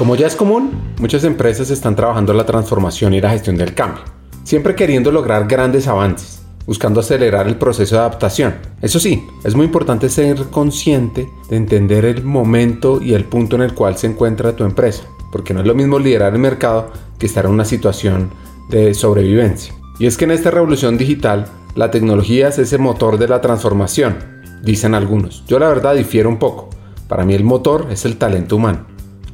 Como 0.00 0.16
ya 0.16 0.28
es 0.28 0.34
común, 0.34 0.70
muchas 0.98 1.24
empresas 1.24 1.68
están 1.68 1.94
trabajando 1.94 2.32
la 2.32 2.46
transformación 2.46 3.12
y 3.12 3.20
la 3.20 3.28
gestión 3.28 3.58
del 3.58 3.74
cambio, 3.74 4.02
siempre 4.44 4.74
queriendo 4.74 5.12
lograr 5.12 5.46
grandes 5.46 5.86
avances, 5.88 6.40
buscando 6.64 7.00
acelerar 7.00 7.46
el 7.46 7.56
proceso 7.56 7.96
de 7.96 8.00
adaptación. 8.00 8.54
Eso 8.80 8.98
sí, 8.98 9.22
es 9.44 9.54
muy 9.54 9.66
importante 9.66 10.08
ser 10.08 10.44
consciente 10.44 11.28
de 11.50 11.56
entender 11.56 12.06
el 12.06 12.24
momento 12.24 12.98
y 13.02 13.12
el 13.12 13.26
punto 13.26 13.56
en 13.56 13.62
el 13.62 13.74
cual 13.74 13.98
se 13.98 14.06
encuentra 14.06 14.56
tu 14.56 14.64
empresa, 14.64 15.02
porque 15.30 15.52
no 15.52 15.60
es 15.60 15.66
lo 15.66 15.74
mismo 15.74 15.98
liderar 15.98 16.32
el 16.32 16.38
mercado 16.38 16.90
que 17.18 17.26
estar 17.26 17.44
en 17.44 17.50
una 17.50 17.66
situación 17.66 18.30
de 18.70 18.94
sobrevivencia. 18.94 19.74
Y 19.98 20.06
es 20.06 20.16
que 20.16 20.24
en 20.24 20.30
esta 20.30 20.50
revolución 20.50 20.96
digital, 20.96 21.44
la 21.74 21.90
tecnología 21.90 22.48
es 22.48 22.58
ese 22.58 22.78
motor 22.78 23.18
de 23.18 23.28
la 23.28 23.42
transformación, 23.42 24.16
dicen 24.62 24.94
algunos. 24.94 25.44
Yo 25.46 25.58
la 25.58 25.68
verdad 25.68 25.94
difiero 25.94 26.30
un 26.30 26.38
poco. 26.38 26.70
Para 27.06 27.26
mí 27.26 27.34
el 27.34 27.44
motor 27.44 27.88
es 27.90 28.06
el 28.06 28.16
talento 28.16 28.56
humano. 28.56 28.86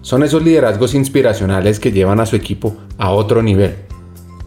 Son 0.06 0.22
esos 0.22 0.44
liderazgos 0.44 0.94
inspiracionales 0.94 1.80
que 1.80 1.90
llevan 1.90 2.20
a 2.20 2.26
su 2.26 2.36
equipo 2.36 2.76
a 2.96 3.10
otro 3.10 3.42
nivel. 3.42 3.74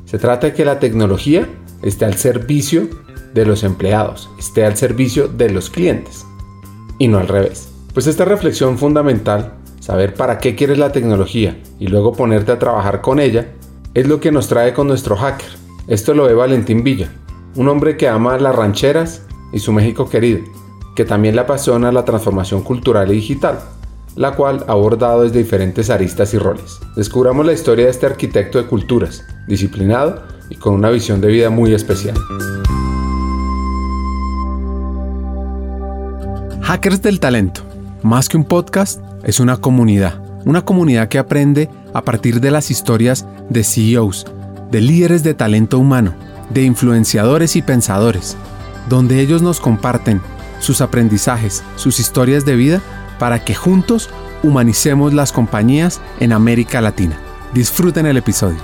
Se 0.05 0.17
trata 0.17 0.48
de 0.48 0.54
que 0.54 0.63
la 0.63 0.80
tecnología 0.80 1.50
esté 1.81 2.05
al 2.05 2.13
servicio 2.13 2.88
de 3.34 3.45
los 3.45 3.66
empleados, 3.66 4.30
esté 4.40 4.64
al 4.64 4.77
servicio 4.77 5.27
de 5.27 5.50
los 5.50 5.70
clientes 5.70 6.26
y 6.98 7.09
no 7.09 7.17
al 7.17 7.27
revés. 7.27 7.67
Pues 7.94 8.08
esta 8.08 8.23
reflexión 8.23 8.77
fundamental, 8.77 9.55
saber 9.81 10.14
para 10.14 10.38
qué 10.38 10.55
quieres 10.55 10.77
la 10.77 10.94
tecnología 10.94 11.62
y 11.78 11.88
luego 11.88 12.14
ponerte 12.14 12.53
a 12.53 12.59
trabajar 12.59 13.02
con 13.02 13.20
ella, 13.20 13.50
es 13.94 14.08
lo 14.08 14.22
que 14.22 14.31
nos 14.31 14.48
trae 14.48 14.73
con 14.73 14.88
nuestro 14.88 15.17
hacker. 15.17 15.50
Esto 15.89 16.14
lo 16.14 16.23
ve 16.23 16.36
Valentín 16.36 16.86
Villa, 16.86 17.12
un 17.55 17.67
hombre 17.67 17.98
que 17.98 18.08
ama 18.08 18.38
las 18.38 18.55
rancheras 18.55 19.23
y 19.52 19.59
su 19.59 19.73
México 19.73 20.09
querido, 20.09 20.39
que 20.95 21.03
también 21.03 21.36
le 21.36 21.41
apasiona 21.41 21.91
la 21.91 22.05
transformación 22.05 22.61
cultural 22.61 23.11
y 23.11 23.16
digital 23.16 23.59
la 24.20 24.36
cual 24.36 24.66
ha 24.67 24.73
abordado 24.73 25.23
desde 25.23 25.38
diferentes 25.38 25.89
aristas 25.89 26.34
y 26.34 26.38
roles. 26.38 26.80
Descubramos 26.94 27.45
la 27.45 27.53
historia 27.53 27.86
de 27.86 27.92
este 27.92 28.06
arquitecto 28.06 28.58
de 28.58 28.67
culturas, 28.67 29.23
disciplinado 29.48 30.23
y 30.50 30.56
con 30.56 30.73
una 30.73 30.89
visión 30.89 31.22
de 31.22 31.30
vida 31.30 31.50
muy 31.50 31.73
especial. 31.73 32.17
Hackers 36.61 37.02
del 37.02 37.22
Talento. 37.22 37.61
Más 38.03 38.28
que 38.28 38.36
un 38.36 38.44
podcast, 38.44 39.00
es 39.23 39.39
una 39.39 39.56
comunidad. 39.56 40.22
Una 40.44 40.66
comunidad 40.66 41.08
que 41.08 41.17
aprende 41.17 41.70
a 41.94 42.02
partir 42.02 42.42
de 42.42 42.52
las 42.52 42.72
historias 42.72 43.26
de 43.48 43.64
CEOs, 43.64 44.26
de 44.70 44.81
líderes 44.81 45.23
de 45.23 45.33
talento 45.33 45.80
humano, 45.80 46.14
de 46.50 46.64
influenciadores 46.64 47.56
y 47.56 47.61
pensadores, 47.61 48.36
donde 48.89 49.22
ellos 49.22 49.42
nos 49.42 49.61
comparten 49.61 50.20
sus 50.59 50.81
aprendizajes, 50.81 51.64
sus 51.78 52.02
historias 52.02 52.44
de 52.44 52.58
vida 52.58 52.81
para 53.20 53.44
que 53.44 53.53
juntos 53.53 54.09
humanicemos 54.42 55.14
las 55.14 55.31
compañías 55.31 56.02
en 56.20 56.34
América 56.34 56.81
Latina. 56.81 57.20
Disfruten 57.53 58.06
el 58.06 58.17
episodio. 58.17 58.58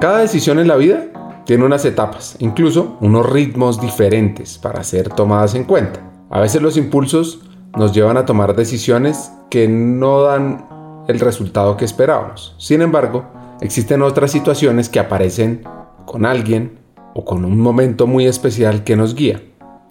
Cada 0.00 0.18
decisión 0.18 0.58
en 0.58 0.68
la 0.68 0.76
vida 0.76 1.04
tiene 1.44 1.64
unas 1.64 1.84
etapas, 1.84 2.36
incluso 2.38 2.98
unos 3.00 3.28
ritmos 3.28 3.80
diferentes 3.80 4.58
para 4.58 4.84
ser 4.84 5.08
tomadas 5.08 5.54
en 5.54 5.64
cuenta. 5.64 6.00
A 6.30 6.40
veces 6.40 6.62
los 6.62 6.76
impulsos 6.76 7.40
nos 7.76 7.92
llevan 7.92 8.16
a 8.16 8.24
tomar 8.24 8.54
decisiones 8.54 9.32
que 9.50 9.66
no 9.66 10.22
dan 10.22 10.66
el 11.08 11.20
resultado 11.20 11.76
que 11.76 11.84
esperábamos. 11.84 12.54
Sin 12.58 12.82
embargo, 12.82 13.24
Existen 13.60 14.02
otras 14.02 14.30
situaciones 14.30 14.88
que 14.88 15.00
aparecen 15.00 15.64
con 16.06 16.24
alguien 16.24 16.78
o 17.14 17.24
con 17.24 17.44
un 17.44 17.60
momento 17.60 18.06
muy 18.06 18.26
especial 18.26 18.84
que 18.84 18.96
nos 18.96 19.16
guía, 19.16 19.42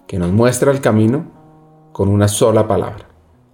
que 0.06 0.18
nos 0.18 0.32
muestra 0.32 0.72
el 0.72 0.80
camino 0.80 1.26
con 1.92 2.08
una 2.08 2.28
sola 2.28 2.66
palabra. 2.66 3.08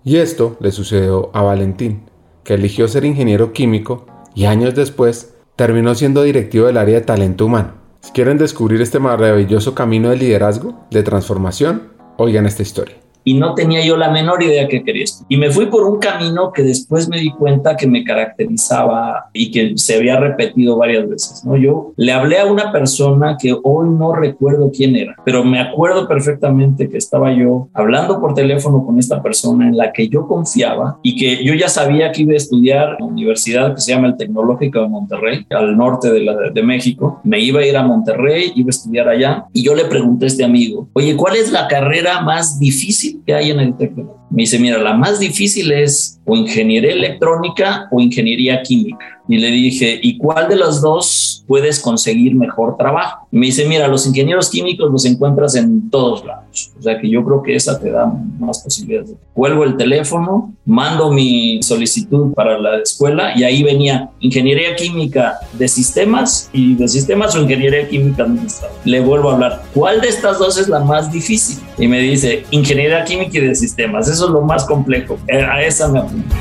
Y 0.04 0.18
esto 0.18 0.56
le 0.60 0.70
sucedió 0.70 1.30
a 1.34 1.42
Valentín, 1.42 2.02
que 2.44 2.54
eligió 2.54 2.86
ser 2.86 3.04
ingeniero 3.04 3.52
químico 3.52 4.06
y 4.34 4.44
años 4.44 4.74
después 4.74 5.34
terminó 5.56 5.94
siendo 5.94 6.22
directivo 6.22 6.66
del 6.66 6.76
área 6.76 7.00
de 7.00 7.06
talento 7.06 7.46
humano. 7.46 7.72
Si 8.00 8.12
quieren 8.12 8.38
descubrir 8.38 8.82
este 8.82 9.00
maravilloso 9.00 9.74
camino 9.74 10.10
de 10.10 10.16
liderazgo, 10.16 10.86
de 10.90 11.02
transformación, 11.02 11.94
oigan 12.18 12.46
esta 12.46 12.62
historia 12.62 13.03
y 13.24 13.34
no 13.34 13.54
tenía 13.54 13.84
yo 13.84 13.96
la 13.96 14.10
menor 14.10 14.42
idea 14.42 14.68
que 14.68 14.84
quería 14.84 15.04
esto. 15.04 15.24
Y 15.28 15.38
me 15.38 15.50
fui 15.50 15.66
por 15.66 15.84
un 15.84 15.98
camino 15.98 16.52
que 16.52 16.62
después 16.62 17.08
me 17.08 17.18
di 17.18 17.30
cuenta 17.30 17.76
que 17.76 17.86
me 17.86 18.04
caracterizaba 18.04 19.30
y 19.32 19.50
que 19.50 19.72
se 19.76 19.96
había 19.96 20.20
repetido 20.20 20.76
varias 20.76 21.08
veces. 21.08 21.44
¿no? 21.44 21.56
Yo 21.56 21.92
le 21.96 22.12
hablé 22.12 22.38
a 22.38 22.46
una 22.46 22.70
persona 22.70 23.36
que 23.40 23.56
hoy 23.62 23.88
no 23.88 24.14
recuerdo 24.14 24.70
quién 24.70 24.94
era, 24.96 25.16
pero 25.24 25.42
me 25.42 25.58
acuerdo 25.58 26.06
perfectamente 26.06 26.88
que 26.88 26.98
estaba 26.98 27.32
yo 27.32 27.68
hablando 27.72 28.20
por 28.20 28.34
teléfono 28.34 28.84
con 28.84 28.98
esta 28.98 29.22
persona 29.22 29.68
en 29.68 29.76
la 29.76 29.92
que 29.92 30.08
yo 30.08 30.26
confiaba 30.26 30.98
y 31.02 31.16
que 31.16 31.44
yo 31.44 31.54
ya 31.54 31.68
sabía 31.68 32.12
que 32.12 32.22
iba 32.22 32.32
a 32.32 32.36
estudiar 32.36 32.96
en 32.98 33.06
la 33.06 33.12
universidad 33.12 33.74
que 33.74 33.80
se 33.80 33.92
llama 33.92 34.08
el 34.08 34.16
Tecnológico 34.16 34.80
de 34.80 34.88
Monterrey, 34.88 35.46
al 35.50 35.76
norte 35.76 36.12
de, 36.12 36.20
la, 36.20 36.34
de 36.50 36.62
México. 36.62 37.20
Me 37.24 37.40
iba 37.40 37.60
a 37.60 37.66
ir 37.66 37.76
a 37.76 37.82
Monterrey, 37.82 38.52
iba 38.54 38.68
a 38.68 38.70
estudiar 38.70 39.08
allá 39.08 39.46
y 39.52 39.64
yo 39.64 39.74
le 39.74 39.84
pregunté 39.86 40.26
a 40.26 40.28
este 40.28 40.44
amigo, 40.44 40.88
oye, 40.92 41.16
¿cuál 41.16 41.36
es 41.36 41.50
la 41.50 41.68
carrera 41.68 42.20
más 42.20 42.58
difícil 42.58 43.13
que 43.26 43.34
hay 43.34 43.50
en 43.50 43.60
el 43.60 43.76
tecnológico. 43.76 44.23
Me 44.34 44.42
dice, 44.42 44.58
mira, 44.58 44.78
la 44.78 44.94
más 44.94 45.20
difícil 45.20 45.70
es 45.70 46.18
o 46.24 46.34
ingeniería 46.34 46.92
electrónica 46.92 47.86
o 47.92 48.00
ingeniería 48.00 48.62
química. 48.62 49.20
Y 49.28 49.38
le 49.38 49.48
dije, 49.48 50.00
¿y 50.02 50.18
cuál 50.18 50.48
de 50.48 50.56
las 50.56 50.82
dos 50.82 51.44
puedes 51.46 51.78
conseguir 51.78 52.34
mejor 52.34 52.76
trabajo? 52.76 53.24
me 53.34 53.46
dice, 53.46 53.66
mira, 53.66 53.88
los 53.88 54.06
ingenieros 54.06 54.48
químicos 54.48 54.90
los 54.92 55.04
encuentras 55.04 55.56
en 55.56 55.90
todos 55.90 56.24
lados. 56.24 56.70
O 56.78 56.82
sea 56.82 57.00
que 57.00 57.10
yo 57.10 57.24
creo 57.24 57.42
que 57.42 57.56
esa 57.56 57.80
te 57.80 57.90
da 57.90 58.06
más 58.38 58.62
posibilidades. 58.62 59.16
Cuelgo 59.32 59.64
el 59.64 59.76
teléfono, 59.76 60.54
mando 60.64 61.10
mi 61.10 61.60
solicitud 61.60 62.32
para 62.32 62.60
la 62.60 62.78
escuela 62.78 63.36
y 63.36 63.42
ahí 63.42 63.64
venía 63.64 64.10
ingeniería 64.20 64.76
química 64.76 65.38
de 65.58 65.66
sistemas 65.66 66.48
y 66.52 66.74
de 66.76 66.86
sistemas 66.86 67.34
o 67.34 67.42
ingeniería 67.42 67.88
química 67.88 68.22
administrativa. 68.22 68.80
Le 68.84 69.00
vuelvo 69.00 69.30
a 69.30 69.34
hablar, 69.34 69.62
¿cuál 69.74 70.00
de 70.00 70.08
estas 70.08 70.38
dos 70.38 70.56
es 70.56 70.68
la 70.68 70.78
más 70.78 71.10
difícil? 71.10 71.58
Y 71.76 71.88
me 71.88 71.98
dice, 71.98 72.44
ingeniería 72.52 73.02
química 73.04 73.38
y 73.38 73.40
de 73.40 73.54
sistemas. 73.56 74.08
Eso 74.08 74.23
es 74.26 74.32
lo 74.32 74.40
más 74.42 74.64
complejo. 74.64 75.18
Eh, 75.28 75.42
a 75.42 75.62
esa 75.62 75.88
me 75.88 76.00
apunto. 76.00 76.34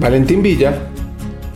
Valentín 0.00 0.42
Villa 0.42 0.74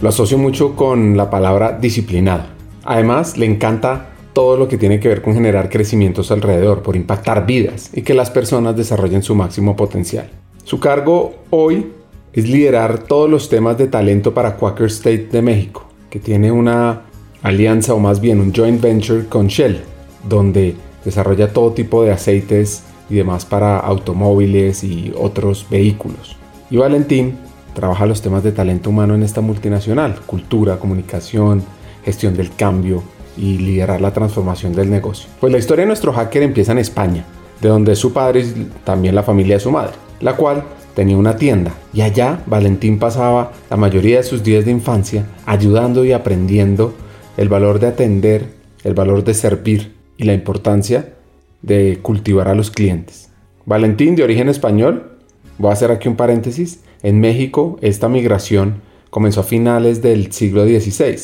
lo 0.00 0.08
asocio 0.08 0.38
mucho 0.38 0.76
con 0.76 1.16
la 1.16 1.30
palabra 1.30 1.78
disciplinado. 1.80 2.44
Además, 2.84 3.36
le 3.36 3.46
encanta 3.46 4.10
todo 4.32 4.56
lo 4.56 4.68
que 4.68 4.76
tiene 4.76 5.00
que 5.00 5.08
ver 5.08 5.22
con 5.22 5.34
generar 5.34 5.70
crecimientos 5.70 6.30
alrededor, 6.30 6.82
por 6.82 6.94
impactar 6.94 7.46
vidas 7.46 7.90
y 7.94 8.02
que 8.02 8.12
las 8.12 8.30
personas 8.30 8.76
desarrollen 8.76 9.22
su 9.22 9.34
máximo 9.34 9.74
potencial. 9.74 10.28
Su 10.62 10.78
cargo 10.78 11.36
hoy 11.50 11.86
es 12.34 12.46
liderar 12.46 12.98
todos 12.98 13.30
los 13.30 13.48
temas 13.48 13.78
de 13.78 13.86
talento 13.86 14.34
para 14.34 14.56
Quaker 14.56 14.86
State 14.88 15.28
de 15.32 15.40
México, 15.40 15.86
que 16.10 16.20
tiene 16.20 16.52
una 16.52 17.02
alianza 17.42 17.94
o 17.94 17.98
más 17.98 18.20
bien 18.20 18.40
un 18.40 18.52
joint 18.54 18.80
venture 18.80 19.26
con 19.26 19.46
Shell, 19.46 19.80
donde 20.28 20.74
desarrolla 21.06 21.52
todo 21.52 21.70
tipo 21.72 22.02
de 22.02 22.10
aceites 22.10 22.82
y 23.08 23.14
demás 23.14 23.46
para 23.46 23.78
automóviles 23.78 24.82
y 24.82 25.14
otros 25.16 25.64
vehículos. 25.70 26.36
Y 26.68 26.78
Valentín 26.78 27.38
trabaja 27.74 28.06
los 28.06 28.20
temas 28.20 28.42
de 28.42 28.50
talento 28.50 28.90
humano 28.90 29.14
en 29.14 29.22
esta 29.22 29.40
multinacional, 29.40 30.20
cultura, 30.26 30.78
comunicación, 30.78 31.62
gestión 32.04 32.36
del 32.36 32.50
cambio 32.56 33.04
y 33.36 33.58
liderar 33.58 34.00
la 34.00 34.12
transformación 34.12 34.74
del 34.74 34.90
negocio. 34.90 35.28
Pues 35.40 35.52
la 35.52 35.58
historia 35.58 35.82
de 35.84 35.86
nuestro 35.86 36.12
hacker 36.12 36.42
empieza 36.42 36.72
en 36.72 36.78
España, 36.78 37.24
de 37.60 37.68
donde 37.68 37.94
su 37.94 38.12
padre 38.12 38.40
y 38.40 38.68
también 38.82 39.14
la 39.14 39.22
familia 39.22 39.56
de 39.56 39.60
su 39.60 39.70
madre, 39.70 39.94
la 40.20 40.34
cual 40.34 40.64
tenía 40.94 41.16
una 41.16 41.36
tienda 41.36 41.72
y 41.92 42.00
allá 42.00 42.40
Valentín 42.46 42.98
pasaba 42.98 43.52
la 43.70 43.76
mayoría 43.76 44.16
de 44.16 44.22
sus 44.24 44.42
días 44.42 44.64
de 44.64 44.72
infancia 44.72 45.26
ayudando 45.44 46.04
y 46.04 46.12
aprendiendo 46.12 46.94
el 47.36 47.48
valor 47.48 47.78
de 47.78 47.88
atender, 47.88 48.54
el 48.82 48.94
valor 48.94 49.22
de 49.22 49.34
servir 49.34 49.95
y 50.16 50.24
la 50.24 50.34
importancia 50.34 51.14
de 51.62 51.98
cultivar 52.02 52.48
a 52.48 52.54
los 52.54 52.70
clientes. 52.70 53.30
Valentín, 53.64 54.16
de 54.16 54.22
origen 54.22 54.48
español, 54.48 55.18
voy 55.58 55.70
a 55.70 55.72
hacer 55.72 55.90
aquí 55.90 56.08
un 56.08 56.16
paréntesis, 56.16 56.82
en 57.02 57.20
México, 57.20 57.78
esta 57.82 58.08
migración 58.08 58.80
comenzó 59.10 59.40
a 59.40 59.44
finales 59.44 60.02
del 60.02 60.32
siglo 60.32 60.64
XVI 60.64 61.16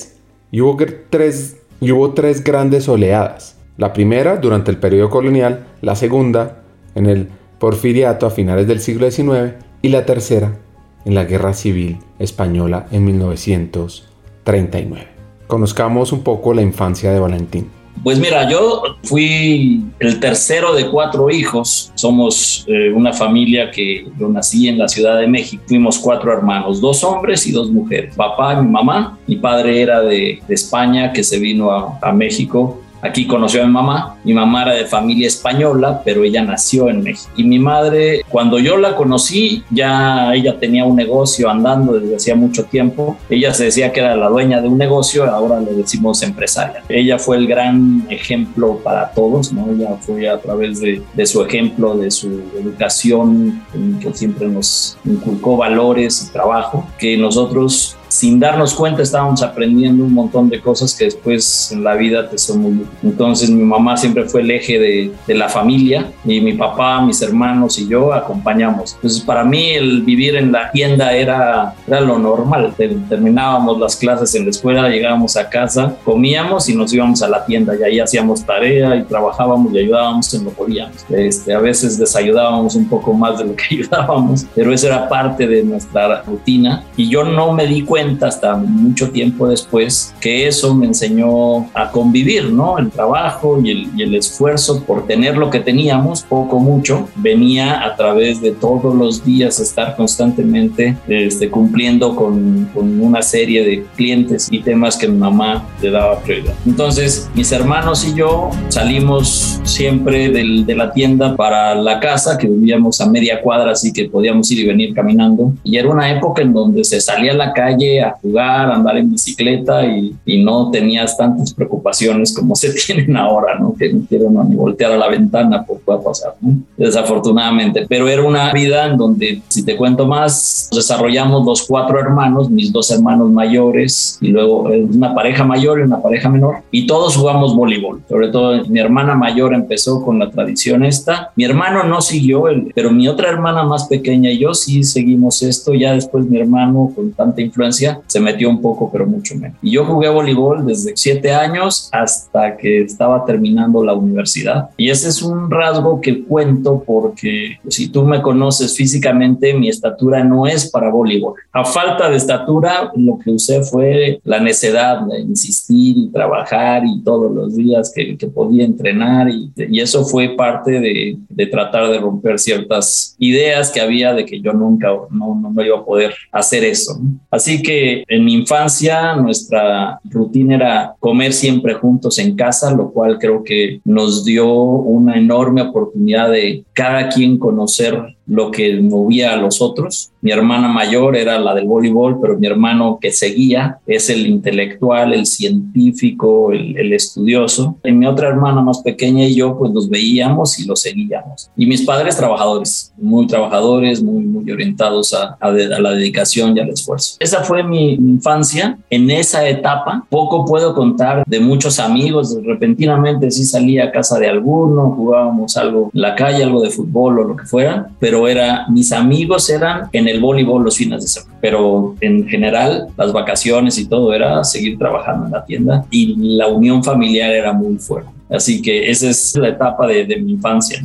y 0.51 0.61
hubo 0.61 0.77
tres, 1.11 1.57
hubo 1.81 2.13
tres 2.13 2.45
grandes 2.45 2.89
oleadas. 2.89 3.57
La 3.79 3.93
primera 3.93 4.37
durante 4.37 4.71
el 4.71 4.77
periodo 4.77 5.11
colonial, 5.11 5.67
la 5.81 5.97
segunda 5.97 6.63
en 6.95 7.07
el 7.07 7.29
porfiriato 7.59 8.27
a 8.27 8.31
finales 8.31 8.67
del 8.67 8.81
siglo 8.81 9.11
XIX 9.11 9.55
y 9.83 9.89
la 9.89 10.07
tercera 10.07 10.59
en 11.05 11.15
la 11.15 11.25
Guerra 11.25 11.55
Civil 11.55 11.99
Española 12.19 12.87
en 12.93 13.05
1939. 13.05 15.09
Conozcamos 15.47 16.13
un 16.13 16.23
poco 16.23 16.55
la 16.55 16.63
infancia 16.63 17.13
de 17.13 17.19
Valentín. 17.19 17.82
Pues 18.03 18.19
mira, 18.19 18.49
yo 18.51 18.83
fui 19.05 19.85
el 20.01 20.19
tercero 20.19 20.75
de 20.75 20.89
cuatro 20.91 21.31
hijos. 21.31 21.93
Somos 21.95 22.65
eh, 22.67 22.93
una 22.93 23.13
familia 23.13 23.71
que 23.71 24.07
yo 24.19 24.29
nací 24.29 24.69
en 24.69 24.79
la 24.79 24.89
Ciudad 24.89 25.19
de 25.21 25.29
México. 25.29 25.63
Fuimos 25.67 25.99
cuatro 25.99 26.33
hermanos, 26.33 26.81
dos 26.81 27.05
hombres 27.05 27.47
y 27.47 27.53
dos 27.53 27.71
mujeres. 27.71 28.15
Papá 28.17 28.61
mi 28.61 28.69
mamá. 28.69 29.19
Mi 29.27 29.37
padre 29.37 29.81
era 29.81 30.01
de, 30.01 30.43
España, 30.49 31.13
que 31.13 31.23
se 31.23 31.39
vino 31.39 31.71
a 31.71 32.13
México 32.13 32.82
Aquí 33.03 33.27
conoció 33.27 33.63
a 33.63 33.67
mi 33.67 33.73
mamá. 33.73 34.17
Mi 34.23 34.33
mamá 34.33 34.63
era 34.63 34.75
de 34.75 34.87
familia 34.87 35.27
española, 35.27 36.03
pero 36.05 36.23
ella 36.23 36.43
nació 36.43 36.89
en 36.89 37.03
México. 37.03 37.33
Y 37.37 37.43
mi 37.43 37.59
madre, 37.59 38.23
cuando 38.29 38.61
yo 38.61 38.77
la 38.77 38.95
conocí, 38.95 39.65
ya 39.71 40.33
ella 40.35 40.59
tenía 40.59 40.85
un 40.85 40.95
negocio 40.95 41.51
andando 41.51 41.99
desde 41.99 42.17
hacía 42.17 42.37
mucho 42.37 42.65
tiempo. 42.65 43.19
Ella 43.29 43.53
se 43.53 43.65
decía 43.65 43.93
que 43.93 44.01
era 44.01 44.15
la 44.17 44.29
dueña 44.29 44.61
de 44.61 44.69
un 44.69 44.79
negocio, 44.79 45.29
ahora 45.29 45.61
le 45.61 45.73
decimos 45.73 46.23
empresaria. 46.23 46.85
Ella 46.89 47.19
fue 47.19 47.39
el 47.39 47.49
gran 47.49 48.07
ejemplo 48.09 48.79
para 48.79 49.11
todos, 49.11 49.53
¿no? 49.53 49.69
Ella 49.73 49.97
fue 50.01 50.29
a 50.29 50.41
través 50.41 50.81
de, 50.81 51.03
de 51.13 51.27
su 51.27 51.43
ejemplo, 51.43 51.97
de 51.97 52.11
su 52.11 52.29
educación, 52.57 53.63
que 54.01 54.15
siempre 54.15 54.47
nos 54.47 54.97
inculcó 55.05 55.57
valores 55.57 56.27
y 56.29 56.33
trabajo, 56.33 56.87
que 56.99 57.17
nosotros 57.17 57.97
sin 58.13 58.39
darnos 58.39 58.75
cuenta 58.75 59.01
estábamos 59.01 59.43
aprendiendo 59.43 60.05
un 60.05 60.13
montón 60.13 60.51
de 60.51 60.61
cosas 60.61 60.95
que 60.95 61.07
después 61.07 61.73
en 61.73 61.83
la 61.83 61.95
vida 61.95 62.29
te 62.29 62.37
son 62.37 62.59
muy 62.61 62.73
útiles. 62.73 63.03
Entonces 63.03 63.49
mi 63.49 63.65
mamá 63.65 63.97
siempre 63.97 64.25
fue 64.27 64.43
el 64.43 64.51
eje 64.51 64.79
de, 64.79 65.13
de, 65.27 65.35
la 65.35 65.49
familia 65.49 66.13
y 66.23 66.43
mi 66.43 66.53
papá, 66.53 67.01
mis 67.01 67.23
hermanos 67.23 67.79
y 67.79 67.89
yo 67.89 68.13
acompañamos. 68.13 68.97
Entonces 68.97 69.23
para 69.23 69.45
mí 69.45 69.71
el 69.71 70.03
vivir 70.03 70.37
en 70.37 70.53
la 70.53 70.71
tienda 70.71 71.15
era, 71.15 71.75
era 71.87 72.01
lo 72.03 72.19
normal. 72.19 72.75
Terminábamos 72.77 73.81
las 73.81 73.97
clases 73.97 74.35
en 74.35 74.45
la 74.45 74.51
escuela, 74.51 74.91
llegábamos 74.91 75.39
a 75.39 75.49
casa, 75.49 75.97
comíamos 76.05 76.69
y 76.69 76.77
nos 76.77 76.93
íbamos 76.93 77.23
a 77.23 77.29
la 77.29 77.47
tienda 77.47 77.75
y 77.81 77.83
ahí 77.83 77.99
hacíamos 77.99 78.45
tarea 78.45 78.95
y 78.95 79.05
trabajábamos 79.05 79.73
y 79.73 79.79
ayudábamos 79.79 80.35
en 80.35 80.45
lo 80.45 80.51
que 80.51 80.57
podíamos. 80.57 80.97
Este, 81.09 81.55
a 81.55 81.61
veces 81.61 81.97
desayudábamos 81.97 82.75
un 82.75 82.91
poco 82.91 83.15
más 83.15 83.39
de 83.39 83.47
lo 83.47 83.57
que 83.57 83.65
ayudábamos, 83.71 84.45
pero 84.55 84.71
eso 84.71 84.87
era 84.89 85.09
parte 85.09 85.47
de 85.47 85.63
nuestra 85.63 86.21
rutina 86.25 86.85
y 86.95 87.09
yo 87.09 87.25
no 87.25 87.55
me 87.55 87.67
di 87.67 87.81
cuenta 87.81 88.02
hasta 88.23 88.57
mucho 88.57 89.11
tiempo 89.11 89.49
después 89.49 90.15
que 90.21 90.47
eso 90.47 90.75
me 90.75 90.87
enseñó 90.87 91.71
a 91.75 91.91
convivir, 91.91 92.51
¿no? 92.51 92.79
El 92.79 92.91
trabajo 92.91 93.61
y 93.63 93.71
el, 93.71 93.89
y 93.97 94.03
el 94.03 94.15
esfuerzo 94.15 94.83
por 94.85 95.07
tener 95.07 95.37
lo 95.37 95.51
que 95.51 95.61
teníamos, 95.61 96.23
poco 96.23 96.59
mucho, 96.59 97.09
venía 97.17 97.85
a 97.85 97.97
través 97.97 98.41
de 98.41 98.53
todos 98.53 98.95
los 98.95 99.25
días 99.25 99.61
estar 99.61 99.97
constantemente 99.97 100.97
este, 101.09 101.51
cumpliendo 101.51 102.15
con, 102.17 102.69
con 102.75 103.01
una 103.01 103.23
serie 103.23 103.65
de 103.65 103.85
clientes 103.97 104.49
y 104.51 104.61
temas 104.61 104.97
que 104.97 105.09
mi 105.09 105.19
mamá 105.19 105.67
le 105.81 105.91
daba 105.91 106.21
prioridad. 106.21 106.55
Entonces, 106.67 107.31
mis 107.35 107.51
hermanos 107.53 108.07
y 108.07 108.15
yo 108.15 108.51
salimos 108.69 109.61
siempre 109.65 110.31
del, 110.31 110.67
de 110.67 110.75
la 110.75 110.93
tienda 110.93 111.37
para 111.37 111.75
la 111.75 112.01
casa, 112.01 112.39
que 112.39 112.47
vivíamos 112.47 113.01
a 113.01 113.07
media 113.07 113.41
cuadra, 113.41 113.73
así 113.73 113.93
que 113.93 114.09
podíamos 114.09 114.51
ir 114.51 114.61
y 114.61 114.67
venir 114.67 114.95
caminando. 114.95 115.53
Y 115.65 115.77
era 115.77 115.89
una 115.89 116.11
época 116.11 116.43
en 116.43 116.53
donde 116.53 116.85
se 116.85 117.01
salía 117.01 117.33
a 117.33 117.37
la 117.37 117.53
calle 117.53 117.92
a 117.99 118.13
jugar, 118.21 118.71
a 118.71 118.75
andar 118.75 118.97
en 118.97 119.11
bicicleta 119.11 119.85
y, 119.87 120.15
y, 120.25 120.43
no 120.43 120.71
tenías 120.71 121.17
tantas 121.17 121.53
preocupaciones 121.53 122.35
como 122.35 122.55
se 122.55 122.73
tienen 122.87 123.17
ahora, 123.17 123.59
¿no? 123.59 123.75
Que 123.75 123.93
no 123.93 124.05
quiero 124.09 124.31
ni 124.31 124.57
voltear 124.57 124.93
a 124.93 124.97
la 124.97 125.09
ventana 125.09 125.65
por 125.65 125.79
qué 125.79 126.05
pasar, 126.05 126.35
¿no? 126.41 126.59
Desafortunadamente. 126.77 127.87
Pero 127.89 128.09
era 128.09 128.23
una 128.23 128.53
vida 128.53 128.87
en 128.87 128.97
donde, 128.97 129.43
si 129.49 129.65
te 129.65 129.77
cuento 129.77 130.07
más, 130.07 130.69
desarrollamos 130.73 131.45
los 131.45 131.67
cuatro 131.67 131.99
hermanos, 132.01 132.51
mis 132.51 132.73
dos 132.73 132.91
hermanos 132.91 133.31
mayores 133.31 134.19
y 134.21 134.29
luego 134.29 134.71
eh, 134.71 134.83
una 134.83 135.15
pareja 135.15 135.45
mayor 135.45 135.81
y 135.81 135.83
una 135.83 136.01
pareja 136.01 136.29
menor 136.29 136.57
y 136.71 136.87
todos 136.87 137.17
jugamos 137.17 137.55
voleibol. 137.55 138.03
Sobre 138.09 138.29
todo 138.29 138.65
mi 138.67 138.79
hermana 138.79 139.15
mayor 139.15 139.55
empezó 139.55 140.03
con 140.03 140.19
la 140.19 140.31
tradición 140.31 140.85
esta. 140.85 141.31
Mi 141.37 141.45
hermano 141.45 141.85
no 141.85 142.01
siguió, 142.01 142.45
pero 142.75 142.91
mi 142.91 143.09
otra 143.09 143.29
hermana 143.29 143.65
más 143.65 143.87
pequeña 143.87 144.31
y 144.31 144.39
yo 144.39 144.55
sí 144.55 144.85
seguimos 144.85 145.43
esto. 145.43 145.75
Ya 145.75 145.93
después 145.93 146.25
mi 146.27 146.39
hermano 146.39 146.93
con 146.95 147.13
tanta 147.13 147.41
influencia 147.43 147.82
se 148.07 148.21
metió 148.21 148.49
un 148.49 148.61
poco, 148.61 148.91
pero 148.91 149.07
mucho 149.07 149.35
menos. 149.35 149.57
Y 149.63 149.73
yo 149.73 149.85
jugué 149.85 150.09
voleibol 150.09 150.67
desde 150.67 150.93
siete 150.97 151.33
años 151.33 151.89
hasta 151.93 152.57
que 152.57 152.83
estaba 152.83 153.25
terminando 153.25 153.85
la 153.85 153.95
universidad. 153.95 154.71
Y 154.77 154.91
ese 154.91 155.09
es 155.09 155.23
un 155.23 155.51
rasgo 155.51 156.01
que 156.01 156.25
cuento 156.25 156.83
porque 156.87 157.59
si 157.69 157.89
tú 157.89 158.05
me 158.05 158.23
conoces 158.23 158.77
físicamente, 158.77 159.55
mi 159.55 159.69
estatura 159.69 160.25
no 160.25 160.47
es 160.47 160.71
para 160.71 160.91
voleibol. 160.91 161.35
A 161.53 161.65
falta 161.65 162.09
de 162.09 162.17
estatura, 162.17 162.93
lo 162.97 163.19
que 163.19 163.31
usé 163.31 163.63
fue 163.63 164.21
la 164.25 164.41
necedad 164.41 165.01
de 165.03 165.21
insistir 165.21 165.97
y 165.97 166.09
trabajar 166.09 166.83
y 166.87 167.03
todos 167.03 167.33
los 167.33 167.57
días 167.57 167.93
que, 167.95 168.17
que 168.17 168.27
podía 168.27 168.65
entrenar 168.65 169.29
y, 169.29 169.51
y, 169.57 169.81
eso 169.81 170.05
fue 170.05 170.31
parte 170.37 170.81
de, 170.81 171.17
de, 171.29 171.47
tratar 171.47 171.89
de 171.91 171.99
romper 171.99 172.39
ciertas 172.39 173.17
ideas 173.19 173.71
que 173.71 173.81
había 173.81 174.15
de 174.15 174.25
que 174.25 174.41
yo 174.41 174.53
nunca 174.53 174.89
no, 175.11 175.35
no 175.53 175.65
iba 175.65 175.79
a 175.79 175.85
poder 175.85 176.15
hacer 176.31 176.65
eso. 176.65 177.01
Así 177.31 177.63
que 177.63 177.72
en 178.09 178.25
mi 178.25 178.35
infancia 178.35 179.15
nuestra 179.17 179.99
rutina 180.05 180.55
era 180.55 180.95
comer 180.99 181.33
siempre 181.33 181.75
juntos 181.75 182.19
en 182.19 182.37
casa, 182.37 182.73
lo 182.75 182.91
cual 182.91 183.19
creo 183.19 183.43
que 183.43 183.81
nos 183.85 184.25
dio 184.25 184.53
una 184.53 185.17
enorme 185.17 185.63
oportunidad 185.63 186.31
de 186.31 186.65
cada 186.73 187.09
quien 187.09 187.39
conocer 187.39 188.17
lo 188.27 188.51
que 188.51 188.81
movía 188.81 189.33
a 189.33 189.37
los 189.37 189.61
otros. 189.61 190.11
Mi 190.21 190.31
hermana 190.31 190.69
mayor 190.69 191.17
era 191.17 191.39
la 191.39 191.55
del 191.55 191.67
voleibol, 191.67 192.21
pero 192.21 192.39
mi 192.39 192.47
hermano 192.47 192.99
que 193.01 193.11
seguía 193.11 193.79
es 193.87 194.09
el 194.09 194.27
intelectual, 194.27 195.13
el 195.13 195.27
científico, 195.27 196.53
el, 196.53 196.93
estudioso. 196.93 197.77
Y 197.83 197.93
mi 197.93 198.07
otra 198.07 198.29
hermana 198.29 198.61
más 198.61 198.83
pequeña 198.83 199.25
y 199.25 199.35
yo 199.35 199.59
pues 199.59 199.73
los 199.73 199.89
veíamos 199.89 200.59
y 200.59 200.67
los 200.67 200.81
seguíamos. 200.81 201.51
Y 201.57 201.67
mis 201.67 201.83
padres 201.83 202.17
trabajadores, 202.17 202.93
muy 202.97 203.27
trabajadores, 203.27 204.03
muy, 204.03 204.25
muy 204.25 204.51
orientados 204.51 205.13
a, 205.15 205.37
a, 205.41 205.51
la 205.51 205.91
dedicación 205.91 206.57
y 206.57 206.61
al 206.61 206.69
esfuerzo. 206.69 207.17
Esa 207.19 207.43
fue 207.43 207.65
mi 207.65 207.95
infancia. 207.95 208.79
En 208.91 209.11
esa 209.11 209.49
etapa 209.49 210.07
poco 210.09 210.45
puedo 210.45 210.75
contar 210.75 211.25
de 211.27 211.41
muchos 211.41 211.81
amigos. 211.81 212.39
Repentinamente 212.45 213.31
sí 213.31 213.45
salía 213.45 213.85
a 213.87 213.91
casa 213.91 214.19
de 214.19 214.29
alguno, 214.29 214.93
jugábamos 214.93 215.57
algo 215.57 215.91
en 215.93 216.01
la 216.01 216.15
calle, 216.15 216.45
algo 216.45 216.63
de 216.63 216.71
fútbol 216.71 217.19
o 217.19 217.25
lo 217.25 217.37
que 217.37 217.45
fuera, 217.45 217.91
pero 217.99 218.12
era, 218.29 218.67
mis 218.69 218.93
amigos 218.93 219.49
eran 219.51 219.89
en 219.93 220.09
el 220.09 220.21
voleibol 220.21 220.63
los 220.63 220.77
fines 220.77 221.03
de 221.03 221.09
semana, 221.09 221.37
pero 221.41 221.95
en 222.01 222.29
general 222.29 222.89
las 222.97 223.13
vacaciones 223.13 223.79
y 223.79 223.87
todo 223.87 224.13
era 224.15 224.45
seguir 224.45 224.79
trabajando 224.79 225.27
en 225.27 225.33
la 225.33 225.45
tienda 225.45 225.85
y 225.91 226.37
la 226.37 226.49
unión 226.49 226.85
familiar 226.85 227.33
era 227.33 227.53
muy 227.53 227.77
fuerte. 227.79 228.11
Así 228.31 228.63
que 228.63 228.91
esa 228.91 229.11
es 229.11 229.37
la 229.37 229.49
etapa 229.49 229.87
de, 229.87 230.05
de 230.05 230.17
mi 230.17 230.33
infancia. 230.33 230.83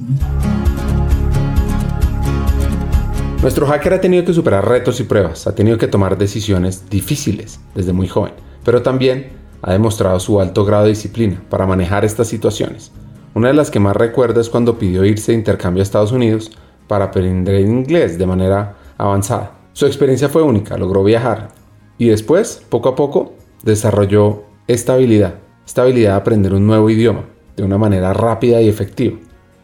Nuestro 3.42 3.68
hacker 3.68 3.94
ha 3.94 4.02
tenido 4.02 4.25
que 4.25 4.33
superar 4.33 4.68
retos 4.68 4.99
y 4.99 5.04
pruebas, 5.04 5.45
ha 5.45 5.54
tenido 5.54 5.78
que 5.78 5.87
tomar 5.87 6.18
decisiones 6.18 6.90
difíciles 6.90 7.59
desde 7.75 7.94
muy 7.94 8.07
joven, 8.07 8.33
pero 8.66 8.81
también 8.81 9.28
ha 9.61 9.71
demostrado 9.73 10.19
su 10.19 10.40
alto 10.42 10.66
grado 10.66 10.83
de 10.83 10.90
disciplina 10.90 11.42
para 11.49 11.66
manejar 11.66 12.04
estas 12.04 12.28
situaciones. 12.28 12.92
Una 13.33 13.49
de 13.49 13.54
las 13.54 13.69
que 13.69 13.80
más 13.80 13.95
recuerda 13.95 14.42
es 14.42 14.49
cuando 14.49 14.80
pidió 14.80 15.06
irse 15.06 15.31
de 15.31 15.37
intercambio 15.37 15.81
a 15.81 15.83
Estados 15.83 16.11
Unidos 16.11 16.52
para 16.87 17.06
aprender 17.06 17.61
inglés 17.61 18.17
de 18.17 18.25
manera 18.25 18.75
avanzada. 18.97 19.53
Su 19.73 19.85
experiencia 19.85 20.29
fue 20.29 20.41
única, 20.41 20.77
logró 20.77 21.03
viajar 21.03 21.49
y 21.97 22.07
después, 22.07 22.63
poco 22.69 22.89
a 22.89 22.95
poco, 22.95 23.33
desarrolló 23.63 24.44
esta 24.67 24.94
habilidad, 24.94 25.35
esta 25.65 25.83
habilidad 25.83 26.11
de 26.11 26.17
aprender 26.17 26.53
un 26.53 26.67
nuevo 26.67 26.89
idioma 26.89 27.25
de 27.56 27.63
una 27.63 27.77
manera 27.77 28.13
rápida 28.13 28.61
y 28.61 28.69
efectiva. 28.69 29.17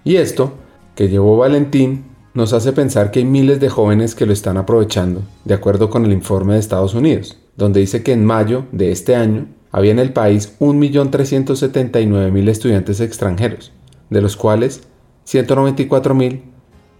Y 0.03 0.17
esto, 0.17 0.53
que 0.95 1.09
llevó 1.09 1.37
Valentín, 1.37 2.05
nos 2.33 2.53
hace 2.53 2.73
pensar 2.73 3.11
que 3.11 3.19
hay 3.19 3.25
miles 3.25 3.59
de 3.59 3.69
jóvenes 3.69 4.15
que 4.15 4.25
lo 4.25 4.33
están 4.33 4.57
aprovechando, 4.57 5.21
de 5.45 5.53
acuerdo 5.53 5.89
con 5.89 6.03
el 6.05 6.11
informe 6.11 6.53
de 6.53 6.59
Estados 6.59 6.95
Unidos, 6.95 7.37
donde 7.55 7.79
dice 7.79 8.01
que 8.01 8.11
en 8.11 8.25
mayo 8.25 8.65
de 8.71 8.91
este 8.91 9.15
año 9.15 9.47
había 9.71 9.91
en 9.91 9.99
el 9.99 10.13
país 10.13 10.55
1.379.000 10.59 12.49
estudiantes 12.49 12.99
extranjeros, 12.99 13.71
de 14.09 14.21
los 14.21 14.35
cuales 14.35 14.83
194.000 15.27 16.41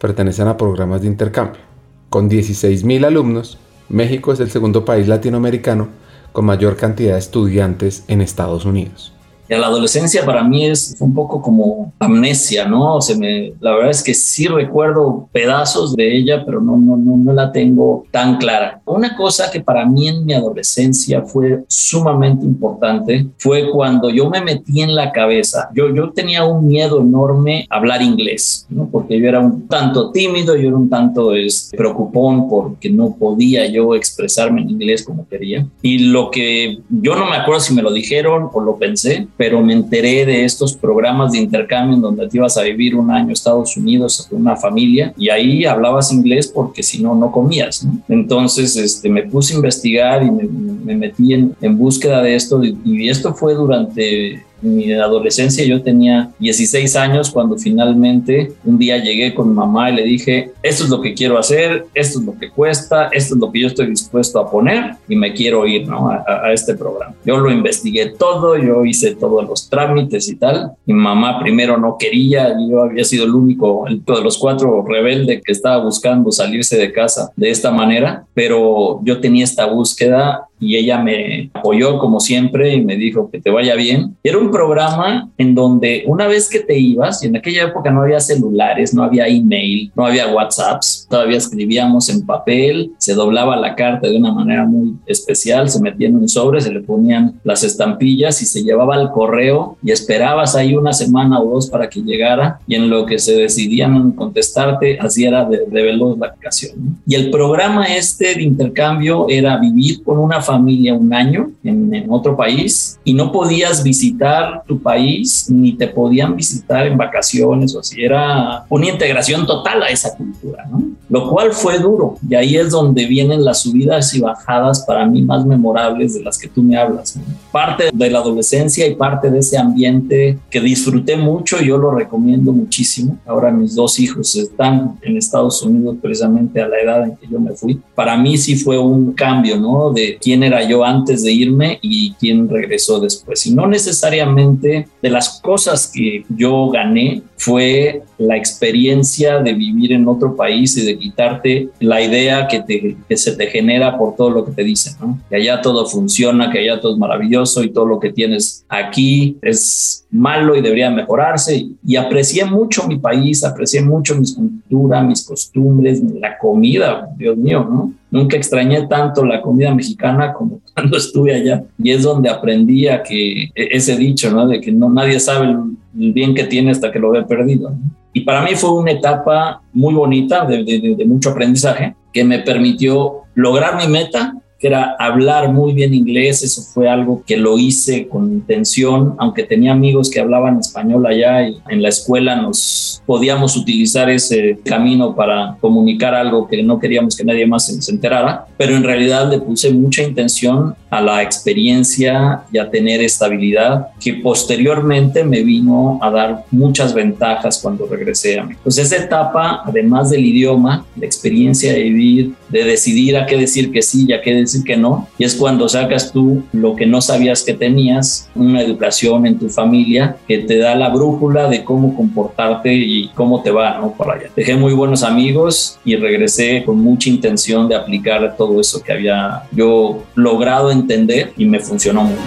pertenecen 0.03 0.50
a 0.50 0.57
programas 0.57 1.00
de 1.00 1.07
intercambio. 1.07 1.62
Con 2.10 2.29
16.000 2.29 3.05
alumnos, 3.05 3.57
México 3.88 4.33
es 4.33 4.41
el 4.41 4.51
segundo 4.51 4.83
país 4.83 5.07
latinoamericano 5.07 5.88
con 6.33 6.43
mayor 6.43 6.75
cantidad 6.75 7.13
de 7.13 7.19
estudiantes 7.19 8.03
en 8.10 8.19
Estados 8.19 8.65
Unidos 8.65 9.13
la 9.57 9.67
adolescencia 9.67 10.25
para 10.25 10.43
mí 10.43 10.65
es 10.65 10.95
un 11.00 11.13
poco 11.13 11.41
como 11.41 11.93
amnesia, 12.00 12.67
¿no? 12.67 12.95
O 12.95 13.01
sea, 13.01 13.17
me, 13.17 13.53
la 13.60 13.72
verdad 13.72 13.91
es 13.91 14.03
que 14.03 14.13
sí 14.13 14.48
recuerdo 14.48 15.27
pedazos 15.31 15.95
de 15.95 16.17
ella, 16.17 16.43
pero 16.45 16.62
no, 16.62 16.77
no, 16.77 16.98
no, 16.98 17.17
no 17.17 17.33
la 17.33 17.51
tengo 17.51 18.05
tan 18.12 18.38
clara. 18.38 18.81
Una 18.86 19.15
cosa 19.15 19.51
que 19.51 19.62
para 19.62 19.86
mí 19.86 20.07
en 20.07 20.25
mi 20.25 20.33
adolescencia 20.33 21.22
fue 21.22 21.63
sumamente 21.67 22.45
importante 22.45 23.27
fue 23.38 23.69
cuando 23.72 24.10
yo 24.10 24.29
me 24.29 24.41
metí 24.41 24.81
en 24.81 24.95
la 24.95 25.12
cabeza. 25.12 25.69
Yo, 25.74 25.93
yo 25.93 26.12
tenía 26.12 26.43
un 26.43 26.67
miedo 26.67 27.01
enorme 27.01 27.65
a 27.69 27.77
hablar 27.77 28.01
inglés, 28.01 28.65
¿no? 28.69 28.88
Porque 28.89 29.19
yo 29.19 29.27
era 29.27 29.39
un 29.39 29.67
tanto 29.67 30.12
tímido, 30.12 30.55
yo 30.55 30.67
era 30.69 30.77
un 30.77 30.89
tanto 30.89 31.33
es, 31.36 31.65
este, 31.65 31.77
preocupón 31.77 32.50
porque 32.50 32.89
no 32.89 33.15
podía 33.15 33.65
yo 33.67 33.95
expresarme 33.95 34.62
en 34.62 34.72
inglés 34.72 35.03
como 35.03 35.27
quería. 35.27 35.65
Y 35.81 36.00
lo 36.00 36.31
que 36.31 36.79
yo 36.89 37.15
no 37.15 37.29
me 37.29 37.38
acuerdo 37.38 37.62
si 37.62 37.74
me 37.74 37.81
lo 37.81 37.91
dijeron 37.91 38.50
o 38.51 38.62
lo 38.62 38.77
pensé, 38.77 39.27
pero 39.38 39.42
me 39.51 39.73
enteré 39.73 40.25
de 40.25 40.45
estos 40.45 40.73
programas 40.73 41.31
de 41.31 41.39
intercambio 41.39 41.95
en 41.95 42.01
donde 42.01 42.27
te 42.27 42.38
ibas 42.38 42.57
a 42.57 42.62
vivir 42.62 42.95
un 42.95 43.12
año 43.12 43.29
a 43.29 43.33
Estados 43.33 43.75
Unidos 43.77 44.27
con 44.29 44.41
una 44.41 44.55
familia 44.55 45.13
y 45.17 45.29
ahí 45.29 45.65
hablabas 45.65 46.12
inglés 46.12 46.47
porque 46.47 46.83
si 46.83 47.01
no, 47.01 47.15
no 47.15 47.31
comías. 47.31 47.85
Entonces 48.07 48.75
este, 48.75 49.09
me 49.09 49.23
puse 49.23 49.53
a 49.53 49.57
investigar 49.57 50.23
y 50.23 50.31
me, 50.31 50.95
metí 50.95 51.33
en, 51.33 51.55
en, 51.62 51.77
búsqueda 51.77 52.21
de 52.21 52.35
esto 52.35 52.62
y 52.63 53.09
esto 53.09 53.33
fue 53.33 53.53
durante 53.55 54.43
mi 54.63 54.91
adolescencia 54.93 55.65
yo 55.65 55.82
tenía 55.82 56.32
16 56.39 56.96
años 56.96 57.29
cuando 57.29 57.58
finalmente 57.58 58.53
un 58.63 58.77
día 58.77 58.98
llegué 58.98 59.34
con 59.34 59.53
mamá 59.53 59.91
y 59.91 59.96
le 59.96 60.03
dije, 60.03 60.51
esto 60.62 60.86
es 60.86 60.89
lo 60.89 61.01
que 61.01 61.13
quiero 61.13 61.38
hacer, 61.38 61.86
esto 61.93 62.20
es 62.20 62.25
lo 62.25 62.38
que 62.38 62.50
cuesta, 62.50 63.10
esto 63.12 63.36
es 63.36 63.39
lo 63.39 63.51
que 63.51 63.62
yo 63.62 63.67
estoy 63.67 63.88
dispuesto 63.88 64.39
a 64.39 64.50
poner 64.50 64.96
y 65.08 65.15
me 65.15 65.34
quiero 65.34 65.67
ir 65.67 65.88
¿no? 65.88 66.10
a, 66.10 66.51
este 66.53 66.75
programa. 66.75 67.15
Yo 67.25 67.38
lo 67.38 67.51
investigué 67.51 68.13
todo, 68.17 68.58
yo 68.58 68.86
hice 68.86 69.15
todos 69.15 69.48
los 69.48 69.70
trámites 69.70 70.29
y 70.29 70.36
tal. 70.36 70.72
Mi 70.86 70.93
mamá 70.93 71.39
primero 71.39 71.77
no 71.77 71.98
quería, 71.98 72.55
yo 72.70 72.84
había 72.84 73.03
sido 73.03 73.25
el 73.25 73.36
único 73.36 73.88
el, 73.88 74.03
de 74.03 74.22
los 74.22 74.38
cuatro 74.38 74.86
rebelde 74.88 75.41
que 75.43 75.51
estaba 75.51 75.84
buscando 75.84 76.32
salirse 76.32 76.77
de 76.77 76.91
casa 76.91 77.32
de 77.36 77.50
esta 77.50 77.72
manera, 77.72 78.25
pero 78.34 79.01
yo 79.03 79.20
tenía 79.20 79.43
esta 79.43 79.65
búsqueda 79.65 80.48
y 80.63 80.77
ella 80.77 81.00
me 81.00 81.51
apoyó 81.53 82.00
como 82.00 82.20
siempre 82.20 82.74
y 82.74 82.82
me 82.84 82.96
dijo 82.96 83.29
que 83.29 83.41
te 83.41 83.51
vaya 83.51 83.75
bien. 83.75 84.15
Era 84.24 84.38
un 84.38 84.50
programa 84.50 85.29
en 85.38 85.53
donde 85.53 86.03
una 86.08 86.27
vez 86.27 86.50
que 86.50 86.60
te 86.60 86.77
ibas, 86.79 87.22
y 87.24 87.27
en 87.27 87.36
aquella 87.36 87.63
época 87.65 87.91
no 87.91 88.01
había 88.01 88.20
celulares, 88.22 88.93
no 88.93 89.03
había 89.03 89.27
email, 89.27 89.91
no 89.96 90.05
había 90.05 90.34
WhatsApps, 90.34 91.05
todavía 91.10 91.38
escribíamos 91.38 92.10
en 92.10 92.25
papel, 92.25 92.91
se 92.98 93.13
doblaba 93.13 93.58
la 93.58 93.75
carta 93.75 94.08
de 94.08 94.17
una 94.17 94.32
manera 94.32 94.65
muy 94.65 94.96
especial, 95.05 95.70
se 95.70 95.82
metía 95.82 96.08
en 96.08 96.15
un 96.15 96.29
sobre, 96.29 96.62
se 96.62 96.72
le 96.72 96.79
ponían 96.79 97.39
las 97.43 97.63
estampillas 97.63 98.41
y 98.41 98.46
se 98.46 98.63
llevaba 98.63 98.96
al 98.96 99.12
correo 99.12 99.77
y 99.84 99.91
esperabas 99.91 100.55
ahí 100.55 100.75
una 100.75 100.93
semana 100.93 101.41
o 101.41 101.55
dos 101.55 101.70
para 101.70 101.89
que 101.89 102.01
llegara 102.01 102.60
y 102.67 102.75
en 102.75 102.89
lo 102.89 103.05
que 103.05 103.20
se 103.20 103.36
decidían 103.36 104.13
contestarte, 104.13 104.98
así 105.00 105.25
era 105.25 105.43
de, 105.43 105.65
de 105.67 105.82
veloz 105.84 106.17
la 106.17 106.27
aplicación. 106.27 107.00
Y 107.05 107.15
el 107.15 107.29
programa 107.29 107.86
este 107.86 108.36
de 108.36 108.43
intercambio 108.43 109.25
era 109.27 109.58
vivir 109.58 110.03
con 110.03 110.17
una 110.20 110.41
familia 110.41 110.52
familia 110.53 110.93
un 110.93 111.13
año 111.13 111.51
en, 111.63 111.93
en, 111.93 112.12
otro 112.12 112.36
país 112.36 113.00
y 113.03 113.13
no 113.13 113.31
podías 113.31 113.83
visitar 113.83 114.63
tu 114.67 114.79
país 114.79 115.48
ni 115.50 115.74
te 115.74 115.88
podían 115.88 116.36
visitar 116.36 116.86
en 116.86 116.98
vacaciones 116.98 117.75
o 117.75 117.79
así. 117.79 118.03
Era 118.03 118.65
una 118.69 118.89
integración 118.89 119.45
total 119.48 119.83
a 119.83 119.88
esa 119.88 120.15
cultura, 120.15 120.65
¿no? 120.69 120.83
Lo 121.10 121.29
cual 121.29 121.51
fue 121.51 121.79
duro 121.79 122.17
y 122.27 122.36
ahí 122.36 122.55
es 122.55 122.72
donde 122.72 123.05
vienen 123.05 123.43
las 123.43 123.62
subidas 123.62 124.13
y 124.15 124.19
bajadas 124.19 124.83
para 124.86 125.05
mí 125.05 125.22
más 125.22 125.45
memorables 125.45 126.13
de 126.15 126.24
las 126.24 126.38
que 126.38 126.48
tú 126.48 126.62
me 126.63 126.77
hablas. 126.77 127.19
Parte 127.51 127.89
de 127.93 128.10
la 128.10 128.19
adolescencia 128.19 128.88
y 128.88 128.95
parte 128.95 129.29
de 129.29 129.39
ese 129.39 129.57
ambiente 129.57 130.39
que 130.50 130.60
disfruté 130.60 131.15
mucho 131.17 131.62
yo 131.62 131.77
lo 131.77 131.91
recomiendo 131.91 132.51
muchísimo. 132.51 133.17
Ahora 133.25 133.51
mis 133.51 133.75
dos 133.75 134.00
hijos 134.00 134.36
están 134.36 134.98
en 135.01 135.17
Estados 135.17 135.62
Unidos 135.63 135.98
precisamente 136.01 136.62
a 136.62 136.67
la 136.67 136.79
edad 136.79 137.03
en 137.03 137.15
que 137.15 137.27
yo 137.27 137.39
me 137.39 137.51
fui. 137.51 137.79
Para 137.95 138.17
mí 138.17 138.38
sí 138.38 138.55
fue 138.55 138.77
un 138.77 139.13
cambio, 139.13 139.57
¿no? 139.57 139.91
De 139.91 140.17
quién 140.22 140.42
era 140.43 140.67
yo 140.67 140.83
antes 140.83 141.23
de 141.23 141.31
irme 141.31 141.79
y 141.81 142.13
quién 142.13 142.50
regresó 142.50 143.00
después. 143.00 143.45
Y 143.47 143.53
no 143.53 143.67
necesariamente 143.67 144.88
de 145.01 145.09
las 145.09 145.41
cosas 145.41 145.91
que 145.93 146.25
yo 146.29 146.69
gané 146.69 147.21
fue 147.38 148.03
la 148.17 148.38
experiencia 148.38 149.39
de 149.39 149.53
vivir 149.53 149.91
en 149.91 150.07
otro 150.07 150.35
país 150.35 150.77
y 150.77 150.85
de 150.85 150.97
quitarte 150.97 151.69
la 151.79 152.01
idea 152.01 152.47
que, 152.47 152.95
que 153.07 153.17
se 153.17 153.35
te 153.35 153.47
genera 153.47 153.97
por 153.97 154.15
todo 154.15 154.29
lo 154.29 154.45
que 154.45 154.51
te 154.51 154.63
dicen, 154.63 154.93
¿no? 155.01 155.19
Que 155.29 155.35
allá 155.38 155.62
todo 155.62 155.85
funciona, 155.85 156.50
que 156.51 156.59
allá 156.59 156.79
todo 156.79 156.93
es 156.93 156.97
maravilloso 156.97 157.63
y 157.63 157.71
todo 157.71 157.85
lo 157.85 158.00
que 158.00 158.13
tienes 158.13 158.65
aquí 158.69 159.38
es 159.41 160.05
malo 160.09 160.55
y 160.55 160.62
debería 160.62 160.89
mejorarse. 160.89 161.67
Y 161.85 161.95
aprecié 161.95 162.45
mucho 162.45 162.88
mi 162.88 162.97
país, 162.97 163.43
aprecié 163.43 163.81
mucho 163.81 164.15
mi 164.15 164.33
cultura, 164.33 165.03
mis 165.03 165.25
costumbres, 165.25 166.01
la 166.19 166.38
comida, 166.38 167.09
Dios 167.17 167.35
mío, 167.35 167.67
¿no? 167.69 167.93
Nunca 168.13 168.38
extrañé 168.38 168.86
tanto 168.86 169.25
la 169.25 169.41
comida 169.41 169.74
mexicana 169.74 170.34
como 170.34 170.62
cuando 170.75 170.98
estuve 170.98 171.34
allá. 171.34 171.63
Y 171.82 171.89
es 171.89 172.03
donde 172.03 172.29
aprendí 172.29 172.88
a 172.88 173.01
que 173.01 173.46
e-, 173.46 173.50
ese 173.55 173.98
dicho, 173.98 174.29
¿no? 174.29 174.48
De 174.48 174.62
que 174.62 174.72
no, 174.72 174.88
nadie 174.88 175.20
sabe 175.20 175.48
el 175.48 176.13
bien 176.13 176.36
que 176.36 176.43
tiene 176.43 176.70
hasta 176.70 176.91
que 176.91 177.00
lo 177.00 177.10
ve 177.10 177.24
perdido. 177.24 177.74
Y 178.13 178.22
para 178.22 178.43
mí 178.43 178.51
fue 178.53 178.72
una 178.72 178.91
etapa 178.91 179.63
muy 179.74 179.96
bonita, 179.96 180.46
de, 180.46 180.63
de 180.63 181.05
mucho 181.05 181.32
aprendizaje, 181.32 181.96
que 182.13 182.24
me 182.24 182.38
permitió 182.38 183.24
lograr 183.34 183.75
mi 183.77 183.91
meta 183.91 184.36
que 184.63 184.70
era 184.70 184.96
hablar 184.98 185.51
muy 185.51 185.74
bien 185.74 185.93
inglés. 185.93 186.41
Eso 186.41 186.62
fue 186.62 186.88
algo 186.88 187.22
que 187.27 187.36
lo 187.36 187.60
hice 187.60 188.08
con 188.08 188.32
intención, 188.32 189.13
aunque 189.20 189.43
tenía 189.43 189.74
amigos 189.74 190.10
que 190.10 190.22
hablaban 190.22 190.58
español 190.58 191.05
allá 191.05 191.50
y 191.50 191.58
en 191.67 191.82
la 191.82 191.89
escuela 191.89 192.38
nos 192.38 193.03
podíamos 193.05 193.58
utilizar 193.58 194.10
ese 194.10 194.58
camino 194.63 195.17
para 195.17 195.58
comunicar 195.60 196.15
algo 196.15 196.48
que 196.48 196.63
no 196.63 196.79
queríamos 196.79 197.17
que 197.17 197.25
nadie 197.25 197.46
más 197.46 197.65
se 197.65 197.91
enterara, 197.91 198.46
pero 198.58 198.74
en 198.77 198.84
realidad 198.84 199.29
le 199.29 199.39
puse 199.39 199.70
mucha 199.74 200.01
intención 200.01 200.75
a 200.93 201.01
la 201.01 201.23
experiencia 201.23 202.43
y 202.51 202.57
a 202.59 202.69
tener 202.69 203.01
estabilidad 203.01 203.88
que 204.00 204.13
posteriormente 204.13 205.23
me 205.23 205.41
vino 205.41 205.97
a 206.01 206.12
dar 206.12 206.45
muchas 206.51 206.93
ventajas 206.93 207.59
cuando 207.62 207.88
regresé 207.88 208.39
a 208.39 208.43
México. 208.43 208.62
Pues 208.63 208.77
esa 208.77 208.97
etapa, 208.97 209.63
además 209.65 210.12
del 210.12 210.23
idioma, 210.25 210.85
la 210.95 211.05
experiencia 211.05 211.73
de 211.73 211.83
vivir, 211.83 212.33
de 212.50 212.63
decidir 212.63 213.17
a 213.17 213.25
qué 213.25 213.38
decir 213.38 213.71
que 213.71 213.81
sí 213.81 214.05
y 214.07 214.13
a 214.13 214.21
qué 214.21 214.35
decir 214.35 214.63
que 214.63 214.77
no. 214.77 215.07
Y 215.17 215.23
es 215.23 215.35
cuando 215.35 215.67
sacas 215.67 216.12
tú 216.12 216.43
lo 216.53 216.75
que 216.75 216.85
no 216.85 217.01
sabías 217.01 217.43
que 217.43 217.53
tenías, 217.53 218.29
una 218.35 218.62
educación 218.62 219.25
en 219.25 219.39
tu 219.39 219.50
familia 219.50 220.17
que 220.27 220.39
te 220.39 220.59
da 220.59 220.75
la 220.75 220.89
brújula 220.89 221.50
de 221.50 221.63
cómo 221.63 221.95
comportarte 221.95 222.73
y 222.73 223.09
cómo 223.15 223.41
te 223.41 223.50
va, 223.50 223.79
¿no? 223.79 223.93
Por 223.93 224.12
allá. 224.12 224.29
Dejé 224.35 224.55
muy 224.55 224.73
buenos 224.73 225.01
amigos 225.03 225.79
y 225.83 225.95
regresé 225.95 226.63
con 226.63 226.79
mucha 226.79 227.09
intención 227.09 227.67
de 227.67 227.75
aplicar 227.75 228.35
todo 228.38 228.62
eso 228.62 228.81
que 228.83 228.91
había 228.91 229.43
yo 229.51 230.03
logrado 230.15 230.71
entender 230.83 231.33
y 231.37 231.45
me 231.45 231.59
funcionó 231.59 232.05
bien. 232.05 232.17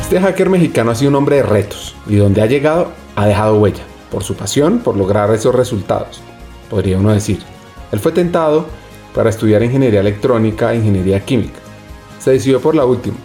Este 0.00 0.20
hacker 0.20 0.50
mexicano 0.50 0.90
ha 0.90 0.94
sido 0.94 1.10
un 1.10 1.16
hombre 1.16 1.36
de 1.36 1.42
retos 1.42 1.94
y 2.06 2.16
donde 2.16 2.42
ha 2.42 2.46
llegado 2.46 2.92
ha 3.16 3.26
dejado 3.26 3.58
huella 3.58 3.82
por 4.10 4.22
su 4.22 4.34
pasión 4.34 4.78
por 4.78 4.96
lograr 4.96 5.32
esos 5.32 5.54
resultados, 5.54 6.20
podría 6.70 6.98
uno 6.98 7.12
decir. 7.12 7.38
Él 7.90 8.00
fue 8.00 8.12
tentado 8.12 8.66
para 9.14 9.30
estudiar 9.30 9.62
ingeniería 9.62 10.00
electrónica 10.00 10.72
e 10.72 10.76
ingeniería 10.76 11.20
química. 11.24 11.58
Se 12.18 12.32
decidió 12.32 12.60
por 12.60 12.74
la 12.74 12.84
última, 12.84 13.16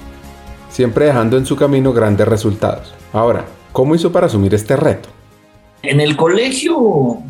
siempre 0.70 1.06
dejando 1.06 1.38
en 1.38 1.46
su 1.46 1.56
camino 1.56 1.94
grandes 1.94 2.28
resultados. 2.28 2.94
Ahora, 3.14 3.46
¿cómo 3.72 3.96
hizo 3.96 4.12
para 4.12 4.28
asumir 4.28 4.54
este 4.54 4.76
reto? 4.76 5.10
En 5.82 6.02
el 6.02 6.18
colegio, 6.18 6.76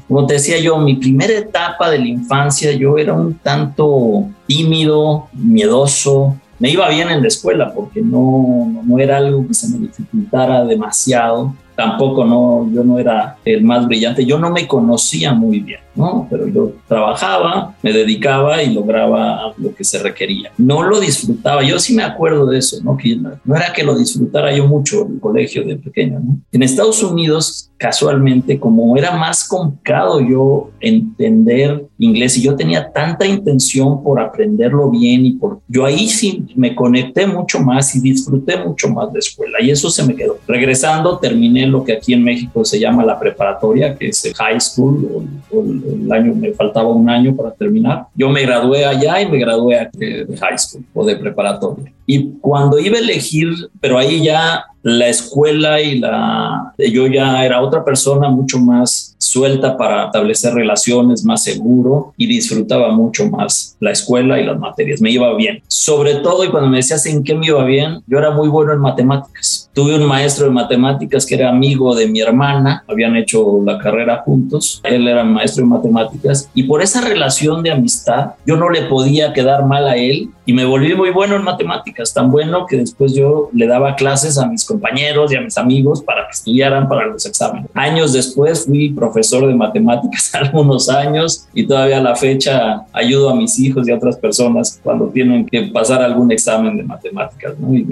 como 0.08 0.26
te 0.26 0.34
decía 0.34 0.60
yo, 0.60 0.78
mi 0.80 0.96
primera 0.96 1.34
etapa 1.34 1.90
de 1.90 2.00
la 2.00 2.08
infancia, 2.08 2.72
yo 2.72 2.98
era 2.98 3.14
un 3.14 3.36
tanto 3.36 4.28
tímido, 4.48 5.28
miedoso. 5.34 6.36
Me 6.58 6.72
iba 6.72 6.90
bien 6.90 7.10
en 7.10 7.22
la 7.22 7.28
escuela 7.28 7.74
porque 7.74 8.02
no, 8.02 8.82
no 8.84 9.00
era 9.00 9.18
algo 9.18 9.48
que 9.48 9.54
se 9.54 9.70
me 9.70 9.78
dificultara 9.78 10.66
demasiado 10.66 11.54
tampoco 11.80 12.26
no, 12.26 12.70
yo 12.74 12.84
no 12.84 13.00
era 13.00 13.38
el 13.46 13.64
más 13.64 13.88
brillante, 13.88 14.26
yo 14.26 14.38
no 14.38 14.52
me 14.52 14.68
conocía 14.68 15.32
muy 15.32 15.62
bien, 15.62 15.80
¿no? 15.96 16.28
Pero 16.30 16.46
yo 16.50 16.74
trabajaba, 16.90 17.74
me 17.82 17.94
dedicaba 17.94 18.62
y 18.62 18.74
lograba 18.74 19.54
lo 19.58 19.74
que 19.74 19.86
se 19.86 19.98
requería. 20.00 20.52
No 20.58 20.84
lo 20.84 21.00
disfrutaba, 21.00 21.64
yo 21.64 21.80
sí 21.80 21.96
me 21.96 22.04
acuerdo 22.04 22.48
de 22.48 22.58
eso, 22.58 22.84
¿no? 22.84 22.98
Que 22.98 23.16
no 23.16 23.56
era 23.56 23.72
que 23.72 23.84
lo 23.84 23.98
disfrutara 23.98 24.54
yo 24.54 24.68
mucho 24.68 25.08
el 25.08 25.22
colegio 25.22 25.64
de 25.64 25.78
pequeño, 25.78 26.20
¿no? 26.20 26.38
En 26.52 26.64
Estados 26.64 27.02
Unidos, 27.02 27.72
casualmente, 27.78 28.60
como 28.60 28.98
era 28.98 29.16
más 29.16 29.48
complicado 29.48 30.20
yo 30.20 30.72
entender 30.82 31.86
inglés 31.98 32.38
y 32.38 32.42
yo 32.42 32.58
tenía 32.58 32.92
tanta 32.92 33.26
intención 33.26 34.04
por 34.04 34.20
aprenderlo 34.20 34.90
bien 34.90 35.26
y 35.26 35.32
por 35.32 35.62
yo 35.70 35.86
ahí 35.86 36.10
sí 36.10 36.46
me 36.56 36.76
conecté 36.76 37.26
mucho 37.26 37.60
más 37.62 37.96
y 37.96 38.02
disfruté 38.02 38.58
mucho 38.58 38.90
más 38.90 39.14
de 39.14 39.20
escuela 39.20 39.62
y 39.62 39.70
eso 39.70 39.90
se 39.90 40.06
me 40.06 40.16
quedó. 40.16 40.38
Regresando, 40.46 41.20
terminé 41.20 41.69
lo 41.72 41.84
que 41.84 41.94
aquí 41.94 42.14
en 42.14 42.24
México 42.24 42.66
se 42.66 42.80
llama 42.80 43.06
la 43.06 43.20
preparatoria, 43.20 43.96
que 43.96 44.10
es 44.10 44.26
el 44.26 44.34
high 44.34 44.60
school, 44.60 45.26
o, 45.52 45.64
el 45.64 46.12
año, 46.12 46.34
me 46.36 46.54
faltaba 46.54 46.90
un 46.90 47.10
año 47.10 47.36
para 47.36 47.52
terminar. 47.52 48.08
Yo 48.16 48.30
me 48.30 48.42
gradué 48.42 48.86
allá 48.86 49.22
y 49.22 49.30
me 49.30 49.38
gradué 49.38 49.90
de 49.94 50.38
high 50.38 50.58
school 50.58 50.84
o 50.94 51.06
de 51.06 51.16
preparatoria. 51.16 51.92
Y 52.06 52.32
cuando 52.42 52.80
iba 52.80 52.98
a 52.98 53.02
elegir, 53.02 53.50
pero 53.80 53.98
ahí 53.98 54.24
ya 54.24 54.66
la 54.82 55.08
escuela 55.08 55.82
y 55.82 56.00
la 56.00 56.74
yo 56.78 57.08
ya 57.08 57.46
era 57.46 57.62
otra 57.62 57.84
persona 57.84 58.30
mucho 58.30 58.58
más 58.60 59.16
suelta 59.32 59.78
para 59.78 60.06
establecer 60.06 60.54
relaciones 60.54 61.24
más 61.24 61.44
seguro 61.44 62.14
y 62.18 62.26
disfrutaba 62.28 62.92
mucho 62.92 63.30
más 63.30 63.78
la 63.80 63.92
escuela 63.92 64.40
y 64.40 64.46
las 64.46 64.60
materias. 64.60 65.02
Me 65.02 65.12
iba 65.12 65.34
bien. 65.36 65.62
Sobre 65.68 66.16
todo 66.16 66.44
y 66.44 66.50
cuando 66.50 66.70
me 66.70 66.78
decías 66.78 67.06
en 67.06 67.24
qué 67.24 67.36
me 67.36 67.48
iba 67.48 67.64
bien 67.64 68.02
yo 68.08 68.18
era 68.18 68.32
muy 68.32 68.48
bueno 68.48 68.74
en 68.74 68.80
matemáticas. 68.80 69.70
Tuve 69.74 69.96
un 69.96 70.06
maestro 70.06 70.46
de 70.46 70.52
matemáticas 70.52 71.26
que 71.26 71.36
era 71.36 71.50
amigo 71.50 71.96
de 71.96 72.08
mi 72.08 72.22
hermana. 72.22 72.84
Habían 72.88 73.16
hecho 73.16 73.62
la 73.64 73.78
carrera 73.78 74.24
juntos. 74.26 74.82
Él 74.84 75.08
era 75.08 75.24
maestro 75.24 75.64
de 75.64 75.70
matemáticas. 75.70 76.50
Y 76.54 76.64
por 76.64 76.82
esa 76.82 77.02
relación 77.02 77.64
de 77.64 77.72
amistad 77.72 78.32
yo 78.46 78.58
no 78.58 78.70
le 78.70 78.84
podía 78.84 79.32
quedar 79.32 79.66
mal 79.66 79.88
a 79.88 79.96
él 79.96 80.30
y 80.50 80.54
me 80.54 80.66
volví 80.66 80.96
muy 80.96 81.12
bueno 81.12 81.36
en 81.36 81.44
matemáticas, 81.44 82.12
tan 82.12 82.32
bueno 82.32 82.66
que 82.66 82.78
después 82.78 83.14
yo 83.14 83.52
le 83.54 83.68
daba 83.68 83.94
clases 83.94 84.40
a 84.40 84.48
mis 84.48 84.66
compañeros 84.66 85.32
y 85.32 85.36
a 85.36 85.42
mis 85.42 85.56
amigos 85.60 86.02
para 86.02 86.26
que 86.26 86.32
estudiaran 86.32 86.90
para 86.90 87.06
los 87.06 87.24
exámenes. 87.28 87.70
Años 87.76 88.14
después 88.14 88.66
fui 88.66 88.90
profesor 88.90 89.46
de 89.46 89.54
matemáticas 89.54 90.32
algunos 90.34 90.90
años 90.90 91.48
y 91.54 91.68
todavía 91.68 92.00
a 92.00 92.02
la 92.02 92.16
fecha 92.16 92.84
ayudo 92.94 93.30
a 93.30 93.36
mis 93.36 93.60
hijos 93.60 93.88
y 93.88 93.92
a 93.92 93.98
otras 93.98 94.18
personas 94.18 94.80
cuando 94.84 95.10
tienen 95.10 95.46
que 95.46 95.68
pasar 95.68 96.02
algún 96.02 96.32
examen 96.32 96.78
de 96.78 96.82
matemáticas. 96.84 97.54
Y 97.72 97.86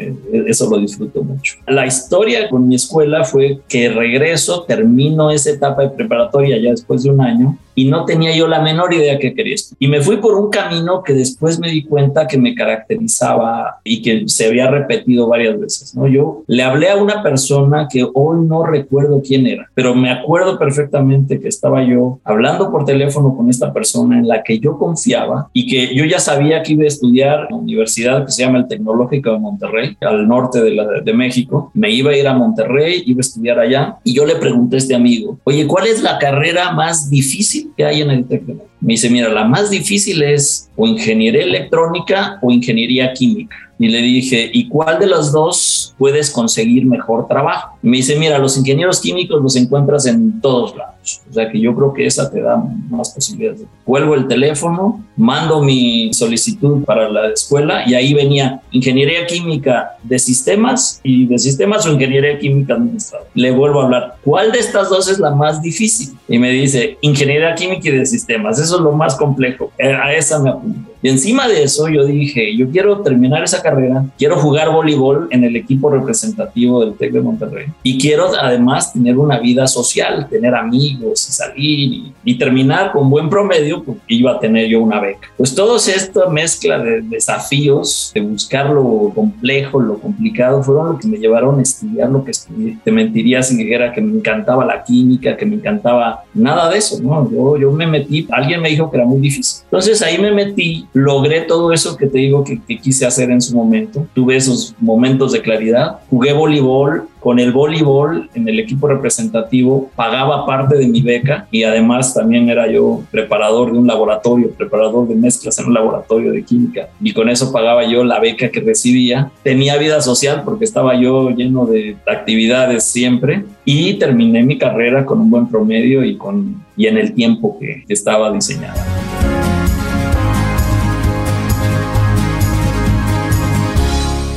eso 0.48 0.68
lo 0.68 0.80
disfruto 0.80 1.22
mucho. 1.22 1.58
La 1.68 1.86
historia 1.86 2.50
con 2.50 2.68
mi 2.68 2.74
escuela 2.74 3.24
fue 3.24 3.60
que 3.70 3.90
regreso, 3.90 4.64
termino 4.64 5.30
esa 5.30 5.52
etapa 5.52 5.84
de 5.84 5.90
preparatoria 5.90 6.58
ya 6.58 6.72
después 6.72 7.04
de 7.04 7.12
un 7.12 7.22
año 7.22 7.56
y 7.77 7.86
no 7.86 8.05
tenía 8.05 8.36
yo 8.36 8.48
la 8.48 8.60
menor 8.60 8.91
idea 8.91 9.19
que 9.19 9.36
quería. 9.36 9.48
Y 9.77 9.88
me 9.88 10.01
fui 10.01 10.17
por 10.17 10.34
un 10.34 10.50
camino 10.50 11.03
que 11.03 11.13
después 11.13 11.60
me 11.60 11.69
di 11.69 11.84
cuenta 11.84 12.25
que 12.25 12.38
me 12.38 12.55
caracterizaba 12.55 13.79
y 13.84 14.01
que 14.01 14.24
se 14.27 14.48
había 14.48 14.67
repetido 14.69 15.27
varias 15.27 15.60
veces, 15.60 15.96
¿no? 15.96 16.07
Yo 16.07 16.43
le 16.48 16.63
hablé 16.63 16.89
a 16.89 16.98
una 16.98 17.22
persona 17.22 17.88
que 17.88 18.05
hoy 18.13 18.46
no 18.48 18.65
recuerdo 18.65 19.22
quién 19.25 19.46
era, 19.46 19.69
pero 19.75 19.93
me 19.93 20.12
acuerdo 20.12 20.57
perfectamente 20.57 21.39
que 21.39 21.48
estaba 21.48 21.84
yo 21.84 22.19
hablando 22.24 22.72
por 22.72 22.84
teléfono 22.84 23.38
con 23.38 23.48
esta 23.48 23.72
persona 23.72 24.17
en 24.17 24.27
la 24.27 24.41
que 24.41 24.57
yo 24.60 24.79
confiaba 24.79 25.50
y 25.53 25.67
que 25.67 25.96
yo 25.96 26.03
ya 26.03 26.19
sabía 26.19 26.63
que 26.63 26.74
iba 26.74 26.84
a 26.84 26.88
estudiar 26.88 27.41
en 27.41 27.57
la 27.57 27.62
universidad 27.62 28.25
que 28.25 28.31
se 28.31 28.41
llama 28.41 28.57
el 28.57 28.67
Tecnológico 28.67 29.31
de 29.31 29.38
Monterrey, 29.38 29.98
al 30.01 30.27
norte 30.27 30.63
de, 30.63 30.72
la, 30.72 31.01
de 31.01 31.13
México. 31.13 31.72
Me 31.75 31.91
iba 31.91 32.10
a 32.10 32.17
ir 32.17 32.27
a 32.27 32.34
Monterrey, 32.34 33.03
iba 33.05 33.19
a 33.19 33.22
estudiar 33.22 33.60
allá 33.60 33.98
y 34.03 34.15
yo 34.15 34.25
le 34.25 34.36
pregunté 34.36 34.77
a 34.77 34.79
este 34.79 34.96
amigo, 34.96 35.38
oye, 35.43 35.67
¿cuál 35.67 35.86
es 35.86 36.01
la 36.01 36.17
carrera 36.17 36.72
más 36.72 37.10
difícil 37.12 37.66
que 37.77 37.86
hay 37.86 38.01
en 38.01 38.10
el 38.10 38.25
TEC 38.25 38.43
Me 38.81 38.93
dice, 38.93 39.10
mira, 39.10 39.29
la 39.29 39.46
más 39.46 39.69
difícil 39.69 40.24
es 40.24 40.69
o 40.75 40.88
ingeniería 40.88 41.43
electrónica 41.43 42.39
o 42.41 42.51
ingeniería 42.51 43.13
química. 43.13 43.55
Y 43.79 43.88
le 43.89 44.01
dije, 44.01 44.50
¿y 44.51 44.67
cuál 44.67 45.00
de 45.00 45.05
las 45.05 45.31
dos 45.31 45.93
puedes 46.00 46.31
conseguir 46.31 46.86
mejor 46.86 47.27
trabajo? 47.27 47.76
Me 47.88 47.98
dice, 47.98 48.17
mira, 48.17 48.38
los 48.38 48.58
ingenieros 48.58 49.00
químicos 49.00 49.41
los 49.41 49.56
encuentras 49.56 50.06
en 50.06 50.41
todos 50.41 50.75
lados. 50.75 51.22
O 51.29 51.34
sea 51.34 51.50
que 51.50 51.60
yo 51.60 51.74
creo 51.74 51.94
que 51.94 52.06
esa 52.06 52.29
te 52.29 52.41
da 52.41 52.62
más 52.89 53.12
posibilidades. 53.12 53.63
Cuelgo 53.86 54.15
el 54.15 54.27
teléfono, 54.27 55.06
mando 55.15 55.62
mi 55.62 56.13
solicitud 56.13 56.84
para 56.84 57.10
la 57.10 57.29
escuela 57.29 57.84
y 57.88 57.94
ahí 57.94 58.13
venía 58.13 58.62
ingeniería 58.72 59.25
química 59.25 59.91
de 60.03 60.20
sistemas 60.20 61.00
y 61.03 61.25
de 61.25 61.39
sistemas 61.39 61.86
o 61.86 61.94
ingeniería 61.94 62.38
química 62.38 62.74
administrativa. 62.74 63.29
Le 63.34 63.51
vuelvo 63.51 63.82
a 63.82 63.86
hablar, 63.86 64.15
¿cuál 64.24 64.51
de 64.51 64.60
estas 64.60 64.89
dos 64.89 65.08
es 65.10 65.20
la 65.20 65.32
más 65.32 65.62
difícil? 65.62 66.10
Y 66.27 66.39
me 66.39 66.50
dice, 66.50 66.98
ingeniería 67.01 67.56
química 67.56 67.88
y 67.88 67.91
de 67.91 68.06
sistemas. 68.06 68.60
Eso 68.60 68.75
es 68.75 68.82
lo 68.82 68.91
más 68.91 69.15
complejo. 69.15 69.72
Eh, 69.77 69.94
a 69.94 70.13
esa 70.13 70.39
me 70.39 70.50
apunto. 70.50 70.91
Y 71.01 71.10
encima 71.10 71.48
de 71.48 71.63
eso 71.63 71.88
yo 71.88 72.06
dije, 72.06 72.56
yo 72.58 72.70
quiero 72.70 73.01
terminar 73.01 73.44
esa 73.44 73.62
carrera, 73.62 74.06
quiero 74.17 74.38
jugar 74.38 74.72
voleibol 74.72 75.27
en 75.29 75.44
el 75.44 75.56
equipo 75.56 75.89
representativo 75.91 76.84
del 76.84 76.96
TEC 76.96 77.12
de 77.13 77.22
Monterrey 77.22 77.67
y 77.84 77.98
quiero 77.98 78.29
además 78.39 78.93
tener 78.93 79.17
una 79.17 79.39
vida 79.39 79.67
social, 79.67 80.27
tener 80.29 80.53
amigos 80.55 81.27
y 81.29 81.31
salir 81.31 82.13
y, 82.24 82.38
terminar 82.38 82.91
con 82.91 83.10
buen 83.10 83.29
promedio 83.29 83.84
porque 83.84 84.13
iba 84.13 84.34
a 84.34 84.39
tener 84.39 84.67
yo 84.67 84.79
una 84.81 85.00
beca. 85.00 85.27
Pues 85.38 85.55
toda 85.55 85.77
esta 85.77 86.29
mezcla 86.29 86.77
de 86.77 87.01
desafíos, 87.01 88.12
de 88.13 88.22
buscar 88.22 88.69
lo 88.69 89.12
complejo, 89.15 89.79
lo 89.79 89.98
complicado, 89.98 90.62
fueron 90.62 90.93
lo 90.93 91.00
que 91.00 91.07
me 91.07 91.17
llevaron 91.17 91.57
a 91.57 91.63
estudiar 91.63 92.10
lo 92.10 92.24
que 92.24 92.31
estudié. 92.31 92.77
Te 92.84 92.91
mentiría 92.91 93.41
si 93.41 93.57
dijera 93.57 93.91
que 93.91 94.01
me 94.01 94.17
encantaba 94.17 94.65
la 94.65 94.84
química, 94.84 95.36
que 95.36 95.48
me 95.48 95.55
encantaba 95.55 96.24
nada 96.34 96.69
de 96.69 96.77
eso, 96.77 97.01
¿no? 97.01 97.29
Yo, 97.31 97.57
yo 97.57 97.72
me 97.72 97.88
metí, 97.88 98.27
alguien 98.29 98.62
me 98.62 98.69
dijo 98.69 98.91
que 98.91 98.98
era 98.98 99.05
muy 99.05 99.19
difícil. 99.19 99.63
Entonces 99.63 100.01
ahí 100.03 100.19
me 100.19 100.31
metí 100.31 100.88
logré 100.93 101.41
todo 101.41 101.72
eso 101.72 101.96
que 101.98 102.07
te 102.07 102.19
digo 102.19 102.43
que, 102.43 102.60
quise 102.79 103.05
hacer 103.05 103.31
en 103.31 103.41
su 103.41 103.55
momento. 103.55 104.05
Tuve 104.13 104.36
esos 104.36 104.75
momentos 104.79 105.31
de 105.31 105.41
claridad. 105.41 106.00
Jugué 106.10 106.34
voleibol. 106.34 107.07
Con 107.19 107.39
el 107.39 107.51
voleibol 107.51 108.29
en 108.36 108.47
el 108.47 108.59
equipo 108.59 108.88
representativo 108.88 109.89
pagaba 109.95 110.45
parte 110.45 110.77
de 110.77 110.88
mi 110.88 111.01
beca 111.01 111.47
y 111.51 111.63
además 111.63 112.13
también 112.13 112.50
era 112.50 112.71
yo 112.71 113.01
preparador 113.12 113.71
de 113.71 113.79
un 113.79 113.88
laboratorio, 113.88 114.51
preparador 114.51 115.07
de 115.07 115.15
mezclas 115.15 115.58
en 115.60 115.67
un 115.67 115.73
laboratorio 115.73 116.32
de 116.32 116.43
química 116.43 116.89
y 117.01 117.13
con 117.13 117.30
eso 117.30 117.51
pagaba 117.51 117.86
yo 117.86 118.03
la 118.03 118.19
beca 118.19 118.49
que 118.49 118.60
recibía. 118.60 119.32
Tenía 119.43 119.77
vida 119.77 120.01
social 120.01 120.43
porque 120.45 120.65
estaba 120.65 120.99
yo 120.99 121.32
lleno 121.32 121.65
de 121.65 121.97
actividades 122.06 122.84
siempre 122.84 123.43
y 123.65 123.95
terminé 123.95 124.43
mi 124.43 124.58
carrera 124.58 125.06
con 125.06 125.19
un 125.19 125.30
buen 125.30 125.47
promedio 125.47 126.03
y, 126.03 126.17
con, 126.17 126.63
y 126.75 126.88
en 126.88 126.97
el 126.97 127.13
tiempo 127.13 127.58
que 127.60 127.84
estaba 127.88 128.32
diseñada. 128.32 128.86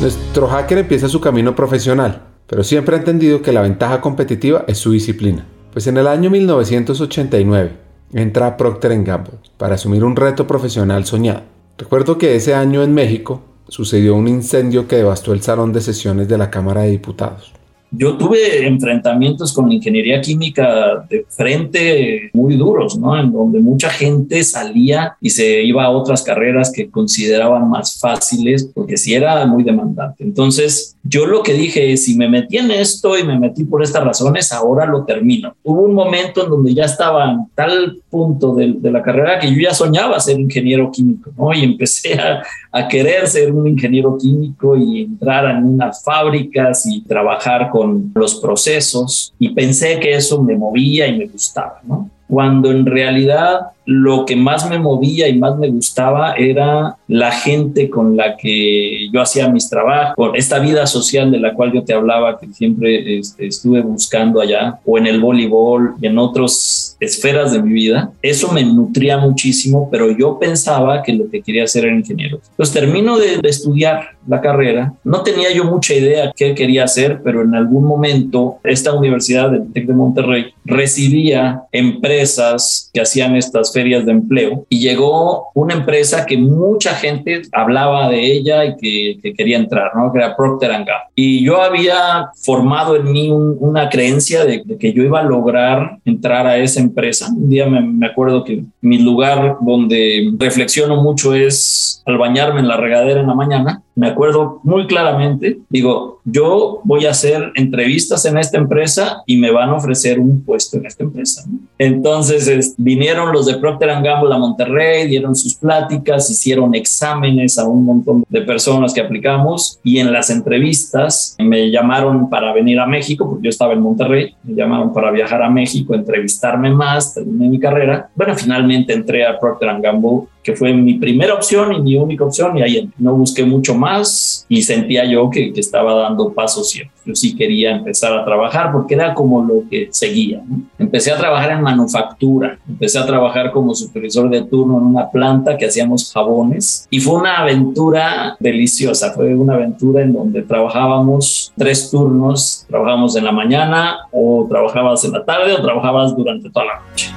Nuestro 0.00 0.48
hacker 0.48 0.78
empieza 0.78 1.10
su 1.10 1.20
camino 1.20 1.54
profesional, 1.54 2.22
pero 2.50 2.64
siempre 2.64 2.96
ha 2.96 2.98
entendido 2.98 3.42
que 3.42 3.52
la 3.52 3.62
ventaja 3.62 4.00
competitiva 4.00 4.64
es 4.66 4.76
su 4.76 4.90
disciplina. 4.90 5.46
Pues 5.72 5.86
en 5.86 5.96
el 5.96 6.08
año 6.08 6.30
1989 6.30 7.70
entra 8.12 8.48
a 8.48 8.56
Procter 8.56 9.00
Gamble 9.04 9.38
para 9.56 9.76
asumir 9.76 10.02
un 10.02 10.16
reto 10.16 10.48
profesional 10.48 11.04
soñado. 11.04 11.42
Recuerdo 11.78 12.18
que 12.18 12.34
ese 12.34 12.54
año 12.54 12.82
en 12.82 12.92
México 12.92 13.40
sucedió 13.68 14.16
un 14.16 14.26
incendio 14.26 14.88
que 14.88 14.96
devastó 14.96 15.32
el 15.32 15.42
salón 15.42 15.72
de 15.72 15.80
sesiones 15.80 16.26
de 16.26 16.38
la 16.38 16.50
Cámara 16.50 16.82
de 16.82 16.90
Diputados. 16.90 17.52
Yo 17.92 18.16
tuve 18.16 18.66
enfrentamientos 18.66 19.52
con 19.52 19.70
ingeniería 19.70 20.20
química 20.20 21.04
de 21.08 21.26
frente 21.28 22.30
muy 22.32 22.56
duros, 22.56 22.96
¿no? 22.96 23.18
En 23.18 23.32
donde 23.32 23.58
mucha 23.58 23.90
gente 23.90 24.44
salía 24.44 25.16
y 25.20 25.30
se 25.30 25.62
iba 25.64 25.84
a 25.84 25.90
otras 25.90 26.22
carreras 26.22 26.72
que 26.72 26.88
consideraban 26.88 27.68
más 27.68 27.98
fáciles 27.98 28.70
porque 28.72 28.96
sí 28.96 29.14
era 29.14 29.44
muy 29.46 29.64
demandante. 29.64 30.22
Entonces, 30.22 30.96
yo 31.02 31.26
lo 31.26 31.42
que 31.42 31.54
dije 31.54 31.92
es, 31.92 32.04
si 32.04 32.16
me 32.16 32.28
metí 32.28 32.58
en 32.58 32.70
esto 32.70 33.18
y 33.18 33.24
me 33.24 33.38
metí 33.38 33.64
por 33.64 33.82
estas 33.82 34.04
razones, 34.04 34.52
ahora 34.52 34.84
lo 34.84 35.04
termino. 35.04 35.54
Hubo 35.62 35.82
un 35.82 35.94
momento 35.94 36.44
en 36.44 36.50
donde 36.50 36.74
ya 36.74 36.84
estaba 36.84 37.30
en 37.30 37.46
tal 37.54 37.98
punto 38.10 38.54
de, 38.54 38.76
la 38.82 39.02
carrera 39.02 39.38
que 39.38 39.50
yo 39.50 39.60
ya 39.60 39.72
soñaba 39.72 40.20
ser 40.20 40.38
ingeniero 40.38 40.90
químico, 40.90 41.30
¿no? 41.38 41.54
Y 41.54 41.64
empecé 41.64 42.14
a, 42.14 42.42
a 42.70 42.86
querer 42.86 43.26
ser 43.28 43.52
un 43.52 43.66
ingeniero 43.66 44.18
químico 44.18 44.76
y 44.76 45.02
entrar 45.02 45.50
en 45.50 45.64
unas 45.64 46.04
fábricas 46.04 46.84
y 46.86 47.00
trabajar 47.02 47.70
con 47.70 48.12
los 48.14 48.34
procesos 48.36 49.32
y 49.38 49.50
pensé 49.50 49.98
que 50.00 50.12
eso 50.14 50.42
me 50.42 50.56
movía 50.56 51.06
y 51.06 51.16
me 51.16 51.26
gustaba, 51.26 51.80
¿no? 51.82 52.10
Cuando 52.30 52.70
en 52.70 52.86
realidad 52.86 53.72
lo 53.86 54.24
que 54.24 54.36
más 54.36 54.70
me 54.70 54.78
movía 54.78 55.26
y 55.26 55.36
más 55.36 55.58
me 55.58 55.68
gustaba 55.68 56.34
era 56.34 56.96
la 57.08 57.32
gente 57.32 57.90
con 57.90 58.16
la 58.16 58.36
que 58.36 59.08
yo 59.12 59.20
hacía 59.20 59.48
mis 59.48 59.68
trabajos, 59.68 60.30
esta 60.34 60.60
vida 60.60 60.86
social 60.86 61.32
de 61.32 61.40
la 61.40 61.54
cual 61.54 61.72
yo 61.72 61.82
te 61.82 61.92
hablaba, 61.92 62.38
que 62.38 62.46
siempre 62.52 63.18
este, 63.18 63.48
estuve 63.48 63.80
buscando 63.80 64.40
allá, 64.40 64.78
o 64.84 64.96
en 64.96 65.08
el 65.08 65.20
voleibol 65.20 65.94
y 66.00 66.06
en 66.06 66.18
otras 66.18 66.96
esferas 67.00 67.52
de 67.52 67.62
mi 67.62 67.72
vida. 67.72 68.12
Eso 68.22 68.52
me 68.52 68.62
nutría 68.62 69.18
muchísimo, 69.18 69.88
pero 69.90 70.16
yo 70.16 70.38
pensaba 70.38 71.02
que 71.02 71.12
lo 71.12 71.28
que 71.28 71.42
quería 71.42 71.64
hacer 71.64 71.84
era 71.84 71.96
ingeniero. 71.96 72.40
Entonces 72.50 72.72
termino 72.72 73.18
de, 73.18 73.40
estudiar 73.42 74.10
la 74.26 74.40
carrera. 74.40 74.92
No 75.04 75.22
tenía 75.22 75.52
yo 75.52 75.64
mucha 75.64 75.94
idea 75.94 76.32
qué 76.34 76.54
quería 76.54 76.84
hacer, 76.84 77.20
pero 77.22 77.42
en 77.42 77.54
algún 77.54 77.84
momento 77.84 78.58
esta 78.64 78.92
universidad 78.92 79.50
del 79.50 79.72
TEC 79.72 79.86
de 79.86 79.94
Monterrey 79.94 80.54
recibía 80.64 81.62
empresas 81.72 82.90
que 82.92 83.00
hacían 83.00 83.36
estas 83.36 83.72
ferias 83.72 84.06
de 84.06 84.12
empleo 84.12 84.66
y 84.68 84.80
llegó 84.80 85.48
una 85.54 85.74
empresa 85.74 86.26
que 86.26 86.36
mucha 86.38 86.94
gente 86.94 87.42
hablaba 87.52 88.08
de 88.08 88.32
ella 88.32 88.64
y 88.64 88.76
que, 88.76 89.34
quería 89.36 89.58
entrar, 89.58 89.92
¿no? 89.94 90.12
que 90.12 90.18
era 90.18 90.36
Procter 90.36 90.70
Gamble. 90.70 90.94
Y 91.14 91.44
yo 91.44 91.62
había 91.62 92.30
formado 92.42 92.96
en 92.96 93.10
mí 93.10 93.30
una 93.30 93.88
creencia 93.88 94.44
de, 94.44 94.62
que 94.78 94.92
yo 94.92 95.02
iba 95.02 95.20
a 95.20 95.24
lograr 95.24 95.98
entrar 96.04 96.46
a 96.46 96.58
esa 96.58 96.80
empresa. 96.80 97.28
Un 97.30 97.48
día 97.48 97.66
me, 97.66 97.80
me 97.80 98.06
acuerdo 98.06 98.44
que 98.44 98.64
mi 98.80 98.98
lugar 98.98 99.58
donde 99.60 100.32
reflexiono 100.38 101.02
mucho 101.02 101.34
es 101.34 102.02
al 102.06 102.18
bañarme 102.18 102.60
en 102.60 102.68
la 102.68 102.76
regadera 102.76 103.20
en 103.20 103.26
la 103.26 103.34
mañana 103.34 103.82
me 104.00 104.06
acuerdo 104.06 104.60
muy 104.62 104.86
claramente, 104.86 105.58
digo, 105.68 106.20
yo 106.24 106.80
voy 106.84 107.04
a 107.04 107.10
hacer 107.10 107.52
entrevistas 107.54 108.24
en 108.24 108.38
esta 108.38 108.56
empresa 108.56 109.22
y 109.26 109.36
me 109.36 109.50
van 109.50 109.68
a 109.68 109.74
ofrecer 109.74 110.18
un 110.18 110.42
puesto 110.42 110.78
en 110.78 110.86
esta 110.86 111.02
empresa. 111.02 111.44
Entonces 111.76 112.74
vinieron 112.78 113.30
los 113.30 113.44
de 113.44 113.58
Procter 113.58 113.90
Gamble 114.02 114.34
a 114.34 114.38
Monterrey, 114.38 115.06
dieron 115.06 115.36
sus 115.36 115.54
pláticas, 115.54 116.30
hicieron 116.30 116.74
exámenes 116.74 117.58
a 117.58 117.66
un 117.66 117.84
montón 117.84 118.24
de 118.26 118.40
personas 118.40 118.94
que 118.94 119.02
aplicamos 119.02 119.78
y 119.84 119.98
en 119.98 120.10
las 120.12 120.30
entrevistas 120.30 121.36
me 121.38 121.70
llamaron 121.70 122.30
para 122.30 122.54
venir 122.54 122.80
a 122.80 122.86
México, 122.86 123.28
porque 123.28 123.44
yo 123.44 123.50
estaba 123.50 123.74
en 123.74 123.80
Monterrey, 123.80 124.34
me 124.44 124.54
llamaron 124.54 124.94
para 124.94 125.10
viajar 125.10 125.42
a 125.42 125.50
México, 125.50 125.94
entrevistarme 125.94 126.70
más, 126.70 127.12
terminé 127.12 127.50
mi 127.50 127.58
carrera. 127.58 128.08
Bueno, 128.14 128.34
finalmente 128.34 128.69
entré 128.72 129.26
a 129.26 129.38
Procter 129.38 129.80
Gamble 129.80 130.28
que 130.42 130.56
fue 130.56 130.72
mi 130.72 130.94
primera 130.94 131.34
opción 131.34 131.72
y 131.72 131.80
mi 131.80 131.96
única 131.96 132.24
opción, 132.24 132.56
y 132.56 132.62
ahí 132.62 132.90
no 132.98 133.14
busqué 133.14 133.44
mucho 133.44 133.74
más 133.74 134.46
y 134.48 134.62
sentía 134.62 135.04
yo 135.04 135.28
que, 135.28 135.52
que 135.52 135.60
estaba 135.60 135.94
dando 135.94 136.32
pasos 136.32 136.70
ciertos. 136.70 136.94
Yo 137.04 137.14
sí 137.14 137.34
quería 137.34 137.76
empezar 137.76 138.12
a 138.12 138.24
trabajar 138.24 138.72
porque 138.72 138.94
era 138.94 139.14
como 139.14 139.42
lo 139.42 139.64
que 139.70 139.88
seguía. 139.90 140.42
Empecé 140.78 141.12
a 141.12 141.18
trabajar 141.18 141.52
en 141.52 141.62
manufactura, 141.62 142.58
empecé 142.68 142.98
a 142.98 143.06
trabajar 143.06 143.52
como 143.52 143.74
supervisor 143.74 144.30
de 144.30 144.42
turno 144.42 144.78
en 144.78 144.84
una 144.84 145.10
planta 145.10 145.56
que 145.56 145.66
hacíamos 145.66 146.12
jabones 146.12 146.86
y 146.90 147.00
fue 147.00 147.16
una 147.16 147.38
aventura 147.38 148.36
deliciosa, 148.38 149.12
fue 149.12 149.34
una 149.34 149.54
aventura 149.54 150.02
en 150.02 150.12
donde 150.12 150.42
trabajábamos 150.42 151.52
tres 151.56 151.90
turnos, 151.90 152.66
trabajábamos 152.68 153.16
en 153.16 153.24
la 153.24 153.32
mañana 153.32 153.98
o 154.10 154.46
trabajabas 154.48 155.04
en 155.04 155.12
la 155.12 155.24
tarde 155.24 155.54
o 155.54 155.62
trabajabas 155.62 156.16
durante 156.16 156.50
toda 156.50 156.66
la 156.66 156.80
noche. 156.88 157.10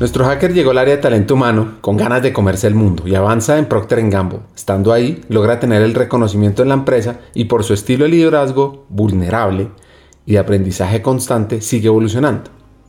Nuestro 0.00 0.24
hacker 0.26 0.54
llegó 0.54 0.70
al 0.70 0.78
área 0.78 0.94
de 0.94 1.02
talento 1.02 1.34
humano 1.34 1.78
con 1.80 1.96
ganas 1.96 2.22
de 2.22 2.32
comerse 2.32 2.68
el 2.68 2.76
mundo 2.76 3.08
y 3.08 3.16
avanza 3.16 3.58
en 3.58 3.66
Procter 3.66 4.08
Gamble. 4.08 4.38
Estando 4.54 4.92
ahí, 4.92 5.22
logra 5.28 5.58
tener 5.58 5.82
el 5.82 5.94
reconocimiento 5.94 6.62
en 6.62 6.68
la 6.68 6.76
empresa 6.76 7.18
y 7.34 7.46
por 7.46 7.64
su 7.64 7.74
estilo 7.74 8.04
de 8.04 8.12
liderazgo 8.12 8.86
vulnerable 8.90 9.70
y 10.24 10.34
de 10.34 10.38
aprendizaje 10.38 11.02
constante 11.02 11.60
sigue 11.62 11.88
evolucionando. 11.88 12.48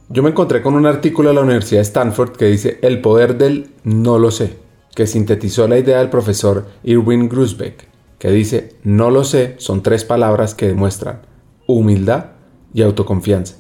Yo 0.10 0.22
me 0.22 0.30
encontré 0.30 0.62
con 0.62 0.76
un 0.76 0.86
artículo 0.86 1.30
de 1.30 1.36
la 1.36 1.42
Universidad 1.42 1.80
de 1.80 1.88
Stanford 1.88 2.34
que 2.34 2.46
dice 2.46 2.78
El 2.84 3.02
poder 3.02 3.40
del 3.40 3.72
no 3.84 4.20
lo 4.20 4.30
sé, 4.30 4.58
que 4.94 5.08
sintetizó 5.08 5.68
la 5.68 5.80
idea 5.80 5.98
del 5.98 6.12
profesor 6.12 6.68
Irwin 6.84 7.28
Grusbeck, 7.28 7.88
que 8.20 8.30
dice 8.30 8.76
no 8.84 9.10
lo 9.10 9.24
sé 9.24 9.56
son 9.58 9.82
tres 9.82 10.06
palabras 10.06 10.54
que 10.54 10.68
demuestran 10.68 11.22
humildad 11.66 12.26
y 12.72 12.84
autoconfianza. 12.84 13.56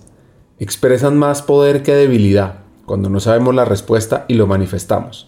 Expresan 0.59 1.17
más 1.17 1.41
poder 1.41 1.81
que 1.81 1.95
debilidad 1.95 2.58
cuando 2.89 3.07
no 3.07 3.19
sabemos 3.19 3.53
la 3.53 3.65
respuesta 3.65 4.25
y 4.27 4.33
lo 4.33 4.47
manifestamos, 4.47 5.27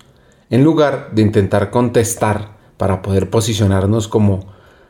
en 0.49 0.63
lugar 0.63 1.09
de 1.11 1.21
intentar 1.21 1.69
contestar 1.69 2.57
para 2.77 3.03
poder 3.03 3.29
posicionarnos 3.29 4.07
como 4.07 4.47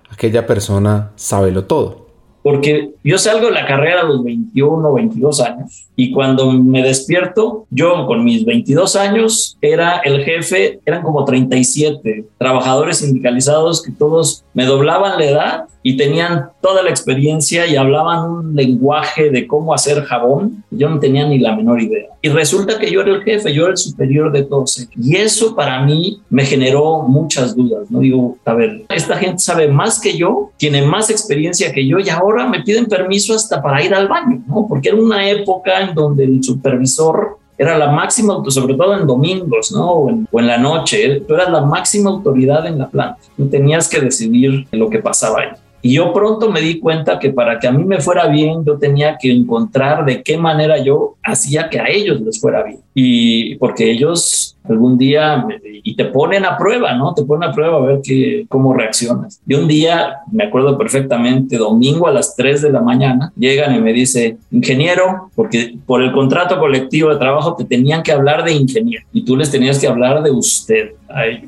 aquella 0.09 0.47
persona 0.47 1.11
lo 1.51 1.65
todo. 1.65 2.07
Porque 2.41 2.91
yo 3.03 3.17
salgo 3.17 3.47
de 3.47 3.51
la 3.51 3.67
carrera 3.67 3.99
a 3.99 4.03
los 4.05 4.23
21, 4.23 4.93
22 4.93 5.41
años 5.41 5.87
y 5.97 6.13
cuando 6.13 6.49
me 6.49 6.81
despierto, 6.81 7.65
yo 7.71 8.07
con 8.07 8.23
mis 8.23 8.45
22 8.45 8.95
años 8.95 9.57
era 9.61 9.97
el 10.05 10.23
jefe, 10.23 10.79
eran 10.85 11.03
como 11.03 11.25
37 11.25 12.23
trabajadores 12.37 12.99
sindicalizados 12.99 13.83
que 13.83 13.91
todos 13.91 14.45
me 14.53 14.63
doblaban 14.63 15.19
la 15.19 15.25
edad 15.25 15.65
y 15.83 15.97
tenían 15.97 16.50
toda 16.61 16.83
la 16.83 16.89
experiencia 16.89 17.65
y 17.67 17.75
hablaban 17.75 18.29
un 18.29 18.55
lenguaje 18.55 19.29
de 19.29 19.47
cómo 19.47 19.73
hacer 19.73 20.03
jabón. 20.03 20.63
Yo 20.69 20.89
no 20.89 20.99
tenía 20.99 21.27
ni 21.27 21.39
la 21.39 21.55
menor 21.55 21.81
idea. 21.81 22.07
Y 22.21 22.29
resulta 22.29 22.77
que 22.79 22.91
yo 22.91 23.01
era 23.01 23.11
el 23.11 23.23
jefe, 23.23 23.53
yo 23.53 23.63
era 23.63 23.71
el 23.71 23.77
superior 23.77 24.31
de 24.31 24.43
todos 24.43 24.87
Y 24.95 25.15
eso 25.15 25.55
para 25.55 25.83
mí 25.83 26.21
me 26.29 26.45
generó 26.45 27.03
muchas 27.03 27.55
dudas. 27.55 27.89
No 27.89 27.99
digo, 27.99 28.37
a 28.45 28.53
ver, 28.53 28.83
esta 28.89 29.17
gente 29.17 29.39
sabe 29.39 29.67
más 29.67 29.99
que 29.99 30.15
yo, 30.15 30.51
tiene 30.57 30.83
más 30.83 31.09
experiencia 31.09 31.71
que 31.71 31.85
yo 31.85 31.99
y 31.99 32.09
ahora 32.09 32.47
me 32.47 32.61
piden 32.61 32.85
permiso 32.85 33.33
hasta 33.33 33.61
para 33.61 33.83
ir 33.83 33.93
al 33.93 34.07
baño, 34.07 34.43
¿no? 34.47 34.67
Porque 34.67 34.89
era 34.89 34.97
una 34.97 35.29
época 35.29 35.81
en 35.81 35.95
donde 35.95 36.25
el 36.25 36.43
supervisor 36.43 37.37
era 37.57 37.77
la 37.77 37.91
máxima, 37.91 38.41
sobre 38.47 38.73
todo 38.73 38.97
en 38.97 39.05
domingos, 39.05 39.71
¿no? 39.71 39.91
O 39.91 40.09
en, 40.09 40.27
o 40.31 40.39
en, 40.39 40.47
la 40.47 40.57
noche, 40.57 41.21
tú 41.27 41.35
eras 41.35 41.51
la 41.51 41.61
máxima 41.61 42.09
autoridad 42.09 42.65
en 42.65 42.79
la 42.79 42.89
planta 42.89 43.19
y 43.37 43.43
tenías 43.45 43.87
que 43.87 43.99
decidir 43.99 44.67
lo 44.71 44.89
que 44.89 44.99
pasaba 44.99 45.41
ahí. 45.41 45.49
Y 45.81 45.95
yo 45.95 46.13
pronto 46.13 46.51
me 46.51 46.61
di 46.61 46.79
cuenta 46.79 47.17
que 47.17 47.31
para 47.31 47.57
que 47.59 47.67
a 47.67 47.71
mí 47.71 47.83
me 47.83 47.99
fuera 47.99 48.27
bien, 48.27 48.63
yo 48.63 48.77
tenía 48.77 49.17
que 49.17 49.31
encontrar 49.31 50.05
de 50.05 50.21
qué 50.21 50.37
manera 50.37 50.77
yo 50.77 51.15
hacía 51.23 51.69
que 51.69 51.79
a 51.79 51.89
ellos 51.89 52.21
les 52.21 52.39
fuera 52.39 52.63
bien. 52.63 52.81
Y 52.93 53.55
porque 53.55 53.89
ellos 53.89 54.57
algún 54.63 54.97
día 54.97 55.45
y 55.63 55.95
te 55.95 56.05
ponen 56.05 56.45
a 56.45 56.57
prueba, 56.57 56.93
¿no? 56.93 57.13
Te 57.13 57.23
ponen 57.23 57.49
a 57.49 57.53
prueba 57.53 57.77
a 57.77 57.81
ver 57.81 57.99
qué, 58.03 58.45
cómo 58.47 58.73
reaccionas. 58.73 59.41
Y 59.47 59.55
un 59.55 59.67
día, 59.67 60.17
me 60.31 60.45
acuerdo 60.45 60.77
perfectamente, 60.77 61.57
domingo 61.57 62.07
a 62.07 62.11
las 62.11 62.35
3 62.35 62.61
de 62.61 62.71
la 62.71 62.81
mañana, 62.81 63.31
llegan 63.35 63.75
y 63.75 63.81
me 63.81 63.93
dice, 63.93 64.37
ingeniero, 64.51 65.29
porque 65.35 65.75
por 65.85 66.01
el 66.01 66.11
contrato 66.11 66.59
colectivo 66.59 67.09
de 67.09 67.17
trabajo 67.17 67.55
te 67.55 67.65
tenían 67.65 68.03
que 68.03 68.11
hablar 68.11 68.43
de 68.43 68.53
ingeniero 68.53 69.05
y 69.11 69.25
tú 69.25 69.35
les 69.35 69.51
tenías 69.51 69.79
que 69.79 69.87
hablar 69.87 70.23
de 70.23 70.31
usted. 70.31 70.91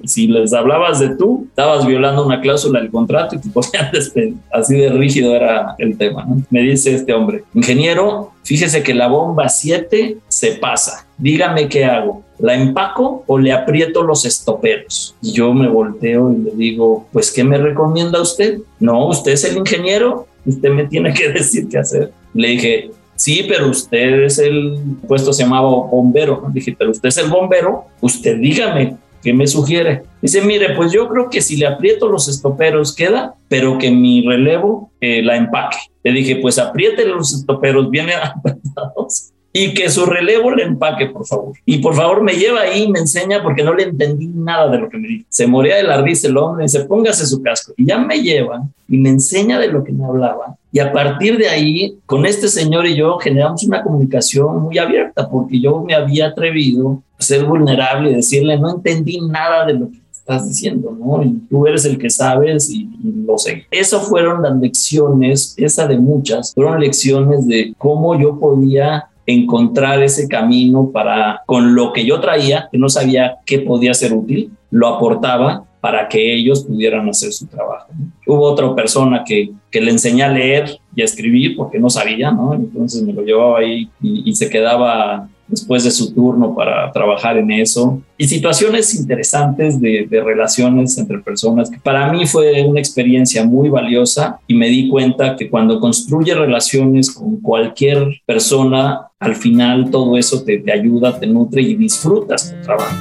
si 0.05 0.27
les 0.27 0.53
hablabas 0.53 0.99
de 0.99 1.15
tú, 1.15 1.45
estabas 1.49 1.85
violando 1.85 2.25
una 2.25 2.41
cláusula 2.41 2.79
del 2.79 2.91
contrato 2.91 3.35
y 3.35 3.39
te 3.39 3.49
podían 3.53 3.91
despedir. 3.91 4.35
Así 4.51 4.77
de 4.77 4.89
rígido 4.89 5.35
era 5.35 5.75
el 5.77 5.97
tema. 5.97 6.25
¿no? 6.25 6.41
Me 6.49 6.61
dice 6.61 6.95
este 6.95 7.13
hombre, 7.13 7.43
ingeniero, 7.53 8.32
fíjese 8.43 8.83
que 8.83 8.93
la 8.93 9.07
bomba 9.07 9.49
7 9.49 10.17
se 10.27 10.51
pasa. 10.53 11.07
Dígame 11.17 11.69
qué 11.69 11.85
hago. 11.85 12.23
¿La 12.39 12.55
empaco 12.55 13.23
o 13.27 13.37
le 13.39 13.51
aprieto 13.51 14.03
los 14.03 14.25
estoperos? 14.25 15.15
Y 15.21 15.31
yo 15.31 15.53
me 15.53 15.67
volteo 15.67 16.31
y 16.33 16.37
le 16.37 16.51
digo, 16.51 17.07
pues, 17.13 17.31
¿qué 17.31 17.43
me 17.43 17.57
recomienda 17.57 18.21
usted? 18.21 18.59
No, 18.79 19.07
usted 19.07 19.33
es 19.33 19.45
el 19.45 19.57
ingeniero, 19.57 20.27
usted 20.45 20.69
me 20.69 20.85
tiene 20.85 21.13
que 21.13 21.29
decir 21.33 21.67
qué 21.69 21.77
hacer. 21.77 22.11
Le 22.33 22.49
dije, 22.49 22.91
sí, 23.15 23.45
pero 23.47 23.69
usted 23.69 24.23
es 24.23 24.39
el 24.39 24.77
puesto 25.07 25.31
se 25.31 25.43
llamaba 25.43 25.69
bombero. 25.69 26.43
Dije, 26.53 26.75
pero 26.77 26.91
usted 26.91 27.09
es 27.09 27.17
el 27.17 27.29
bombero, 27.29 27.85
usted 28.01 28.37
dígame 28.37 28.97
¿Qué 29.23 29.33
me 29.33 29.47
sugiere? 29.47 30.03
Dice, 30.21 30.41
mire, 30.41 30.75
pues 30.75 30.91
yo 30.91 31.07
creo 31.07 31.29
que 31.29 31.41
si 31.41 31.55
le 31.55 31.65
aprieto 31.65 32.09
los 32.09 32.27
estoperos 32.27 32.93
queda, 32.93 33.35
pero 33.47 33.77
que 33.77 33.89
mi 33.89 34.25
relevo 34.27 34.91
eh, 34.99 35.23
la 35.23 35.37
empaque. 35.37 35.77
Le 36.03 36.11
dije, 36.11 36.35
pues 36.37 36.59
apriete 36.59 37.05
los 37.05 37.33
estoperos 37.33 37.89
bien 37.89 38.09
apretados 38.21 39.32
y 39.55 39.75
que 39.75 39.87
su 39.89 40.05
relevo 40.05 40.49
le 40.49 40.63
empaque, 40.63 41.05
por 41.05 41.27
favor. 41.27 41.53
Y 41.63 41.77
por 41.77 41.93
favor 41.93 42.23
me 42.23 42.33
lleva 42.33 42.61
ahí 42.61 42.83
y 42.83 42.91
me 42.91 42.99
enseña 42.99 43.43
porque 43.43 43.63
no 43.63 43.75
le 43.75 43.83
entendí 43.83 44.25
nada 44.27 44.67
de 44.69 44.79
lo 44.79 44.89
que 44.89 44.97
me 44.97 45.07
dijo. 45.07 45.25
Se 45.29 45.45
moría 45.45 45.75
de 45.75 45.83
la 45.83 46.01
risa 46.01 46.27
el 46.27 46.37
hombre 46.37 46.63
y 46.63 46.65
dice, 46.65 46.85
póngase 46.85 47.27
su 47.27 47.41
casco. 47.43 47.71
Y 47.77 47.85
ya 47.85 47.99
me 47.99 48.19
lleva 48.21 48.63
y 48.89 48.97
me 48.97 49.09
enseña 49.09 49.59
de 49.59 49.67
lo 49.67 49.83
que 49.83 49.93
me 49.93 50.05
hablaba. 50.05 50.57
Y 50.71 50.79
a 50.79 50.91
partir 50.91 51.37
de 51.37 51.49
ahí, 51.49 51.99
con 52.07 52.25
este 52.25 52.47
señor 52.47 52.87
y 52.87 52.95
yo 52.95 53.19
generamos 53.19 53.63
una 53.63 53.83
comunicación 53.83 54.63
muy 54.63 54.79
abierta 54.79 55.29
porque 55.29 55.61
yo 55.61 55.81
me 55.81 55.93
había 55.93 56.29
atrevido 56.29 57.03
ser 57.19 57.45
vulnerable 57.45 58.09
y 58.09 58.15
decirle, 58.15 58.57
no 58.57 58.71
entendí 58.71 59.21
nada 59.21 59.67
de 59.67 59.73
lo 59.73 59.91
que 59.91 59.99
estás 60.11 60.47
diciendo, 60.47 60.97
¿no? 60.97 61.23
Y 61.23 61.33
tú 61.47 61.67
eres 61.67 61.85
el 61.85 61.99
que 61.99 62.09
sabes 62.09 62.69
y, 62.71 62.89
lo 63.25 63.37
sé. 63.37 63.65
Esas 63.69 64.07
fueron 64.07 64.41
las 64.41 64.55
lecciones, 64.57 65.53
esa 65.57 65.87
de 65.87 65.97
muchas, 65.97 66.53
fueron 66.53 66.79
lecciones 66.79 67.45
de 67.47 67.73
cómo 67.77 68.19
yo 68.19 68.39
podía 68.39 69.09
encontrar 69.25 70.03
ese 70.03 70.27
camino 70.27 70.89
para, 70.91 71.41
con 71.45 71.75
lo 71.75 71.93
que 71.93 72.05
yo 72.05 72.19
traía, 72.19 72.67
que 72.71 72.77
no 72.77 72.89
sabía 72.89 73.37
qué 73.45 73.59
podía 73.59 73.93
ser 73.93 74.13
útil, 74.13 74.51
lo 74.71 74.87
aportaba 74.87 75.65
para 75.79 76.07
que 76.07 76.33
ellos 76.35 76.63
pudieran 76.63 77.09
hacer 77.09 77.33
su 77.33 77.45
trabajo. 77.47 77.87
Hubo 78.25 78.43
otra 78.43 78.73
persona 78.73 79.23
que, 79.25 79.51
que, 79.69 79.81
le 79.81 79.91
enseñé 79.91 80.23
a 80.23 80.29
leer 80.29 80.79
y 80.95 81.01
a 81.01 81.05
escribir 81.05 81.57
porque 81.57 81.77
no 81.77 81.89
sabía, 81.89 82.31
¿no? 82.31 82.53
Entonces 82.53 83.03
me 83.03 83.11
lo 83.11 83.21
llevaba 83.21 83.59
ahí 83.59 83.89
y, 84.01 84.29
y 84.29 84.33
se 84.33 84.49
quedaba 84.49 85.27
después 85.47 85.83
de 85.83 85.91
su 85.91 86.13
turno 86.13 86.55
para 86.55 86.91
trabajar 86.91 87.37
en 87.37 87.51
eso. 87.51 88.01
Y 88.17 88.27
situaciones 88.27 88.95
interesantes 88.95 89.79
de, 89.79 90.07
relaciones 90.23 90.97
entre 90.97 91.19
personas, 91.19 91.69
que 91.69 91.77
para 91.77 92.11
mí 92.11 92.25
fue 92.25 92.63
una 92.63 92.79
experiencia 92.79 93.43
muy 93.45 93.69
valiosa 93.69 94.39
y 94.47 94.53
me 94.53 94.69
di 94.69 94.89
cuenta 94.89 95.35
que 95.35 95.49
cuando 95.49 95.79
construye 95.79 96.33
relaciones 96.33 97.11
con 97.11 97.37
cualquier 97.37 98.21
persona, 98.25 99.07
al 99.19 99.35
final 99.35 99.89
todo 99.91 100.17
eso 100.17 100.43
te, 100.43 100.59
te 100.59 100.71
ayuda, 100.71 101.19
te 101.19 101.27
nutre 101.27 101.61
y 101.61 101.75
disfrutas 101.75 102.53
tu 102.53 102.65
trabajo. 102.65 102.95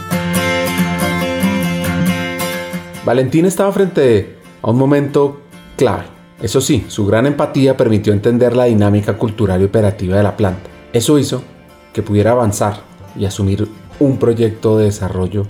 Valentín 3.05 3.46
estaba 3.46 3.72
frente 3.72 4.37
a 4.62 4.70
un 4.70 4.78
momento 4.78 5.40
clave. 5.76 6.05
Eso 6.40 6.61
sí, 6.61 6.85
su 6.88 7.07
gran 7.07 7.26
empatía 7.26 7.76
permitió 7.76 8.12
entender 8.12 8.57
la 8.57 8.64
dinámica 8.64 9.16
cultural 9.16 9.61
y 9.61 9.64
operativa 9.64 10.16
de 10.16 10.22
la 10.22 10.37
planta. 10.37 10.70
Eso 10.92 11.18
hizo 11.18 11.42
que 11.92 12.02
pudiera 12.02 12.33
avanzar 12.33 12.81
y 13.16 13.24
asumir 13.24 13.68
un 14.00 14.18
proyecto 14.18 14.78
de 14.78 14.87
desarrollo 14.87 15.46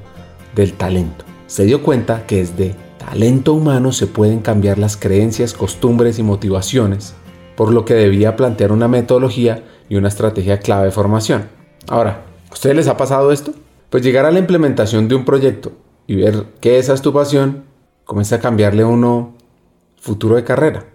del 0.55 0.75
talento. 0.75 1.25
Se 1.47 1.65
dio 1.65 1.83
cuenta 1.83 2.27
que 2.27 2.39
desde 2.39 2.75
talento 2.99 3.55
humano 3.55 3.93
se 3.93 4.07
pueden 4.07 4.41
cambiar 4.41 4.79
las 4.79 4.97
creencias, 4.97 5.55
costumbres 5.55 6.19
y 6.19 6.23
motivaciones, 6.23 7.15
por 7.57 7.73
lo 7.73 7.85
que 7.85 7.95
debía 7.95 8.37
plantear 8.37 8.73
una 8.73 8.89
metodología 8.89 9.65
y 9.89 9.97
una 9.97 10.09
estrategia 10.09 10.59
clave 10.59 10.87
de 10.87 10.93
formación. 10.93 11.49
Ahora, 11.89 12.25
¿a 12.51 12.53
ustedes 12.53 12.77
les 12.77 12.89
ha 12.89 12.97
pasado 12.97 13.33
esto? 13.33 13.53
Pues 13.91 14.03
llegar 14.03 14.25
a 14.25 14.31
la 14.31 14.39
implementación 14.39 15.09
de 15.09 15.15
un 15.15 15.25
proyecto 15.25 15.73
y 16.07 16.17
ver 16.17 16.47
que 16.61 16.79
esa 16.79 16.95
es 16.95 17.03
tu 17.03 17.13
pasión, 17.13 17.65
comienza 18.05 18.37
a 18.37 18.41
cambiarle 18.41 18.85
uno 18.85 19.35
futuro 20.01 20.37
de 20.37 20.45
carrera 20.45 20.92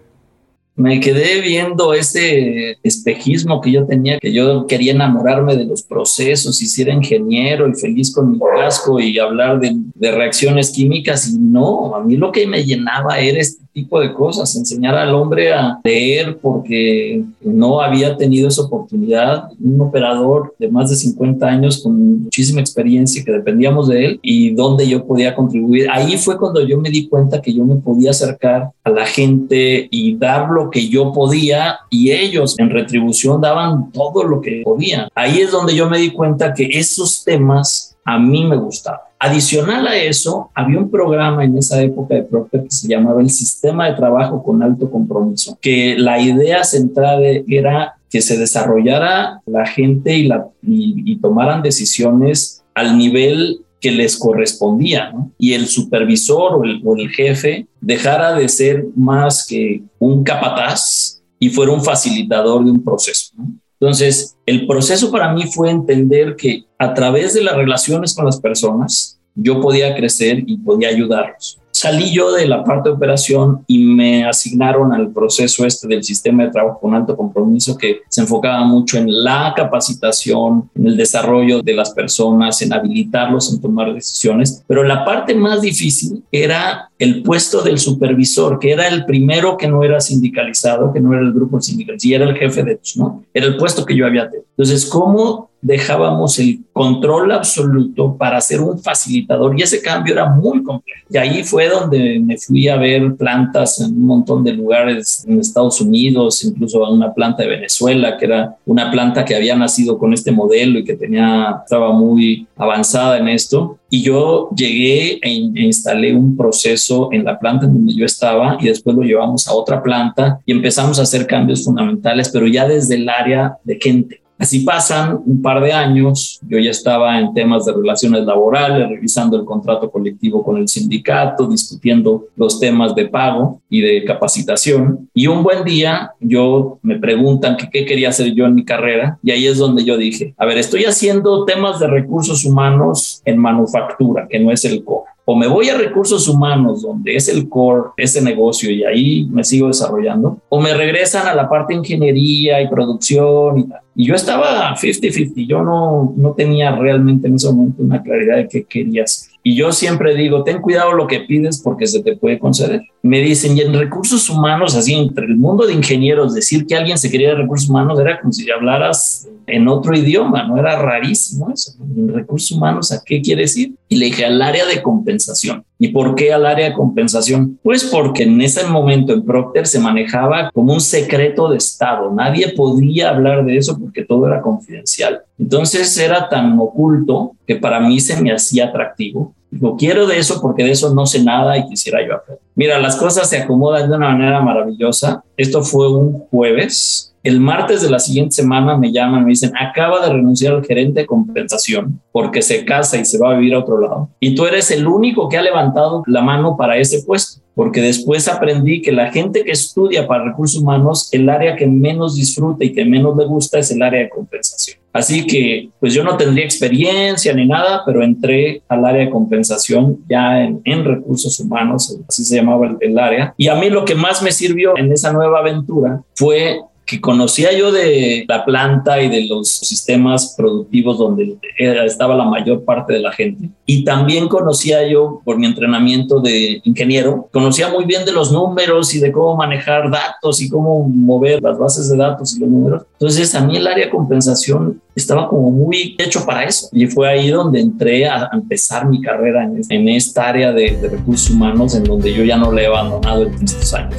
me 0.77 0.99
quedé 0.99 1.41
viendo 1.41 1.91
ese 1.95 2.77
espejismo 2.83 3.61
que 3.61 3.71
yo 3.71 3.85
tenía, 3.87 4.19
que 4.19 4.31
yo 4.31 4.67
quería 4.67 4.91
enamorarme 4.91 5.55
de 5.55 5.65
los 5.65 5.81
procesos 5.81 6.61
y 6.61 6.67
ser 6.67 6.89
ingeniero 6.89 7.67
y 7.67 7.73
feliz 7.73 8.13
con 8.13 8.31
mi 8.31 8.39
casco 8.39 8.99
y 8.99 9.17
hablar 9.17 9.59
de, 9.59 9.75
reacciones 9.99 10.69
químicas 10.69 11.29
y 11.29 11.39
no, 11.39 11.95
a 11.95 12.03
mí 12.03 12.15
lo 12.15 12.31
que 12.31 12.45
me 12.45 12.63
llenaba 12.63 13.19
era 13.19 13.39
este 13.39 13.66
tipo 13.77 13.99
de 13.99 14.11
cosas, 14.11 14.55
enseñar 14.55 14.95
al 14.95 15.13
hombre 15.13 15.53
a 15.53 15.79
leer 15.83 16.39
porque 16.41 17.23
no 17.43 17.79
había 17.79 18.17
tenido 18.17 18.47
esa 18.47 18.63
oportunidad. 18.63 19.49
Un 19.63 19.79
operador 19.79 20.55
de 20.57 20.67
más 20.67 20.89
de 20.89 20.95
50 20.95 21.45
años 21.45 21.83
con 21.83 22.23
muchísima 22.23 22.59
experiencia 22.59 23.23
que 23.23 23.31
dependíamos 23.31 23.87
de 23.87 24.05
él 24.05 24.19
y 24.23 24.55
donde 24.55 24.87
yo 24.87 25.05
podía 25.05 25.35
contribuir. 25.35 25.87
Ahí 25.91 26.17
fue 26.17 26.39
cuando 26.39 26.65
yo 26.65 26.79
me 26.79 26.89
di 26.89 27.07
cuenta 27.07 27.39
que 27.39 27.53
yo 27.53 27.65
me 27.65 27.75
podía 27.75 28.09
acercar 28.09 28.71
a 28.83 28.89
la 28.89 29.05
gente 29.05 29.87
y 29.91 30.15
dar 30.17 30.49
lo 30.49 30.71
que 30.71 30.89
yo 30.89 31.13
podía 31.13 31.77
y 31.91 32.09
ellos 32.09 32.57
en 32.57 32.71
retribución 32.71 33.41
daban 33.41 33.91
todo 33.91 34.23
lo 34.23 34.41
que 34.41 34.63
podían. 34.65 35.07
Ahí 35.13 35.37
es 35.37 35.51
donde 35.51 35.75
yo 35.75 35.87
me 35.87 35.99
di 35.99 36.09
cuenta 36.09 36.55
que 36.55 36.67
esos 36.73 37.23
temas 37.23 37.96
a 38.07 38.17
mí 38.17 38.45
me 38.45 38.55
gustaban. 38.55 39.01
Adicional 39.19 39.85
a 39.85 39.97
eso, 39.97 40.49
había 40.55 40.79
un 40.79 40.89
programa 40.89 41.43
en 41.43 41.57
esa 41.57 41.81
época 41.81 42.15
de 42.15 42.23
Procter 42.23 42.63
que 42.63 42.71
se 42.71 42.87
llamaba 42.87 43.21
el 43.21 43.29
Sistema 43.29 43.89
de 43.89 43.95
Trabajo 43.95 44.41
con 44.41 44.63
Alto 44.63 44.89
Compromiso, 44.89 45.57
que 45.61 45.97
la 45.97 46.17
idea 46.17 46.63
central 46.63 47.43
era 47.45 47.95
que 48.09 48.21
se 48.21 48.37
desarrollara 48.37 49.41
la 49.45 49.65
gente 49.65 50.15
y, 50.15 51.15
tomaran 51.17 51.61
decisiones 51.61 52.63
al 52.73 52.97
nivel 52.97 53.59
que 53.81 53.91
les 53.91 54.15
correspondía, 54.15 55.13
y 55.37 55.51
el 55.51 55.67
supervisor 55.67 56.61
o 56.85 56.95
el 56.95 57.09
jefe 57.09 57.67
dejara 57.81 58.35
de 58.35 58.47
ser 58.47 58.85
más 58.95 59.45
que 59.45 59.83
un 59.99 60.23
capataz 60.23 61.21
y 61.39 61.49
fuera 61.49 61.73
un 61.73 61.83
facilitador 61.83 62.63
de 62.63 62.71
un 62.71 62.81
proceso. 62.81 63.33
Entonces, 63.79 64.35
el 64.45 64.65
proceso 64.65 65.11
para 65.11 65.33
mí 65.33 65.43
fue 65.45 65.69
entender 65.69 66.35
que 66.35 66.65
a 66.79 66.93
través 66.93 67.33
de 67.33 67.43
las 67.43 67.55
relaciones 67.55 68.15
con 68.15 68.25
las 68.25 68.39
personas, 68.39 69.19
yo 69.35 69.61
podía 69.61 69.95
crecer 69.95 70.43
y 70.47 70.57
podía 70.57 70.89
ayudarlos 70.89 71.59
salí 71.77 72.11
yo 72.11 72.31
de 72.31 72.47
la 72.47 72.63
parte 72.63 72.89
de 72.89 72.95
operación 72.95 73.63
y 73.67 73.77
me 73.77 74.25
asignaron 74.25 74.91
al 74.93 75.11
proceso 75.11 75.63
este 75.63 75.87
del 75.87 76.03
sistema 76.03 76.43
de 76.43 76.49
trabajo 76.49 76.79
con 76.79 76.95
alto 76.95 77.15
compromiso 77.15 77.77
que 77.77 78.01
se 78.09 78.21
enfocaba 78.21 78.65
mucho 78.65 78.97
en 78.97 79.23
la 79.23 79.53
capacitación, 79.55 80.71
en 80.73 80.87
el 80.87 80.97
desarrollo 80.97 81.61
de 81.61 81.73
las 81.75 81.91
personas, 81.91 82.59
en 82.63 82.73
habilitarlos 82.73 83.53
en 83.53 83.61
tomar 83.61 83.93
decisiones. 83.93 84.63
Pero 84.65 84.83
la 84.83 85.05
parte 85.05 85.35
más 85.35 85.61
difícil 85.61 86.23
era 86.31 86.89
el 86.99 87.21
puesto 87.21 87.61
del 87.61 87.77
supervisor, 87.77 88.59
que 88.59 88.71
era 88.71 88.87
el 88.87 89.05
primero 89.05 89.55
que 89.55 89.67
no 89.67 89.83
era 89.83 90.01
sindicalizado, 90.01 90.91
que 90.91 90.99
no 90.99 91.13
era 91.13 91.21
el 91.21 91.31
grupo 91.31 91.61
sindical, 91.61 91.97
y 92.01 92.13
era 92.13 92.25
el 92.25 92.35
jefe 92.35 92.63
de 92.63 92.71
ellos, 92.73 92.97
¿no? 92.97 93.23
Era 93.33 93.45
el 93.45 93.57
puesto 93.57 93.85
que 93.85 93.95
yo 93.95 94.05
había 94.05 94.29
tenido. 94.29 94.45
Entonces, 94.57 94.85
¿cómo 94.85 95.49
dejábamos 95.61 96.37
el 96.39 96.59
control 96.71 97.31
absoluto 97.31 98.15
para 98.15 98.39
ser 98.41 98.61
un 98.61 98.79
facilitador 98.79 99.57
y 99.57 99.63
ese 99.63 99.81
cambio 99.81 100.13
era 100.13 100.29
muy 100.29 100.61
complejo. 100.63 101.01
Y 101.09 101.17
ahí 101.17 101.43
fue 101.43 101.67
donde 101.67 102.19
me 102.19 102.37
fui 102.37 102.67
a 102.67 102.77
ver 102.77 103.15
plantas 103.15 103.81
en 103.81 103.93
un 103.93 104.05
montón 104.05 104.43
de 104.43 104.53
lugares 104.53 105.25
en 105.27 105.39
Estados 105.39 105.81
Unidos, 105.81 106.43
incluso 106.43 106.85
a 106.85 106.91
una 106.91 107.13
planta 107.13 107.43
de 107.43 107.49
Venezuela, 107.49 108.17
que 108.17 108.25
era 108.25 108.55
una 108.65 108.91
planta 108.91 109.25
que 109.25 109.35
había 109.35 109.55
nacido 109.55 109.97
con 109.97 110.13
este 110.13 110.31
modelo 110.31 110.79
y 110.79 110.83
que 110.83 110.95
tenía, 110.95 111.61
estaba 111.63 111.91
muy 111.91 112.47
avanzada 112.55 113.17
en 113.17 113.27
esto. 113.29 113.77
Y 113.89 114.03
yo 114.03 114.49
llegué 114.55 115.13
e, 115.13 115.19
e 115.23 115.61
instalé 115.61 116.13
un 116.13 116.35
proceso 116.35 117.09
en 117.11 117.23
la 117.23 117.39
planta 117.39 117.67
donde 117.67 117.93
yo 117.93 118.05
estaba 118.05 118.57
y 118.59 118.65
después 118.65 118.95
lo 118.95 119.03
llevamos 119.03 119.47
a 119.47 119.53
otra 119.53 119.81
planta 119.81 120.39
y 120.45 120.51
empezamos 120.51 120.99
a 120.99 121.03
hacer 121.03 121.25
cambios 121.25 121.63
fundamentales, 121.63 122.29
pero 122.29 122.47
ya 122.47 122.67
desde 122.67 122.95
el 122.95 123.07
área 123.07 123.57
de 123.63 123.79
gente 123.81 124.21
Así 124.37 124.59
pasan 124.59 125.19
un 125.25 125.41
par 125.41 125.63
de 125.63 125.73
años, 125.73 126.39
yo 126.47 126.59
ya 126.59 126.69
estaba 126.69 127.19
en 127.19 127.33
temas 127.33 127.65
de 127.65 127.73
relaciones 127.73 128.23
laborales, 128.23 128.87
revisando 128.87 129.37
el 129.37 129.45
contrato 129.45 129.89
colectivo 129.89 130.43
con 130.43 130.57
el 130.57 130.67
sindicato, 130.67 131.47
discutiendo 131.47 132.25
los 132.35 132.59
temas 132.59 132.93
de 132.93 133.07
pago 133.07 133.61
y 133.69 133.81
de 133.81 134.05
capacitación. 134.05 135.09
Y 135.13 135.27
un 135.27 135.43
buen 135.43 135.63
día 135.63 136.11
yo 136.19 136.77
me 136.83 136.99
preguntan 136.99 137.57
qué 137.57 137.85
quería 137.85 138.09
hacer 138.09 138.33
yo 138.33 138.45
en 138.45 138.53
mi 138.53 138.63
carrera 138.63 139.17
y 139.23 139.31
ahí 139.31 139.47
es 139.47 139.57
donde 139.57 139.83
yo 139.83 139.97
dije, 139.97 140.35
a 140.37 140.45
ver, 140.45 140.57
estoy 140.57 140.85
haciendo 140.85 141.43
temas 141.45 141.79
de 141.79 141.87
recursos 141.87 142.45
humanos 142.45 143.21
en 143.25 143.39
manufactura, 143.39 144.27
que 144.29 144.39
no 144.39 144.51
es 144.51 144.63
el 144.65 144.83
core 144.83 145.16
o 145.29 145.35
me 145.35 145.45
voy 145.45 145.67
a 145.67 145.77
recursos 145.77 146.29
humanos, 146.29 146.83
donde 146.83 147.13
es 147.13 147.27
el 147.27 147.49
core, 147.49 147.89
ese 147.97 148.21
negocio, 148.21 148.71
y 148.71 148.85
ahí 148.85 149.27
me 149.29 149.43
sigo 149.43 149.67
desarrollando, 149.67 150.37
o 150.47 150.61
me 150.61 150.73
regresan 150.73 151.27
a 151.27 151.35
la 151.35 151.49
parte 151.49 151.73
de 151.73 151.79
ingeniería 151.79 152.61
y 152.61 152.69
producción 152.69 153.59
y 153.59 153.63
tal. 153.65 153.81
Y 153.93 154.05
yo 154.05 154.15
estaba 154.15 154.73
50-50, 154.73 155.45
yo 155.45 155.61
no, 155.63 156.13
no 156.15 156.31
tenía 156.31 156.73
realmente 156.73 157.27
en 157.27 157.35
ese 157.35 157.51
momento 157.51 157.83
una 157.83 158.01
claridad 158.01 158.37
de 158.37 158.47
qué 158.47 158.63
quería 158.63 159.03
hacer. 159.03 159.33
Y 159.47 159.55
yo 159.55 159.71
siempre 159.71 160.13
digo, 160.13 160.43
ten 160.43 160.59
cuidado 160.59 160.91
lo 160.91 161.07
que 161.07 161.21
pides 161.21 161.61
porque 161.63 161.87
se 161.87 162.03
te 162.03 162.17
puede 162.17 162.37
conceder. 162.37 162.81
Me 163.01 163.21
dicen, 163.21 163.55
y 163.55 163.61
en 163.61 163.71
recursos 163.71 164.29
humanos, 164.29 164.75
así 164.75 164.93
entre 164.93 165.25
el 165.25 165.37
mundo 165.37 165.65
de 165.65 165.71
ingenieros, 165.71 166.33
decir 166.33 166.65
que 166.65 166.75
alguien 166.75 166.97
se 166.97 167.09
quería 167.09 167.29
de 167.29 167.35
recursos 167.35 167.69
humanos 167.69 167.97
era 167.97 168.19
como 168.19 168.33
si 168.33 168.51
hablaras 168.51 169.25
en 169.45 169.69
otro 169.69 169.95
idioma, 169.95 170.43
¿no? 170.43 170.57
Era 170.57 170.77
rarísimo 170.81 171.49
eso. 171.49 171.71
En 171.79 172.13
recursos 172.13 172.51
humanos, 172.51 172.91
¿a 172.91 173.01
qué 173.05 173.21
quiere 173.21 173.43
decir? 173.43 173.73
Y 173.87 173.95
le 173.95 174.07
dije 174.07 174.25
al 174.25 174.41
área 174.41 174.65
de 174.65 174.81
compensación. 174.81 175.63
¿Y 175.79 175.89
por 175.89 176.15
qué 176.15 176.33
al 176.33 176.45
área 176.45 176.67
de 176.67 176.73
compensación? 176.73 177.57
Pues 177.63 177.85
porque 177.85 178.23
en 178.23 178.41
ese 178.41 178.65
momento 178.67 179.13
en 179.13 179.23
Procter 179.23 179.65
se 179.65 179.79
manejaba 179.79 180.51
como 180.51 180.73
un 180.73 180.81
secreto 180.81 181.47
de 181.47 181.57
Estado. 181.57 182.11
Nadie 182.11 182.49
podía 182.49 183.11
hablar 183.11 183.45
de 183.45 183.55
eso 183.55 183.79
porque 183.79 184.03
todo 184.03 184.27
era 184.27 184.41
confidencial. 184.41 185.21
Entonces 185.39 185.97
era 185.97 186.27
tan 186.27 186.59
oculto 186.59 187.31
que 187.45 187.55
para 187.55 187.79
mí 187.79 188.01
se 188.01 188.21
me 188.21 188.33
hacía 188.33 188.65
atractivo. 188.65 189.33
Digo, 189.49 189.77
quiero 189.77 190.07
de 190.07 190.17
eso 190.17 190.41
porque 190.41 190.63
de 190.63 190.71
eso 190.71 190.93
no 190.93 191.05
sé 191.05 191.23
nada 191.23 191.57
y 191.57 191.67
quisiera 191.67 192.05
yo 192.05 192.15
aprender. 192.15 192.43
Mira, 192.55 192.79
las 192.79 192.95
cosas 192.95 193.29
se 193.29 193.37
acomodan 193.37 193.89
de 193.89 193.95
una 193.95 194.09
manera 194.09 194.41
maravillosa. 194.41 195.23
Esto 195.37 195.63
fue 195.63 195.91
un 195.91 196.19
jueves 196.29 197.07
el 197.27 197.41
martes 197.41 197.81
de 197.81 197.89
la 197.89 197.99
siguiente 197.99 198.35
semana 198.35 198.77
me 198.77 198.89
llaman, 198.89 199.25
me 199.25 199.31
dicen, 199.31 199.51
acaba 199.59 199.99
de 199.99 200.13
renunciar 200.13 200.53
al 200.53 200.65
gerente 200.65 201.01
de 201.01 201.05
compensación 201.05 201.99
porque 202.13 202.41
se 202.41 202.63
casa 202.63 202.97
y 202.97 203.03
se 203.03 203.17
va 203.17 203.31
a 203.31 203.37
vivir 203.37 203.53
a 203.53 203.59
otro 203.59 203.81
lado. 203.81 204.09
Y 204.21 204.33
tú 204.33 204.45
eres 204.45 204.71
el 204.71 204.87
único 204.87 205.27
que 205.27 205.37
ha 205.37 205.41
levantado 205.41 206.03
la 206.07 206.21
mano 206.21 206.55
para 206.55 206.77
ese 206.77 207.03
puesto, 207.03 207.41
porque 207.53 207.81
después 207.81 208.29
aprendí 208.29 208.81
que 208.81 208.93
la 208.93 209.11
gente 209.11 209.43
que 209.43 209.51
estudia 209.51 210.07
para 210.07 210.23
recursos 210.23 210.61
humanos, 210.61 211.09
el 211.11 211.27
área 211.27 211.57
que 211.57 211.67
menos 211.67 212.15
disfruta 212.15 212.63
y 212.63 212.71
que 212.71 212.85
menos 212.85 213.17
le 213.17 213.25
gusta 213.25 213.59
es 213.59 213.71
el 213.71 213.81
área 213.81 214.03
de 214.03 214.09
compensación. 214.09 214.79
Así 214.97 215.27
que, 215.27 215.69
pues 215.79 215.93
yo 215.93 216.03
no 216.03 216.17
tendría 216.17 216.43
experiencia 216.43 217.31
ni 217.31 217.45
nada, 217.45 217.83
pero 217.85 218.03
entré 218.03 218.63
al 218.67 218.83
área 218.83 219.05
de 219.05 219.11
compensación 219.11 219.99
ya 220.09 220.43
en, 220.43 220.85
recursos 220.85 221.39
humanos, 221.39 221.99
así 222.09 222.23
se 222.23 222.37
llamaba 222.37 222.75
el, 222.79 222.97
área. 222.97 223.31
Y 223.37 223.47
a 223.47 223.53
mí 223.53 223.69
lo 223.69 223.85
que 223.85 223.93
más 223.93 224.23
me 224.23 224.31
sirvió 224.31 224.75
en 224.75 224.91
esa 224.91 225.13
nueva 225.13 225.39
aventura 225.39 226.01
fue 226.15 226.61
que 226.87 227.01
conocía 227.01 227.51
yo 227.51 227.69
de 227.69 228.23
la 228.29 228.45
planta 228.45 229.01
y 229.01 229.09
de 229.09 229.27
los 229.27 229.49
sistemas 229.49 230.33
productivos 230.37 230.97
donde 230.97 231.37
estaba 231.59 232.15
la 232.15 232.23
mayor 232.23 232.63
parte 232.63 232.93
de 232.93 233.01
la 233.01 233.11
gente. 233.11 233.49
Y 233.65 233.83
también 233.83 234.29
conocía 234.29 234.87
yo, 234.87 235.21
por 235.25 235.37
mi 235.37 235.47
entrenamiento 235.47 236.21
de 236.21 236.61
ingeniero, 236.63 237.27
conocía 237.33 237.67
muy 237.67 237.83
bien 237.83 238.05
de 238.05 238.13
los 238.13 238.31
números 238.31 238.95
y 238.95 238.99
de 238.99 239.11
cómo 239.11 239.35
manejar 239.35 239.91
datos 239.91 240.41
y 240.41 240.47
cómo 240.47 240.87
mover 240.87 241.43
las 241.43 241.59
bases 241.59 241.89
de 241.89 241.97
datos 241.97 242.37
y 242.37 242.39
los 242.39 242.49
números. 242.49 242.83
Entonces, 242.93 243.35
a 243.35 243.45
mí 243.45 243.57
el 243.57 243.67
área 243.67 243.87
de 243.87 243.91
compensación 243.91 244.81
estaba 244.95 245.27
como 245.27 245.51
muy 245.51 245.97
hecho 245.99 246.25
para 246.25 246.45
eso. 246.45 246.69
Y 246.71 246.87
fue 246.87 247.09
ahí 247.09 247.29
donde 247.29 247.59
entré 247.59 248.07
a 248.07 248.29
empezar 248.31 248.87
mi 248.87 249.01
carrera 249.01 249.43
en, 249.69 249.89
esta 249.89 250.29
área 250.29 250.53
de, 250.53 250.77
de 250.77 250.87
recursos 250.87 251.29
humanos, 251.31 251.75
en 251.75 251.83
donde 251.83 252.13
yo 252.13 252.23
ya 252.23 252.37
no 252.37 252.49
le 252.53 252.63
he 252.63 252.67
abandonado 252.67 253.23
en 253.23 253.43
estos 253.43 253.73
años. 253.73 253.95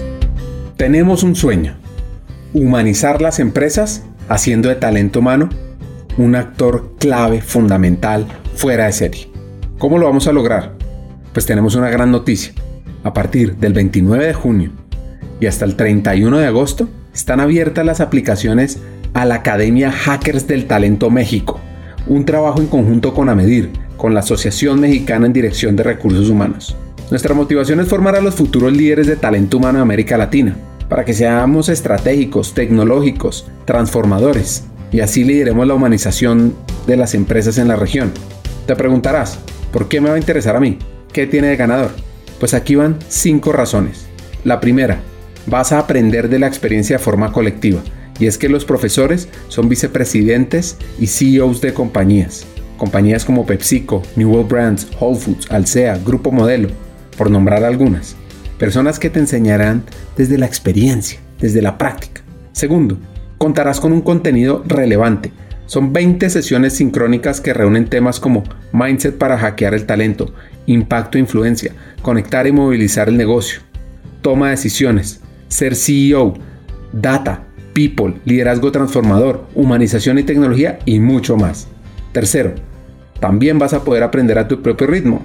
Tenemos 0.79 1.23
un 1.23 1.37
sueño 1.37 1.77
humanizar 2.55 3.21
las 3.21 3.39
empresas 3.39 4.05
haciendo 4.29 4.69
de 4.69 4.77
talento 4.77 5.21
humano 5.21 5.49
un 6.17 6.35
actor 6.35 6.95
clave 6.99 7.41
fundamental 7.41 8.27
fuera 8.57 8.87
de 8.87 8.93
serie. 8.93 9.31
¿Cómo 9.79 9.99
lo 9.99 10.07
vamos 10.07 10.27
a 10.27 10.33
lograr? 10.33 10.75
Pues 11.33 11.47
tenemos 11.47 11.77
una 11.77 11.91
gran 11.91 12.11
noticia. 12.11 12.53
A 13.05 13.13
partir 13.13 13.57
del 13.57 13.73
29 13.73 14.27
de 14.27 14.35
junio 14.35 14.73
y 15.41 15.47
hasta 15.47 15.65
el 15.65 15.77
31 15.77 16.39
de 16.39 16.47
agosto 16.47 16.89
están 17.15 17.39
abiertas 17.39 17.87
las 17.87 18.01
aplicaciones 18.01 18.81
a 19.15 19.25
la 19.25 19.37
Academia 19.37 19.93
Hackers 19.93 20.49
del 20.49 20.67
Talento 20.67 21.11
México, 21.11 21.61
un 22.09 22.25
trabajo 22.25 22.61
en 22.61 22.67
conjunto 22.67 23.15
con 23.15 23.29
AMEDIR, 23.29 23.71
con 23.97 24.15
la 24.15 24.21
Asociación 24.21 24.81
Mexicana 24.81 25.27
en 25.27 25.33
Dirección 25.33 25.77
de 25.77 25.85
Recursos 25.85 26.29
Humanos. 26.29 26.77
Nuestra 27.11 27.35
motivación 27.35 27.81
es 27.81 27.89
formar 27.89 28.17
a 28.17 28.21
los 28.21 28.35
futuros 28.35 28.73
líderes 28.73 29.07
de 29.07 29.17
talento 29.17 29.59
humano 29.59 29.79
de 29.79 29.83
América 29.83 30.19
Latina 30.19 30.57
para 30.89 31.05
que 31.05 31.15
seamos 31.15 31.69
estratégicos, 31.69 32.55
tecnológicos, 32.55 33.47
transformadores 33.65 34.65
y 34.91 35.01
así 35.01 35.25
lideremos 35.25 35.67
la 35.67 35.75
humanización 35.75 36.55
de 36.87 36.97
las 36.97 37.15
empresas 37.15 37.59
en 37.59 37.69
la 37.69 37.77
región. 37.77 38.13
Te 38.67 38.75
preguntarás, 38.77 39.39
¿por 39.73 39.89
qué 39.89 40.01
me 40.01 40.09
va 40.09 40.15
a 40.15 40.19
interesar 40.19 40.57
a 40.57 40.61
mí? 40.61 40.79
¿Qué 41.13 41.27
tiene 41.27 41.49
de 41.49 41.57
ganador? 41.57 41.91
Pues 42.41 42.55
aquí 42.55 42.75
van 42.75 42.99
cinco 43.09 43.53
razones. 43.53 44.07
La 44.45 44.61
primera, 44.61 45.01
vas 45.47 45.73
a 45.73 45.79
aprender 45.79 46.29
de 46.29 46.39
la 46.39 46.47
experiencia 46.47 46.99
de 46.99 47.03
forma 47.03 47.33
colectiva, 47.33 47.81
y 48.19 48.27
es 48.27 48.39
que 48.39 48.49
los 48.49 48.65
profesores 48.65 49.29
son 49.49 49.69
vicepresidentes 49.69 50.77
y 50.99 51.07
CEOs 51.07 51.61
de 51.61 51.75
compañías. 51.75 52.47
Compañías 52.77 53.25
como 53.25 53.47
PepsiCo, 53.47 54.03
New 54.17 54.31
World 54.31 54.51
Brands, 54.51 54.89
Whole 55.01 55.19
Foods, 55.19 55.51
Alsea, 55.51 55.99
Grupo 56.05 56.31
Modelo, 56.31 56.69
por 57.17 57.31
nombrar 57.31 57.65
algunas. 57.65 58.17
Personas 58.59 58.99
que 58.99 59.11
te 59.11 59.21
enseñarán 59.21 59.85
desde 60.17 60.39
la 60.39 60.47
experiencia, 60.47 61.21
desde 61.41 61.63
la 61.63 61.79
práctica. 61.79 62.23
Segundo, 62.53 62.99
contarás 63.39 63.81
con 63.81 63.93
un 63.93 64.03
contenido 64.03 64.63
relevante. 64.67 65.33
Son 65.67 65.93
20 65.93 66.31
sesiones 66.31 66.75
sincrónicas 66.75 67.41
que 67.41 67.53
reúnen 67.53 67.89
temas 67.89 68.21
como 68.21 68.45
mindset 68.73 69.17
para 69.17 69.39
hackear 69.39 69.75
el 69.75 69.87
talento, 69.87 70.33
impacto 70.67 71.19
e 71.19 71.21
influencia, 71.21 71.73
conectar 72.03 72.47
y 72.47 72.53
movilizar 72.53 73.09
el 73.09 73.17
negocio, 73.17 73.61
toma 74.23 74.47
de 74.47 74.53
decisiones, 74.53 75.21
ser 75.49 75.75
CEO, 75.75 76.35
data, 76.93 77.45
people, 77.75 78.15
liderazgo 78.25 78.73
transformador, 78.73 79.47
humanización 79.55 80.19
y 80.19 80.25
tecnología 80.25 80.79
y 80.85 81.01
mucho 81.01 81.37
más. 81.37 81.69
Tercero, 82.13 82.55
también 83.21 83.59
vas 83.59 83.73
a 83.73 83.85
poder 83.85 84.03
aprender 84.03 84.39
a 84.39 84.49
tu 84.49 84.63
propio 84.63 84.87
ritmo. 84.87 85.25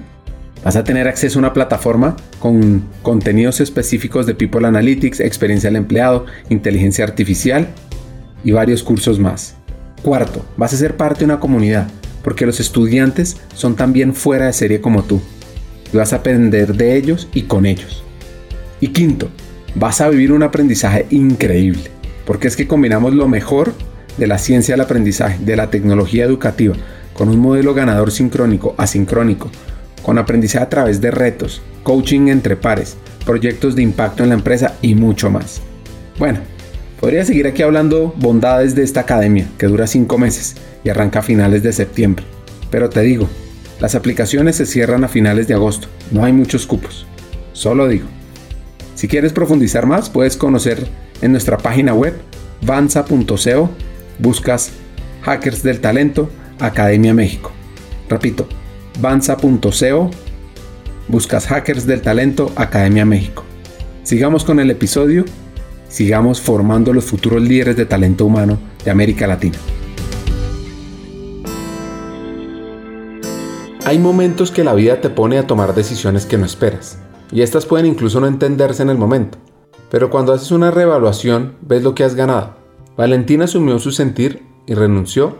Vas 0.64 0.76
a 0.76 0.84
tener 0.84 1.06
acceso 1.06 1.38
a 1.38 1.40
una 1.40 1.52
plataforma 1.52 2.16
con 2.38 2.84
contenidos 3.02 3.60
específicos 3.60 4.24
de 4.24 4.34
People 4.34 4.66
Analytics, 4.66 5.20
experiencia 5.20 5.68
del 5.68 5.76
empleado, 5.76 6.24
inteligencia 6.48 7.04
artificial 7.04 7.68
y 8.44 8.52
varios 8.52 8.82
cursos 8.82 9.20
más. 9.20 9.56
Cuarto, 10.02 10.42
vas 10.56 10.72
a 10.72 10.78
ser 10.78 10.96
parte 10.96 11.20
de 11.20 11.24
una 11.26 11.38
comunidad, 11.38 11.88
porque 12.22 12.46
los 12.46 12.60
estudiantes 12.60 13.36
son 13.54 13.76
también 13.76 14.14
fuera 14.14 14.46
de 14.46 14.54
serie 14.54 14.80
como 14.80 15.02
tú. 15.02 15.20
Y 15.92 15.98
vas 15.98 16.14
a 16.14 16.16
aprender 16.16 16.74
de 16.74 16.96
ellos 16.96 17.28
y 17.34 17.42
con 17.42 17.66
ellos. 17.66 18.02
Y 18.80 18.88
quinto, 18.88 19.28
vas 19.74 20.00
a 20.00 20.08
vivir 20.08 20.32
un 20.32 20.42
aprendizaje 20.42 21.06
increíble, 21.10 21.90
porque 22.24 22.48
es 22.48 22.56
que 22.56 22.66
combinamos 22.66 23.12
lo 23.12 23.28
mejor 23.28 23.74
de 24.16 24.26
la 24.26 24.38
ciencia 24.38 24.72
del 24.72 24.80
aprendizaje, 24.80 25.44
de 25.44 25.56
la 25.56 25.68
tecnología 25.68 26.24
educativa, 26.24 26.74
con 27.12 27.28
un 27.28 27.38
modelo 27.38 27.74
ganador 27.74 28.10
sincrónico, 28.10 28.74
asincrónico, 28.78 29.50
con 30.04 30.18
aprendizaje 30.18 30.64
a 30.64 30.68
través 30.68 31.00
de 31.00 31.10
retos, 31.10 31.62
coaching 31.82 32.28
entre 32.28 32.56
pares, 32.56 32.96
proyectos 33.24 33.74
de 33.74 33.82
impacto 33.82 34.22
en 34.22 34.28
la 34.28 34.36
empresa 34.36 34.74
y 34.82 34.94
mucho 34.94 35.30
más. 35.30 35.62
Bueno, 36.18 36.40
podría 37.00 37.24
seguir 37.24 37.46
aquí 37.46 37.62
hablando 37.62 38.14
bondades 38.16 38.74
de 38.74 38.82
esta 38.82 39.00
academia, 39.00 39.48
que 39.58 39.66
dura 39.66 39.86
5 39.86 40.18
meses 40.18 40.56
y 40.84 40.90
arranca 40.90 41.20
a 41.20 41.22
finales 41.22 41.62
de 41.62 41.72
septiembre. 41.72 42.24
Pero 42.70 42.90
te 42.90 43.00
digo, 43.00 43.28
las 43.80 43.94
aplicaciones 43.94 44.56
se 44.56 44.66
cierran 44.66 45.04
a 45.04 45.08
finales 45.08 45.48
de 45.48 45.54
agosto, 45.54 45.88
no 46.10 46.24
hay 46.24 46.32
muchos 46.32 46.66
cupos. 46.66 47.06
Solo 47.52 47.88
digo. 47.88 48.06
Si 48.94 49.08
quieres 49.08 49.32
profundizar 49.32 49.86
más, 49.86 50.10
puedes 50.10 50.36
conocer 50.36 50.86
en 51.22 51.32
nuestra 51.32 51.56
página 51.56 51.94
web 51.94 52.14
vanza.co, 52.62 53.70
buscas 54.18 54.70
Hackers 55.22 55.62
del 55.62 55.80
Talento, 55.80 56.30
Academia 56.60 57.14
México. 57.14 57.50
Repito, 58.08 58.46
vanza.co, 59.00 60.10
buscas 61.08 61.46
Hackers 61.46 61.86
del 61.86 62.02
Talento, 62.02 62.52
Academia 62.56 63.04
México. 63.04 63.44
Sigamos 64.02 64.44
con 64.44 64.60
el 64.60 64.70
episodio, 64.70 65.24
sigamos 65.88 66.40
formando 66.40 66.92
los 66.92 67.04
futuros 67.04 67.42
líderes 67.42 67.76
de 67.76 67.86
talento 67.86 68.26
humano 68.26 68.58
de 68.84 68.90
América 68.90 69.26
Latina. 69.26 69.58
Hay 73.86 73.98
momentos 73.98 74.50
que 74.50 74.64
la 74.64 74.72
vida 74.72 75.00
te 75.00 75.10
pone 75.10 75.38
a 75.38 75.46
tomar 75.46 75.74
decisiones 75.74 76.24
que 76.24 76.38
no 76.38 76.46
esperas 76.46 76.98
y 77.30 77.42
estas 77.42 77.66
pueden 77.66 77.86
incluso 77.86 78.20
no 78.20 78.26
entenderse 78.26 78.82
en 78.82 78.90
el 78.90 78.96
momento. 78.96 79.38
Pero 79.90 80.10
cuando 80.10 80.32
haces 80.32 80.50
una 80.52 80.70
reevaluación, 80.70 81.56
ves 81.60 81.82
lo 81.82 81.94
que 81.94 82.04
has 82.04 82.14
ganado. 82.14 82.56
Valentina 82.96 83.44
asumió 83.44 83.78
su 83.78 83.90
sentir 83.90 84.42
y 84.66 84.74
renunció 84.74 85.36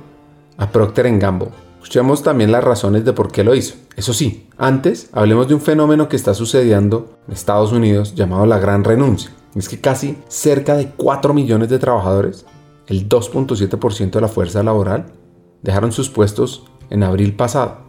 a 0.56 0.70
Procter 0.70 1.18
Gamble. 1.18 1.63
Escuchemos 1.84 2.22
también 2.22 2.50
las 2.50 2.64
razones 2.64 3.04
de 3.04 3.12
por 3.12 3.30
qué 3.30 3.44
lo 3.44 3.54
hizo. 3.54 3.74
Eso 3.94 4.14
sí, 4.14 4.48
antes 4.56 5.10
hablemos 5.12 5.48
de 5.48 5.54
un 5.54 5.60
fenómeno 5.60 6.08
que 6.08 6.16
está 6.16 6.32
sucediendo 6.32 7.18
en 7.28 7.34
Estados 7.34 7.72
Unidos 7.72 8.14
llamado 8.14 8.46
la 8.46 8.58
gran 8.58 8.84
renuncia. 8.84 9.30
Es 9.54 9.68
que 9.68 9.82
casi 9.82 10.16
cerca 10.26 10.76
de 10.76 10.88
4 10.96 11.34
millones 11.34 11.68
de 11.68 11.78
trabajadores, 11.78 12.46
el 12.86 13.06
2.7% 13.06 14.12
de 14.12 14.20
la 14.22 14.28
fuerza 14.28 14.62
laboral, 14.62 15.12
dejaron 15.60 15.92
sus 15.92 16.08
puestos 16.08 16.64
en 16.88 17.02
abril 17.02 17.36
pasado. 17.36 17.82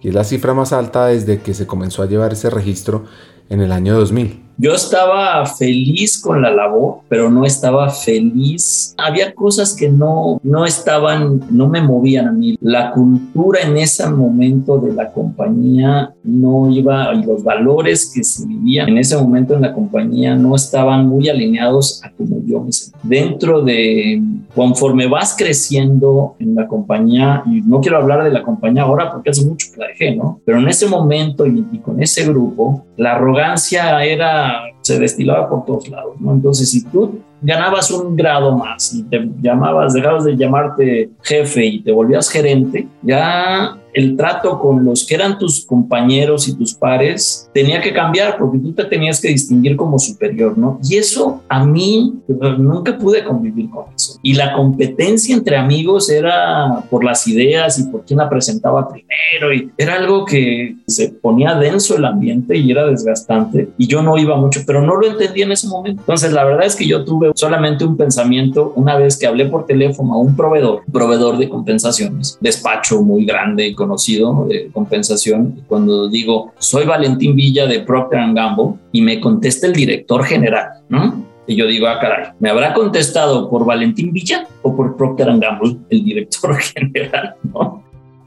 Y 0.00 0.08
es 0.08 0.14
la 0.14 0.24
cifra 0.24 0.54
más 0.54 0.72
alta 0.72 1.08
desde 1.08 1.42
que 1.42 1.52
se 1.52 1.66
comenzó 1.66 2.02
a 2.02 2.06
llevar 2.06 2.32
ese 2.32 2.48
registro 2.48 3.04
en 3.50 3.60
el 3.60 3.70
año 3.70 3.94
2000. 3.98 4.41
Yo 4.58 4.74
estaba 4.74 5.44
feliz 5.46 6.20
con 6.20 6.42
la 6.42 6.50
labor, 6.50 7.00
pero 7.08 7.30
no 7.30 7.44
estaba 7.44 7.90
feliz. 7.90 8.94
Había 8.98 9.34
cosas 9.34 9.74
que 9.74 9.88
no, 9.88 10.40
no 10.42 10.64
estaban, 10.64 11.40
no 11.50 11.68
me 11.68 11.82
movían 11.82 12.28
a 12.28 12.32
mí. 12.32 12.56
La 12.60 12.92
cultura 12.92 13.60
en 13.62 13.76
ese 13.76 14.08
momento 14.08 14.78
de 14.78 14.92
la 14.92 15.10
compañía 15.12 16.14
no 16.22 16.70
iba, 16.70 17.14
y 17.14 17.24
los 17.24 17.42
valores 17.42 18.12
que 18.14 18.22
se 18.22 18.46
vivían 18.46 18.88
en 18.90 18.98
ese 18.98 19.16
momento 19.16 19.54
en 19.54 19.62
la 19.62 19.72
compañía 19.72 20.36
no 20.36 20.54
estaban 20.54 21.08
muy 21.08 21.28
alineados 21.28 22.02
a 22.04 22.10
como 22.10 22.42
yo 22.46 22.60
me 22.60 22.72
sentía. 22.72 23.00
Dentro 23.02 23.62
de, 23.62 24.22
conforme 24.54 25.06
vas 25.06 25.34
creciendo 25.36 26.36
en 26.38 26.54
la 26.54 26.66
compañía, 26.66 27.42
y 27.46 27.62
no 27.62 27.80
quiero 27.80 27.98
hablar 27.98 28.24
de 28.24 28.30
la 28.30 28.42
compañía 28.42 28.82
ahora 28.82 29.10
porque 29.10 29.30
hace 29.30 29.44
mucho 29.44 29.68
que 29.72 29.80
la 29.80 29.88
dejé, 29.88 30.16
¿no? 30.16 30.40
Pero 30.44 30.58
en 30.58 30.68
ese 30.68 30.86
momento 30.86 31.46
y, 31.46 31.66
y 31.72 31.78
con 31.78 32.02
ese 32.02 32.26
grupo, 32.26 32.84
la 33.02 33.16
arrogancia 33.16 34.04
era 34.04 34.62
se 34.80 34.98
destilaba 34.98 35.48
por 35.48 35.64
todos 35.64 35.88
lados, 35.88 36.20
¿no? 36.20 36.32
Entonces, 36.32 36.70
si 36.70 36.84
tú 36.84 37.20
ganabas 37.42 37.90
un 37.90 38.16
grado 38.16 38.56
más 38.56 38.94
y 38.94 39.02
te 39.02 39.28
llamabas, 39.40 39.92
dejabas 39.92 40.24
de 40.24 40.36
llamarte 40.36 41.10
jefe 41.22 41.66
y 41.66 41.80
te 41.82 41.92
volvías 41.92 42.30
gerente, 42.30 42.88
ya 43.02 43.76
el 43.94 44.16
trato 44.16 44.58
con 44.58 44.84
los 44.84 45.06
que 45.06 45.14
eran 45.14 45.38
tus 45.38 45.64
compañeros 45.64 46.48
y 46.48 46.56
tus 46.56 46.74
pares 46.74 47.50
tenía 47.52 47.80
que 47.80 47.92
cambiar 47.92 48.38
porque 48.38 48.58
tú 48.58 48.72
te 48.72 48.84
tenías 48.84 49.20
que 49.20 49.28
distinguir 49.28 49.76
como 49.76 49.98
superior, 49.98 50.56
¿no? 50.56 50.78
Y 50.82 50.96
eso 50.96 51.42
a 51.48 51.64
mí 51.64 52.14
nunca 52.58 52.96
pude 52.96 53.24
convivir 53.24 53.68
con 53.70 53.84
eso. 53.94 54.18
Y 54.22 54.34
la 54.34 54.54
competencia 54.54 55.34
entre 55.34 55.56
amigos 55.56 56.08
era 56.08 56.84
por 56.90 57.04
las 57.04 57.26
ideas 57.28 57.78
y 57.78 57.84
por 57.84 58.04
quién 58.04 58.18
la 58.18 58.28
presentaba 58.28 58.88
primero 58.88 59.52
y 59.54 59.70
era 59.76 59.96
algo 59.96 60.24
que 60.24 60.76
se 60.86 61.10
ponía 61.10 61.54
denso 61.54 61.96
el 61.96 62.04
ambiente 62.04 62.56
y 62.56 62.70
era 62.70 62.86
desgastante 62.86 63.68
y 63.76 63.86
yo 63.86 64.02
no 64.02 64.16
iba 64.16 64.36
mucho, 64.36 64.60
pero 64.66 64.80
no 64.82 64.96
lo 64.96 65.06
entendí 65.06 65.42
en 65.42 65.52
ese 65.52 65.68
momento. 65.68 66.02
Entonces, 66.02 66.32
la 66.32 66.44
verdad 66.44 66.66
es 66.66 66.76
que 66.76 66.86
yo 66.86 67.04
tuve 67.04 67.31
solamente 67.34 67.84
un 67.84 67.96
pensamiento 67.96 68.72
una 68.76 68.96
vez 68.96 69.18
que 69.18 69.26
hablé 69.26 69.46
por 69.46 69.66
teléfono 69.66 70.14
a 70.14 70.18
un 70.18 70.36
proveedor, 70.36 70.82
proveedor 70.90 71.38
de 71.38 71.48
compensaciones, 71.48 72.38
despacho 72.40 73.02
muy 73.02 73.24
grande 73.24 73.74
conocido 73.74 74.46
de 74.48 74.70
compensación. 74.72 75.54
Y 75.58 75.62
cuando 75.62 76.08
digo, 76.08 76.52
soy 76.58 76.84
Valentín 76.84 77.34
Villa 77.34 77.66
de 77.66 77.80
Procter 77.80 78.20
Gamble 78.32 78.74
y 78.92 79.02
me 79.02 79.20
contesta 79.20 79.66
el 79.66 79.72
director 79.72 80.24
general, 80.24 80.68
¿no? 80.88 81.32
Y 81.46 81.56
yo 81.56 81.66
digo, 81.66 81.88
ah, 81.88 81.98
caray, 82.00 82.28
¿me 82.38 82.50
habrá 82.50 82.72
contestado 82.72 83.50
por 83.50 83.64
Valentín 83.64 84.12
Villa 84.12 84.46
o 84.62 84.76
por 84.76 84.96
Procter 84.96 85.36
Gamble, 85.38 85.76
el 85.90 86.04
director 86.04 86.56
general? 86.60 87.34
¿no? 87.42 87.81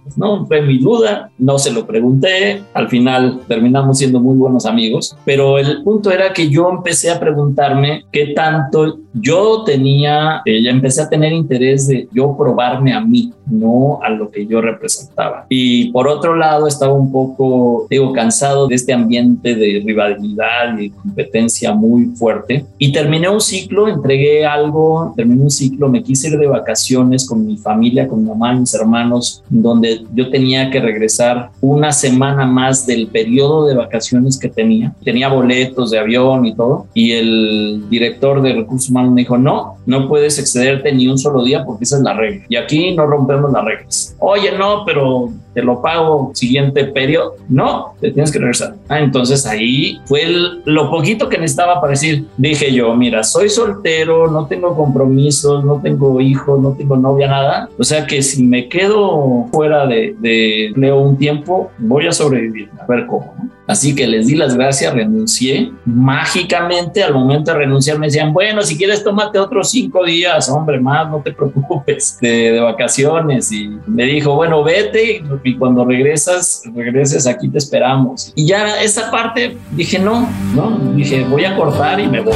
Pues 0.06 0.20
no, 0.20 0.46
fue 0.46 0.62
mi 0.62 0.78
duda, 0.78 1.32
no 1.40 1.58
se 1.58 1.72
lo 1.72 1.88
pregunté, 1.88 2.62
al 2.76 2.90
final 2.90 3.40
terminamos 3.48 3.98
siendo 3.98 4.20
muy 4.20 4.38
buenos 4.38 4.68
amigos, 4.68 5.18
pero 5.26 5.58
el 5.58 5.82
punto 5.84 6.12
era 6.12 6.32
que 6.32 6.48
yo 6.48 6.70
empecé 6.70 7.10
a 7.10 7.20
preguntarme 7.20 8.06
qué 8.12 8.28
tanto 8.28 9.00
yo 9.14 9.64
tenía, 9.64 10.44
eh, 10.46 10.62
empecé 10.70 11.02
a 11.02 11.10
tener 11.10 11.34
interés 11.34 11.88
de 11.88 12.08
yo 12.14 12.38
probarme 12.38 12.94
a 12.94 13.02
mí, 13.02 13.34
no 13.48 14.00
a 14.02 14.10
lo 14.10 14.32
que 14.32 14.46
yo 14.46 14.62
representaba. 14.62 15.46
Y 15.50 15.92
por 15.92 16.08
otro 16.08 16.36
lado, 16.36 16.68
estaba 16.68 16.94
un 16.94 17.12
poco, 17.12 17.88
digo, 17.90 18.14
cansado 18.14 18.68
de 18.68 18.76
este 18.76 18.94
ambiente 18.94 19.56
de 19.56 19.84
rivalidad 19.86 20.78
y 20.80 20.90
competencia 20.90 21.74
muy 21.74 22.06
fuerte. 22.16 22.66
Y 22.78 22.92
terminé 22.92 23.30
un 23.30 23.42
ciclo, 23.42 23.88
entregué 23.88 24.46
algo, 24.46 25.14
terminé 25.16 25.44
un 25.44 25.52
ciclo, 25.52 25.90
me 25.90 26.04
quise 26.04 26.30
ir 26.30 26.38
de 26.38 26.48
vacaciones 26.48 27.28
con 27.28 27.46
mi 27.46 27.58
familia, 27.58 28.08
con 28.08 28.24
mi 28.24 28.30
mamá 28.30 28.54
mis 28.54 28.74
hermanos, 28.74 29.44
donde 29.50 30.04
yo 30.14 30.30
tenía 30.30 30.70
que 30.70 30.80
regresar 30.80 31.50
una 31.62 31.92
semana 31.92 32.46
más 32.46 32.86
del 32.86 33.08
periodo 33.08 33.66
de 33.66 33.76
vacaciones 33.76 34.40
que 34.40 34.50
tenía. 34.50 34.94
Tenía 35.04 35.30
boletos 35.30 35.92
de 35.92 36.00
avión 36.00 36.46
y 36.46 36.56
todo. 36.56 36.88
Y 36.94 37.12
el 37.14 37.90
director 37.90 38.42
de 38.42 38.54
recursos 38.54 38.90
humanos 38.90 39.14
me 39.14 39.22
dijo, 39.22 39.38
no, 39.38 39.76
no 39.86 40.08
puedes 40.08 40.40
excederte 40.40 40.92
ni 40.94 41.08
un 41.08 41.18
solo 41.18 41.44
día 41.44 41.66
porque 41.66 41.84
esa 41.84 41.98
es 41.98 42.04
la 42.04 42.14
regla. 42.14 42.46
Y 42.50 42.56
aquí 42.56 42.96
no 42.96 43.06
rompemos 43.36 43.54
las 43.54 43.66
reglas. 43.66 44.16
Oye, 44.20 44.58
no, 44.58 44.84
pero 44.86 45.30
te 45.56 45.64
lo 45.64 45.82
pago 45.82 46.32
siguiente 46.34 46.84
periodo. 46.84 47.38
No, 47.48 47.96
te 48.02 48.12
tienes 48.12 48.32
que 48.32 48.40
regresar. 48.40 48.76
Ah, 48.90 49.00
entonces 49.00 49.46
ahí 49.48 50.00
fue 50.06 50.26
lo 50.66 50.92
poquito 50.92 51.30
que 51.30 51.38
necesitaba 51.38 51.80
para 51.80 51.92
decir, 51.92 52.26
dije 52.38 52.74
yo, 52.74 52.94
mira, 52.94 53.24
soy 53.24 53.50
soltero, 53.50 54.30
no 54.30 54.46
tengo 54.48 54.76
compromisos, 54.76 55.64
no 55.64 55.80
tengo 55.82 56.20
hijos, 56.20 56.60
no 56.62 56.74
tengo 56.74 56.98
novia, 56.98 57.30
nada. 57.30 57.70
O 57.80 57.84
sea 57.84 58.06
que 58.06 58.22
si 58.22 58.44
me 58.44 58.68
quedo 58.68 59.48
fuera 59.52 59.88
de, 59.88 60.16
de 60.20 60.74
Leo 60.76 61.00
un 61.00 61.18
tiempo, 61.18 61.72
voy 61.78 62.06
a 62.06 62.12
sobrevivir, 62.12 62.70
a 62.78 62.86
ver 62.86 63.08
cómo. 63.08 63.34
Así 63.68 63.96
que 63.96 64.06
les 64.06 64.28
di 64.28 64.36
las 64.36 64.56
gracias, 64.56 64.94
renuncié. 64.94 65.72
Mágicamente, 65.86 67.02
al 67.02 67.14
momento 67.14 67.52
de 67.52 67.58
renunciar, 67.58 67.98
me 67.98 68.08
decían, 68.08 68.32
bueno, 68.32 68.62
si 68.62 68.78
quieres, 68.78 69.04
tómate 69.04 69.40
otros 69.40 69.72
cinco 69.72 70.06
días, 70.06 70.50
hombre, 70.50 70.80
más, 70.80 71.10
no 71.10 71.20
te 71.22 71.32
preocupes, 71.32 72.20
de, 72.22 72.52
de 72.52 72.60
vacaciones. 72.60 73.52
Y 73.52 73.76
me 73.88 74.04
dijo, 74.04 74.36
bueno, 74.36 74.64
vete, 74.64 75.24
y 75.46 75.56
cuando 75.58 75.86
regresas, 75.86 76.64
regreses, 76.74 77.28
aquí 77.28 77.48
te 77.48 77.60
esperamos. 77.60 78.34
Y 78.36 78.48
ya 78.48 78.82
esa 78.82 79.12
parte 79.12 79.56
dije, 79.72 80.00
no, 80.00 80.28
no, 80.56 80.94
dije, 80.96 81.24
voy 81.24 81.46
a 81.46 81.56
cortar 81.56 82.00
y 82.00 82.08
me 82.08 82.20
voy. 82.20 82.34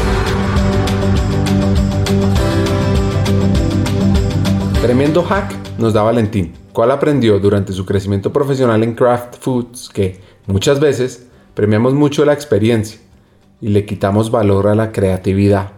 Tremendo 4.82 5.24
hack 5.24 5.54
nos 5.80 5.94
da 5.94 6.04
Valentín, 6.04 6.54
cual 6.72 6.92
aprendió 6.92 7.40
durante 7.40 7.74
su 7.74 7.84
crecimiento 7.84 8.32
profesional 8.32 8.84
en 8.84 8.94
Craft 8.94 9.38
Foods 9.40 9.90
que 9.90 10.20
muchas 10.46 10.80
veces 10.80 11.28
premiamos 11.56 11.96
mucho 11.96 12.24
la 12.26 12.34
experiencia 12.34 13.00
y 13.60 13.70
le 13.70 13.86
quitamos 13.86 14.30
valor 14.30 14.68
a 14.68 14.76
la 14.76 14.92
creatividad 14.92 15.72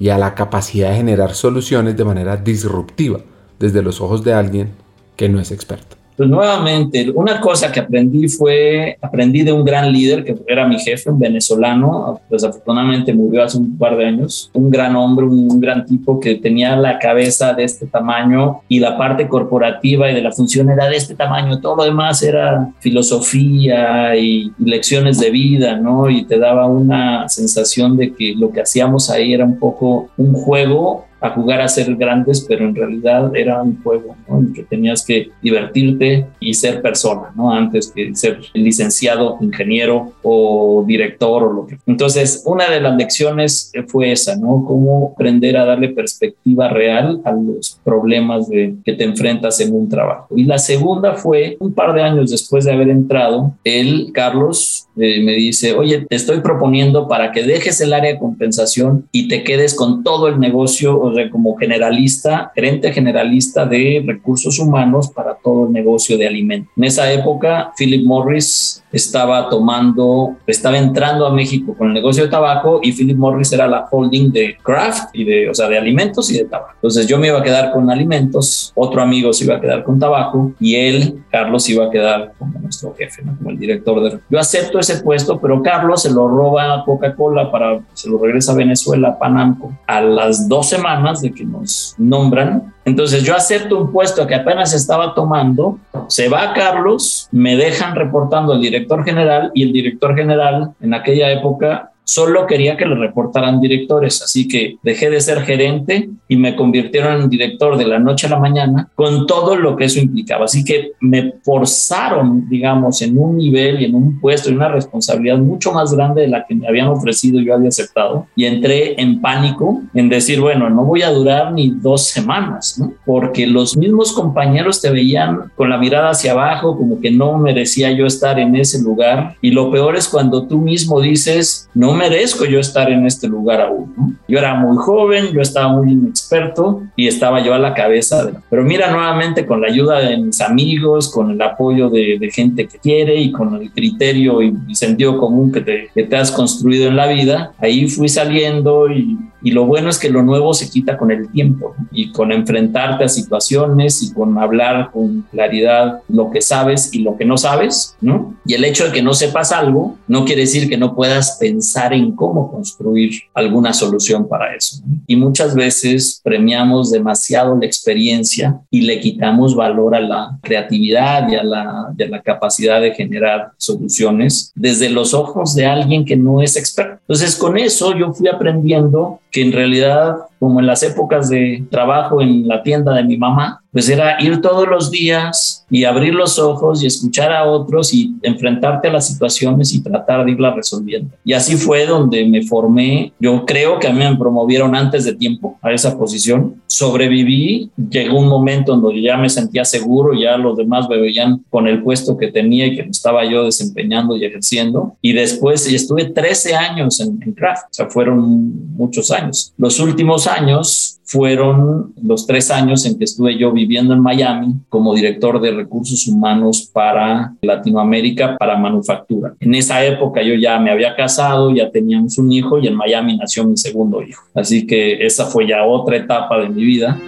y 0.00 0.08
a 0.08 0.16
la 0.16 0.34
capacidad 0.34 0.90
de 0.90 0.96
generar 0.96 1.34
soluciones 1.34 1.98
de 1.98 2.04
manera 2.04 2.38
disruptiva 2.38 3.20
desde 3.58 3.82
los 3.82 4.00
ojos 4.00 4.24
de 4.24 4.32
alguien 4.32 4.70
que 5.16 5.28
no 5.28 5.38
es 5.38 5.50
experto. 5.50 5.97
Pues 6.18 6.28
nuevamente, 6.28 7.08
una 7.14 7.40
cosa 7.40 7.70
que 7.70 7.78
aprendí 7.78 8.26
fue, 8.26 8.98
aprendí 9.00 9.44
de 9.44 9.52
un 9.52 9.64
gran 9.64 9.92
líder 9.92 10.24
que 10.24 10.34
era 10.48 10.66
mi 10.66 10.76
jefe, 10.76 11.08
un 11.10 11.20
venezolano, 11.20 12.20
desafortunadamente 12.28 13.14
murió 13.14 13.44
hace 13.44 13.56
un 13.56 13.78
par 13.78 13.96
de 13.96 14.06
años, 14.06 14.50
un 14.52 14.68
gran 14.68 14.96
hombre, 14.96 15.24
un, 15.24 15.60
gran 15.60 15.86
tipo 15.86 16.18
que 16.18 16.34
tenía 16.34 16.74
la 16.74 16.98
cabeza 16.98 17.52
de 17.52 17.62
este 17.62 17.86
tamaño 17.86 18.62
y 18.68 18.80
la 18.80 18.98
parte 18.98 19.28
corporativa 19.28 20.10
y 20.10 20.14
de 20.16 20.22
la 20.22 20.32
función 20.32 20.68
era 20.70 20.88
de 20.88 20.96
este 20.96 21.14
tamaño, 21.14 21.60
todo 21.60 21.76
lo 21.76 21.84
demás 21.84 22.20
era 22.24 22.68
filosofía 22.80 24.16
y, 24.16 24.52
y 24.58 24.64
lecciones 24.64 25.20
de 25.20 25.30
vida, 25.30 25.76
¿no? 25.76 26.10
Y 26.10 26.24
te 26.24 26.40
daba 26.40 26.66
una 26.66 27.28
sensación 27.28 27.96
de 27.96 28.12
que 28.12 28.34
lo 28.36 28.50
que 28.50 28.62
hacíamos 28.62 29.08
ahí 29.08 29.34
era 29.34 29.44
un 29.44 29.60
poco 29.60 30.08
un 30.16 30.32
juego 30.32 31.07
a 31.20 31.30
jugar 31.30 31.60
a 31.60 31.68
ser 31.68 31.94
grandes, 31.96 32.44
pero 32.48 32.66
en 32.66 32.74
realidad 32.74 33.34
era 33.36 33.62
un 33.62 33.82
juego 33.82 34.16
¿no? 34.28 34.38
en 34.38 34.52
que 34.52 34.62
tenías 34.62 35.04
que 35.04 35.30
divertirte 35.42 36.26
y 36.40 36.54
ser 36.54 36.82
persona, 36.82 37.32
¿no? 37.34 37.52
Antes 37.52 37.92
que 37.94 38.14
ser 38.14 38.40
licenciado, 38.54 39.38
ingeniero 39.40 40.12
o 40.22 40.84
director 40.86 41.42
o 41.44 41.52
lo 41.52 41.66
que. 41.66 41.78
Entonces, 41.86 42.42
una 42.46 42.70
de 42.70 42.80
las 42.80 42.96
lecciones 42.96 43.72
fue 43.88 44.12
esa, 44.12 44.36
¿no? 44.36 44.64
Cómo 44.66 45.12
aprender 45.14 45.56
a 45.56 45.64
darle 45.64 45.88
perspectiva 45.88 46.68
real 46.68 47.20
a 47.24 47.32
los 47.32 47.80
problemas 47.84 48.48
de, 48.48 48.74
que 48.84 48.92
te 48.92 49.04
enfrentas 49.04 49.60
en 49.60 49.74
un 49.74 49.88
trabajo. 49.88 50.28
Y 50.36 50.44
la 50.44 50.58
segunda 50.58 51.14
fue 51.14 51.56
un 51.60 51.72
par 51.72 51.94
de 51.94 52.02
años 52.02 52.30
después 52.30 52.64
de 52.64 52.72
haber 52.72 52.88
entrado, 52.88 53.54
él, 53.64 54.10
Carlos, 54.12 54.88
eh, 54.96 55.22
me 55.22 55.32
dice, 55.32 55.74
oye, 55.74 56.06
te 56.08 56.16
estoy 56.16 56.40
proponiendo 56.40 57.06
para 57.08 57.32
que 57.32 57.42
dejes 57.42 57.80
el 57.80 57.92
área 57.92 58.12
de 58.12 58.18
compensación 58.18 59.06
y 59.12 59.28
te 59.28 59.44
quedes 59.44 59.74
con 59.74 60.02
todo 60.02 60.28
el 60.28 60.40
negocio, 60.40 61.07
como 61.30 61.56
generalista, 61.56 62.52
gerente 62.54 62.92
generalista 62.92 63.66
de 63.66 64.02
recursos 64.06 64.58
humanos 64.58 65.10
para 65.10 65.34
todo 65.34 65.66
el 65.66 65.72
negocio 65.72 66.16
de 66.16 66.26
alimentos. 66.26 66.72
En 66.76 66.84
esa 66.84 67.10
época, 67.12 67.72
Philip 67.76 68.04
Morris 68.04 68.82
estaba 68.92 69.48
tomando, 69.48 70.36
estaba 70.46 70.78
entrando 70.78 71.26
a 71.26 71.32
México 71.32 71.74
con 71.76 71.88
el 71.88 71.94
negocio 71.94 72.24
de 72.24 72.30
tabaco 72.30 72.80
y 72.82 72.92
Philip 72.92 73.16
Morris 73.16 73.52
era 73.52 73.66
la 73.66 73.86
holding 73.90 74.32
de 74.32 74.56
craft 74.62 75.10
y 75.14 75.24
de, 75.24 75.50
o 75.50 75.54
sea, 75.54 75.68
de 75.68 75.78
alimentos 75.78 76.30
y 76.30 76.38
de 76.38 76.44
tabaco. 76.44 76.72
Entonces 76.74 77.06
yo 77.06 77.18
me 77.18 77.28
iba 77.28 77.38
a 77.38 77.42
quedar 77.42 77.72
con 77.72 77.90
alimentos, 77.90 78.72
otro 78.74 79.02
amigo 79.02 79.32
se 79.32 79.44
iba 79.44 79.56
a 79.56 79.60
quedar 79.60 79.84
con 79.84 79.98
tabaco 79.98 80.52
y 80.60 80.76
él, 80.76 81.22
Carlos, 81.30 81.68
iba 81.68 81.86
a 81.86 81.90
quedar 81.90 82.32
como 82.38 82.58
nuestro 82.60 82.94
jefe, 82.96 83.22
¿no? 83.22 83.36
como 83.36 83.50
el 83.50 83.58
director 83.58 84.02
de... 84.02 84.18
Yo 84.30 84.38
acepto 84.38 84.78
ese 84.78 85.02
puesto, 85.02 85.38
pero 85.40 85.62
Carlos 85.62 86.02
se 86.02 86.10
lo 86.10 86.28
roba 86.28 86.74
a 86.74 86.84
Coca-Cola 86.84 87.50
para, 87.50 87.80
se 87.92 88.08
lo 88.08 88.18
regresa 88.18 88.52
a 88.52 88.56
Venezuela, 88.56 89.08
a 89.08 89.18
Panamco, 89.18 89.76
a 89.86 90.00
las 90.00 90.48
dos 90.48 90.68
semanas 90.68 90.97
de 91.20 91.32
que 91.32 91.44
nos 91.44 91.94
nombran. 91.98 92.74
Entonces 92.84 93.22
yo 93.22 93.34
acepto 93.34 93.78
un 93.78 93.92
puesto 93.92 94.26
que 94.26 94.34
apenas 94.34 94.74
estaba 94.74 95.14
tomando, 95.14 95.78
se 96.08 96.28
va 96.28 96.52
Carlos, 96.52 97.28
me 97.32 97.56
dejan 97.56 97.94
reportando 97.94 98.52
al 98.52 98.60
director 98.60 99.04
general 99.04 99.50
y 99.54 99.62
el 99.62 99.72
director 99.72 100.14
general 100.14 100.72
en 100.80 100.94
aquella 100.94 101.30
época 101.30 101.92
solo 102.08 102.46
quería 102.46 102.78
que 102.78 102.86
le 102.86 102.94
reportaran 102.94 103.60
directores, 103.60 104.22
así 104.22 104.48
que 104.48 104.76
dejé 104.82 105.10
de 105.10 105.20
ser 105.20 105.42
gerente 105.42 106.08
y 106.26 106.36
me 106.36 106.56
convirtieron 106.56 107.20
en 107.20 107.28
director 107.28 107.76
de 107.76 107.86
la 107.86 107.98
noche 107.98 108.26
a 108.26 108.30
la 108.30 108.38
mañana 108.38 108.88
con 108.94 109.26
todo 109.26 109.56
lo 109.56 109.76
que 109.76 109.84
eso 109.84 110.00
implicaba. 110.00 110.46
Así 110.46 110.64
que 110.64 110.92
me 111.00 111.34
forzaron, 111.44 112.48
digamos, 112.48 113.02
en 113.02 113.18
un 113.18 113.36
nivel 113.36 113.82
y 113.82 113.84
en 113.84 113.94
un 113.94 114.18
puesto 114.20 114.48
y 114.48 114.54
una 114.54 114.68
responsabilidad 114.68 115.36
mucho 115.36 115.70
más 115.72 115.92
grande 115.92 116.22
de 116.22 116.28
la 116.28 116.46
que 116.46 116.54
me 116.54 116.66
habían 116.66 116.88
ofrecido 116.88 117.40
y 117.40 117.44
yo 117.44 117.54
había 117.54 117.68
aceptado. 117.68 118.26
Y 118.34 118.46
entré 118.46 118.98
en 118.98 119.20
pánico 119.20 119.82
en 119.92 120.08
decir, 120.08 120.40
bueno, 120.40 120.70
no 120.70 120.84
voy 120.84 121.02
a 121.02 121.10
durar 121.10 121.52
ni 121.52 121.68
dos 121.68 122.06
semanas, 122.06 122.78
¿no? 122.78 122.94
porque 123.04 123.46
los 123.46 123.76
mismos 123.76 124.12
compañeros 124.12 124.80
te 124.80 124.90
veían 124.90 125.52
con 125.56 125.68
la 125.68 125.76
mirada 125.76 126.10
hacia 126.10 126.32
abajo, 126.32 126.78
como 126.78 127.00
que 127.00 127.10
no 127.10 127.36
merecía 127.36 127.90
yo 127.92 128.06
estar 128.06 128.38
en 128.38 128.56
ese 128.56 128.80
lugar. 128.80 129.36
Y 129.42 129.50
lo 129.50 129.70
peor 129.70 129.94
es 129.96 130.08
cuando 130.08 130.46
tú 130.46 130.58
mismo 130.58 131.02
dices, 131.02 131.68
no 131.74 131.97
merezco 131.98 132.44
yo 132.44 132.60
estar 132.60 132.90
en 132.90 133.06
este 133.06 133.28
lugar 133.28 133.60
aún. 133.60 134.18
Yo 134.26 134.38
era 134.38 134.54
muy 134.54 134.76
joven, 134.76 135.32
yo 135.32 135.40
estaba 135.40 135.68
muy 135.68 135.92
inexperto 135.92 136.82
y 136.96 137.08
estaba 137.08 137.44
yo 137.44 137.54
a 137.54 137.58
la 137.58 137.74
cabeza. 137.74 138.24
De... 138.24 138.34
Pero 138.48 138.62
mira, 138.62 138.90
nuevamente 138.90 139.44
con 139.44 139.60
la 139.60 139.68
ayuda 139.68 139.98
de 140.00 140.16
mis 140.16 140.40
amigos, 140.40 141.10
con 141.10 141.30
el 141.30 141.42
apoyo 141.42 141.90
de, 141.90 142.18
de 142.18 142.30
gente 142.30 142.66
que 142.66 142.78
quiere 142.78 143.16
y 143.16 143.32
con 143.32 143.54
el 143.56 143.70
criterio 143.72 144.42
y, 144.42 144.54
y 144.68 144.74
sentido 144.74 145.18
común 145.18 145.52
que 145.52 145.60
te, 145.60 145.90
que 145.94 146.04
te, 146.04 146.16
has 146.16 146.30
construido 146.30 146.88
en 146.88 146.96
la 146.96 147.06
vida, 147.06 147.52
ahí 147.58 147.88
fui 147.88 148.08
saliendo 148.08 148.90
y, 148.90 149.18
y 149.42 149.52
lo 149.52 149.66
bueno 149.66 149.88
es 149.88 149.98
que 149.98 150.10
lo 150.10 150.22
nuevo 150.22 150.52
se 150.52 150.68
quita 150.68 150.96
con 150.98 151.10
el 151.10 151.30
tiempo 151.30 151.74
y 151.92 152.10
con 152.12 152.32
enfrentarte 152.32 153.04
a 153.04 153.08
situaciones 153.08 154.02
y 154.02 154.12
con 154.12 154.36
hablar 154.38 154.90
con 154.92 155.22
claridad 155.30 156.00
lo 156.08 156.30
que 156.30 156.40
sabes 156.40 156.92
y 156.92 157.00
lo 157.00 157.16
que 157.16 157.24
no 157.24 157.38
sabes, 157.38 157.96
¿no? 158.00 158.34
Y 158.44 158.54
el 158.54 158.64
hecho 158.64 158.86
de 158.86 158.92
que 158.92 159.02
no 159.02 159.14
sepas 159.14 159.52
algo 159.52 159.96
no 160.08 160.24
quiere 160.24 160.42
decir 160.42 160.68
que 160.68 160.76
no 160.76 160.94
puedas 160.94 161.38
pensar 161.38 161.87
en 161.92 162.14
cómo 162.14 162.50
construir 162.50 163.12
alguna 163.34 163.72
solución 163.72 164.28
para 164.28 164.54
eso. 164.54 164.82
Y 165.06 165.16
muchas 165.16 165.54
veces 165.54 166.20
premiamos 166.22 166.90
demasiado 166.90 167.56
la 167.56 167.66
experiencia 167.66 168.60
y 168.70 168.82
le 168.82 169.00
quitamos 169.00 169.54
valor 169.54 169.94
a 169.94 170.00
la 170.00 170.38
creatividad 170.42 171.28
y 171.28 171.36
a 171.36 171.42
la, 171.42 171.94
y 171.96 172.02
a 172.02 172.08
la 172.08 172.22
capacidad 172.22 172.80
de 172.80 172.94
generar 172.94 173.52
soluciones 173.56 174.52
desde 174.54 174.90
los 174.90 175.14
ojos 175.14 175.54
de 175.54 175.66
alguien 175.66 176.04
que 176.04 176.16
no 176.16 176.42
es 176.42 176.56
experto. 176.56 176.98
Entonces, 177.00 177.36
con 177.36 177.58
eso 177.58 177.96
yo 177.96 178.12
fui 178.12 178.28
aprendiendo 178.28 179.20
que 179.30 179.42
en 179.42 179.52
realidad, 179.52 180.16
como 180.38 180.60
en 180.60 180.66
las 180.66 180.82
épocas 180.82 181.28
de 181.28 181.64
trabajo 181.70 182.20
en 182.20 182.46
la 182.46 182.62
tienda 182.62 182.94
de 182.94 183.04
mi 183.04 183.16
mamá, 183.16 183.62
pues 183.78 183.88
era 183.90 184.20
ir 184.20 184.40
todos 184.40 184.66
los 184.66 184.90
días 184.90 185.64
y 185.70 185.84
abrir 185.84 186.12
los 186.12 186.36
ojos 186.40 186.82
y 186.82 186.88
escuchar 186.88 187.30
a 187.30 187.44
otros 187.44 187.94
y 187.94 188.12
enfrentarte 188.24 188.88
a 188.88 188.92
las 188.92 189.06
situaciones 189.06 189.72
y 189.72 189.80
tratar 189.80 190.24
de 190.24 190.32
irlas 190.32 190.56
resolviendo. 190.56 191.14
Y 191.24 191.32
así 191.32 191.54
fue 191.54 191.86
donde 191.86 192.26
me 192.26 192.42
formé. 192.42 193.12
Yo 193.20 193.46
creo 193.46 193.78
que 193.78 193.86
a 193.86 193.92
mí 193.92 194.00
me 194.00 194.16
promovieron 194.16 194.74
antes 194.74 195.04
de 195.04 195.14
tiempo 195.14 195.60
a 195.62 195.72
esa 195.72 195.96
posición. 195.96 196.60
Sobreviví, 196.66 197.70
llegó 197.76 198.18
un 198.18 198.26
momento 198.26 198.74
en 198.74 198.80
donde 198.80 199.00
ya 199.00 199.16
me 199.16 199.28
sentía 199.28 199.64
seguro, 199.64 200.12
ya 200.12 200.36
los 200.36 200.56
demás 200.56 200.88
me 200.88 200.98
veían 200.98 201.44
con 201.48 201.68
el 201.68 201.80
puesto 201.80 202.16
que 202.16 202.32
tenía 202.32 202.66
y 202.66 202.74
que 202.74 202.82
estaba 202.82 203.30
yo 203.30 203.44
desempeñando 203.44 204.16
y 204.16 204.24
ejerciendo. 204.24 204.96
Y 205.00 205.12
después 205.12 205.72
estuve 205.72 206.06
13 206.06 206.56
años 206.56 206.98
en, 206.98 207.20
en 207.24 207.32
Craft, 207.32 207.66
o 207.66 207.74
sea, 207.74 207.86
fueron 207.86 208.74
muchos 208.74 209.12
años. 209.12 209.54
Los 209.56 209.78
últimos 209.78 210.26
años 210.26 210.96
fueron 211.04 211.94
los 212.02 212.26
tres 212.26 212.50
años 212.50 212.84
en 212.84 212.98
que 212.98 213.04
estuve 213.04 213.38
yo 213.38 213.50
viviendo 213.50 213.67
en 213.76 214.00
Miami 214.00 214.54
como 214.68 214.94
director 214.94 215.40
de 215.40 215.50
recursos 215.52 216.06
humanos 216.08 216.68
para 216.72 217.34
Latinoamérica, 217.42 218.36
para 218.38 218.56
manufactura. 218.56 219.34
En 219.40 219.54
esa 219.54 219.84
época 219.84 220.22
yo 220.22 220.34
ya 220.34 220.58
me 220.58 220.70
había 220.70 220.96
casado, 220.96 221.54
ya 221.54 221.70
teníamos 221.70 222.18
un 222.18 222.32
hijo 222.32 222.58
y 222.58 222.66
en 222.66 222.74
Miami 222.74 223.16
nació 223.16 223.44
mi 223.44 223.56
segundo 223.56 224.02
hijo. 224.02 224.22
Así 224.34 224.66
que 224.66 225.04
esa 225.04 225.26
fue 225.26 225.46
ya 225.46 225.64
otra 225.64 225.96
etapa 225.96 226.38
de 226.40 226.48
mi 226.48 226.64
vida. 226.64 226.98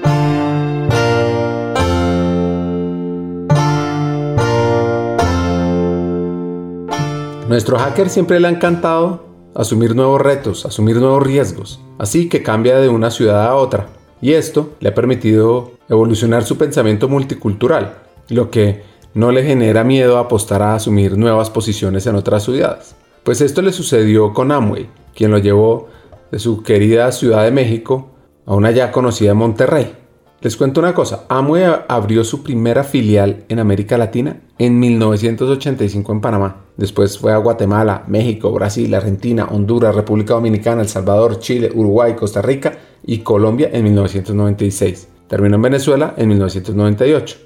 Nuestro 7.49 7.79
hacker 7.79 8.09
siempre 8.09 8.39
le 8.39 8.47
ha 8.47 8.51
encantado 8.51 9.25
asumir 9.57 9.97
nuevos 9.97 10.21
retos, 10.21 10.65
asumir 10.67 10.97
nuevos 10.97 11.23
riesgos, 11.23 11.81
así 11.99 12.29
que 12.29 12.45
cambia 12.45 12.79
de 12.79 12.89
una 12.89 13.11
ciudad 13.11 13.45
a 13.45 13.57
otra. 13.57 13.89
Y 14.23 14.33
esto 14.35 14.75
le 14.81 14.91
ha 14.91 14.95
permitido 14.95 15.73
evolucionar 15.89 16.45
su 16.45 16.59
pensamiento 16.59 17.09
multicultural, 17.09 17.95
lo 18.29 18.51
que 18.51 18.83
no 19.15 19.33
le 19.33 19.43
genera 19.43 19.83
miedo 19.83 20.19
a 20.19 20.23
apostar 20.23 20.63
a 20.63 20.75
asumir 20.75 21.17
nuevas 21.17 21.51
posiciones 21.51 22.07
en 22.07 22.15
otras 22.15 22.45
ciudades. 22.45 22.95
Pues 23.25 23.41
esto 23.41 23.63
le 23.63 23.73
sucedió 23.73 24.33
con 24.33 24.53
Amway, 24.53 24.89
quien 25.15 25.31
lo 25.31 25.39
llevó 25.39 25.89
de 26.31 26.39
su 26.39 26.63
querida 26.63 27.11
Ciudad 27.13 27.45
de 27.45 27.51
México 27.51 28.11
a 28.47 28.55
una 28.55 28.71
ya 28.71 28.93
conocida 28.93 29.35
Monterrey. 29.35 29.97
Les 30.43 30.57
cuento 30.57 30.81
una 30.81 30.95
cosa, 30.95 31.25
Amway 31.29 31.65
abrió 31.89 32.25
su 32.25 32.43
primera 32.43 32.83
filial 32.83 33.45
en 33.49 33.59
América 33.59 33.99
Latina 33.99 34.41
en 34.59 34.79
1985 34.79 36.13
en 36.13 36.21
Panamá. 36.21 36.65
Después 36.79 37.19
fue 37.19 37.33
a 37.33 37.37
Guatemala, 37.37 38.05
México, 38.07 38.51
Brasil, 38.51 38.95
Argentina, 38.95 39.49
Honduras, 39.51 39.95
República 39.95 40.35
Dominicana, 40.35 40.81
El 40.81 40.89
Salvador, 40.89 41.41
Chile, 41.41 41.71
Uruguay, 41.75 42.15
Costa 42.15 42.41
Rica 42.41 42.73
y 43.05 43.19
Colombia 43.19 43.71
en 43.73 43.85
1996. 43.85 45.09
Terminó 45.29 45.57
en 45.57 45.63
Venezuela 45.63 46.15
en 46.17 46.29
1998. 46.29 47.37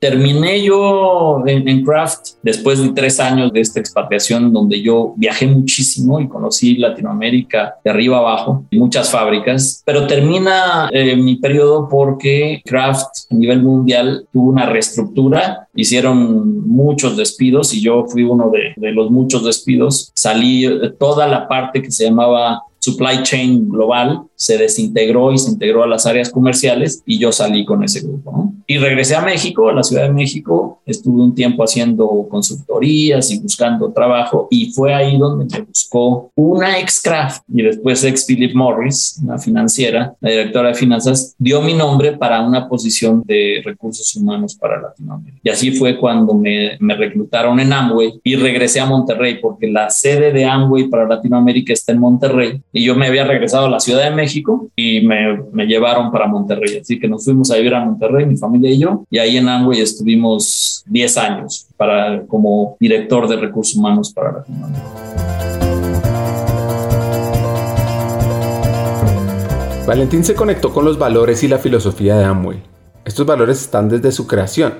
terminé 0.00 0.62
yo 0.62 1.42
en, 1.46 1.66
en, 1.66 1.82
Kraft 1.82 2.36
después 2.42 2.78
de 2.78 2.90
tres 2.90 3.20
años 3.20 3.50
de 3.52 3.60
esta 3.60 3.80
expatriación 3.80 4.52
donde 4.52 4.82
yo 4.82 5.14
viajé 5.16 5.46
muchísimo 5.46 6.20
y 6.20 6.28
conocí 6.28 6.76
Latinoamérica 6.76 7.76
de 7.82 7.90
arriba 7.90 8.18
abajo, 8.18 8.64
muchas 8.72 9.10
fábricas, 9.10 9.82
pero 9.86 10.06
termina 10.06 10.90
eh, 10.92 11.16
mi 11.16 11.36
periodo 11.36 11.88
porque 11.88 12.60
Kraft 12.66 13.30
a 13.30 13.34
nivel 13.34 13.62
mundial 13.62 14.26
tuvo 14.30 14.50
una 14.50 14.66
reestructura, 14.66 15.68
hicieron 15.74 16.68
muchos 16.68 17.16
despidos 17.16 17.72
y 17.72 17.80
yo 17.80 18.04
fui 18.06 18.24
uno 18.24 18.50
de, 18.50 18.74
de 18.76 18.92
los 18.92 19.10
muchos 19.10 19.42
despidos. 19.42 20.10
Salí 20.14 20.68
toda 20.98 21.26
la 21.26 21.48
parte 21.48 21.80
que 21.80 21.90
se 21.90 22.04
llamaba 22.04 22.62
supply 22.84 23.22
chain 23.22 23.70
global 23.70 24.20
se 24.44 24.58
desintegró 24.58 25.32
y 25.32 25.38
se 25.38 25.50
integró 25.50 25.84
a 25.84 25.86
las 25.86 26.04
áreas 26.04 26.28
comerciales 26.28 27.02
y 27.06 27.18
yo 27.18 27.32
salí 27.32 27.64
con 27.64 27.82
ese 27.82 28.00
grupo. 28.00 28.52
Y 28.66 28.76
regresé 28.76 29.14
a 29.14 29.22
México, 29.22 29.70
a 29.70 29.72
la 29.72 29.82
Ciudad 29.82 30.02
de 30.02 30.12
México, 30.12 30.82
estuve 30.84 31.22
un 31.22 31.34
tiempo 31.34 31.64
haciendo 31.64 32.26
consultorías 32.30 33.30
y 33.30 33.40
buscando 33.40 33.90
trabajo 33.92 34.48
y 34.50 34.70
fue 34.72 34.92
ahí 34.92 35.16
donde 35.16 35.46
me 35.46 35.64
buscó 35.64 36.30
una 36.34 36.78
ex 36.78 37.00
Kraft 37.00 37.42
y 37.48 37.62
después 37.62 38.04
ex 38.04 38.26
Philip 38.26 38.54
Morris, 38.54 39.18
una 39.22 39.38
financiera, 39.38 40.14
la 40.20 40.30
directora 40.30 40.68
de 40.68 40.74
finanzas, 40.74 41.34
dio 41.38 41.62
mi 41.62 41.72
nombre 41.72 42.12
para 42.12 42.42
una 42.42 42.68
posición 42.68 43.22
de 43.24 43.62
recursos 43.64 44.14
humanos 44.16 44.54
para 44.54 44.80
Latinoamérica. 44.80 45.40
Y 45.42 45.48
así 45.48 45.70
fue 45.72 45.98
cuando 45.98 46.34
me, 46.34 46.76
me 46.80 46.94
reclutaron 46.94 47.60
en 47.60 47.72
Amway 47.72 48.20
y 48.22 48.36
regresé 48.36 48.80
a 48.80 48.86
Monterrey 48.86 49.38
porque 49.40 49.68
la 49.68 49.88
sede 49.88 50.32
de 50.32 50.44
Amway 50.44 50.88
para 50.88 51.08
Latinoamérica 51.08 51.72
está 51.72 51.92
en 51.92 52.00
Monterrey 52.00 52.60
y 52.72 52.84
yo 52.84 52.94
me 52.94 53.06
había 53.06 53.24
regresado 53.24 53.66
a 53.66 53.70
la 53.70 53.80
Ciudad 53.80 54.04
de 54.04 54.10
México 54.10 54.33
y 54.76 55.00
me, 55.02 55.66
llevaron 55.66 56.10
para 56.10 56.26
Monterrey. 56.26 56.78
Así 56.78 56.98
que 56.98 57.08
nos 57.08 57.24
fuimos 57.24 57.50
a 57.50 57.56
vivir 57.56 57.74
a 57.74 57.84
Monterrey, 57.84 58.26
mi 58.26 58.36
familia 58.36 58.70
y 58.70 58.78
yo, 58.78 59.04
y 59.10 59.18
ahí 59.18 59.36
en 59.36 59.48
Amway 59.48 59.80
estuvimos 59.80 60.82
10 60.86 61.16
años 61.18 61.66
para, 61.76 62.24
como 62.26 62.76
director 62.80 63.28
de 63.28 63.36
recursos 63.36 63.76
humanos 63.76 64.12
para 64.12 64.32
Latinoamérica. 64.32 65.04
Valentín 69.86 70.24
se 70.24 70.34
conectó 70.34 70.72
con 70.72 70.86
los 70.86 70.98
valores 70.98 71.42
y 71.44 71.48
la 71.48 71.58
filosofía 71.58 72.16
de 72.16 72.24
Amway. 72.24 72.58
Estos 73.04 73.26
valores 73.26 73.60
están 73.60 73.90
desde 73.90 74.12
su 74.12 74.26
creación, 74.26 74.74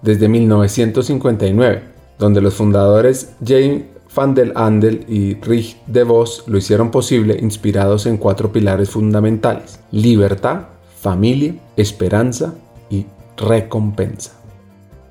desde 0.00 0.28
1959, 0.28 1.82
donde 2.18 2.40
los 2.40 2.54
fundadores 2.54 3.34
James 3.44 3.82
Van 4.14 4.34
der 4.34 4.52
Andel 4.54 5.04
y 5.08 5.34
Rich 5.34 5.76
DeVos 5.86 6.44
lo 6.46 6.58
hicieron 6.58 6.90
posible 6.90 7.36
inspirados 7.40 8.06
en 8.06 8.16
cuatro 8.16 8.52
pilares 8.52 8.90
fundamentales: 8.90 9.80
libertad, 9.90 10.68
familia, 11.00 11.54
esperanza 11.76 12.54
y 12.90 13.06
recompensa 13.36 14.43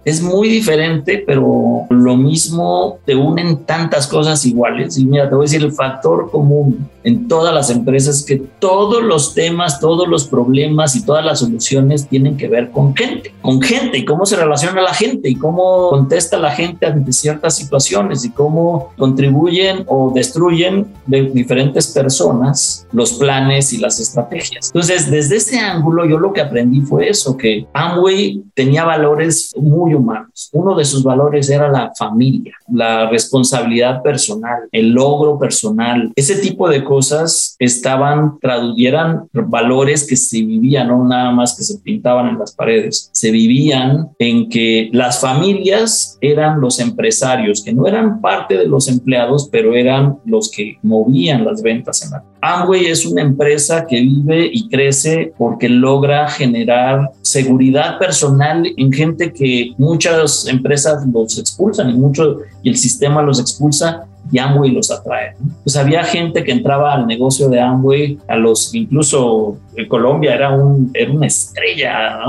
es 0.05 0.21
muy 0.21 0.49
diferente, 0.49 1.23
pero 1.25 1.85
lo 1.89 2.17
mismo 2.17 2.99
te 3.05 3.15
unen 3.15 3.65
tantas 3.65 4.07
cosas 4.07 4.45
iguales. 4.45 4.97
Y 4.97 5.05
mira, 5.05 5.29
te 5.29 5.35
voy 5.35 5.43
a 5.43 5.47
decir 5.47 5.63
el 5.63 5.71
factor 5.71 6.29
común 6.29 6.89
en 7.03 7.27
todas 7.27 7.53
las 7.53 7.69
empresas 7.69 8.19
es 8.19 8.25
que 8.25 8.37
todos 8.59 9.03
los 9.03 9.33
temas, 9.33 9.79
todos 9.79 10.07
los 10.07 10.27
problemas 10.27 10.95
y 10.95 11.05
todas 11.05 11.25
las 11.25 11.39
soluciones 11.39 12.07
tienen 12.07 12.37
que 12.37 12.47
ver 12.47 12.71
con 12.71 12.95
gente, 12.95 13.33
con 13.41 13.61
gente 13.61 13.97
y 13.97 14.05
cómo 14.05 14.25
se 14.25 14.37
relaciona 14.37 14.81
la 14.81 14.93
gente 14.93 15.29
y 15.29 15.35
cómo 15.35 15.89
contesta 15.89 16.37
la 16.37 16.51
gente 16.51 16.85
ante 16.85 17.11
ciertas 17.11 17.55
situaciones 17.57 18.23
y 18.23 18.31
cómo 18.31 18.93
contribuyen 18.97 19.83
o 19.87 20.11
destruyen 20.13 20.87
de 21.05 21.23
diferentes 21.23 21.87
personas 21.87 22.87
los 22.91 23.13
planes 23.13 23.73
y 23.73 23.77
las 23.77 23.99
estrategias. 23.99 24.67
Entonces, 24.67 25.11
desde 25.11 25.37
ese 25.37 25.59
ángulo, 25.59 26.05
yo 26.05 26.17
lo 26.17 26.31
que 26.31 26.41
aprendí 26.41 26.81
fue 26.81 27.09
eso, 27.09 27.35
que 27.35 27.65
Amway 27.73 28.43
tenía 28.53 28.85
valores 28.85 29.51
muy 29.57 29.92
humanos. 29.95 30.49
Uno 30.53 30.75
de 30.75 30.85
sus 30.85 31.03
valores 31.03 31.49
era 31.49 31.71
la 31.71 31.91
familia, 31.97 32.53
la 32.71 33.09
responsabilidad 33.09 34.01
personal, 34.01 34.67
el 34.71 34.91
logro 34.91 35.37
personal. 35.39 36.11
Ese 36.15 36.37
tipo 36.37 36.69
de 36.69 36.83
cosas 36.83 37.55
estaban, 37.59 38.37
eran 38.77 39.27
valores 39.33 40.07
que 40.07 40.15
se 40.15 40.41
vivían, 40.41 40.87
no 40.87 41.05
nada 41.05 41.31
más 41.31 41.55
que 41.55 41.63
se 41.63 41.79
pintaban 41.79 42.29
en 42.29 42.39
las 42.39 42.53
paredes, 42.53 43.09
se 43.13 43.31
vivían 43.31 44.09
en 44.19 44.49
que 44.49 44.89
las 44.93 45.19
familias 45.19 46.17
eran 46.21 46.61
los 46.61 46.79
empresarios, 46.79 47.63
que 47.63 47.73
no 47.73 47.87
eran 47.87 48.21
parte 48.21 48.57
de 48.57 48.67
los 48.67 48.87
empleados, 48.87 49.49
pero 49.51 49.75
eran 49.75 50.19
los 50.25 50.51
que 50.51 50.77
movían 50.81 51.45
las 51.45 51.61
ventas 51.61 52.03
en 52.03 52.11
la 52.11 52.23
Amway 52.45 52.87
es 52.87 53.05
una 53.05 53.21
empresa 53.21 53.85
que 53.87 54.01
vive 54.01 54.49
y 54.51 54.67
crece 54.67 55.33
porque 55.37 55.69
logra 55.69 56.27
generar 56.29 57.11
seguridad 57.21 57.97
personal 57.97 58.65
en 58.75 58.91
gente 58.91 59.31
que 59.31 59.71
muchas 59.77 60.45
empresas 60.47 61.07
los 61.07 61.39
expulsan 61.39 61.91
y 61.91 61.93
mucho 61.93 62.39
y 62.61 62.69
el 62.69 62.75
sistema 62.75 63.21
los 63.21 63.39
expulsa 63.39 64.07
y 64.31 64.39
Amway 64.39 64.71
los 64.71 64.91
atrae. 64.91 65.35
Pues 65.63 65.75
había 65.75 66.03
gente 66.03 66.43
que 66.43 66.51
entraba 66.51 66.93
al 66.93 67.07
negocio 67.07 67.49
de 67.49 67.59
Amway, 67.59 68.17
a 68.27 68.35
los, 68.35 68.73
incluso 68.73 69.57
en 69.75 69.87
Colombia 69.87 70.35
era, 70.35 70.51
un, 70.51 70.91
era 70.93 71.11
una 71.11 71.27
estrella. 71.27 72.19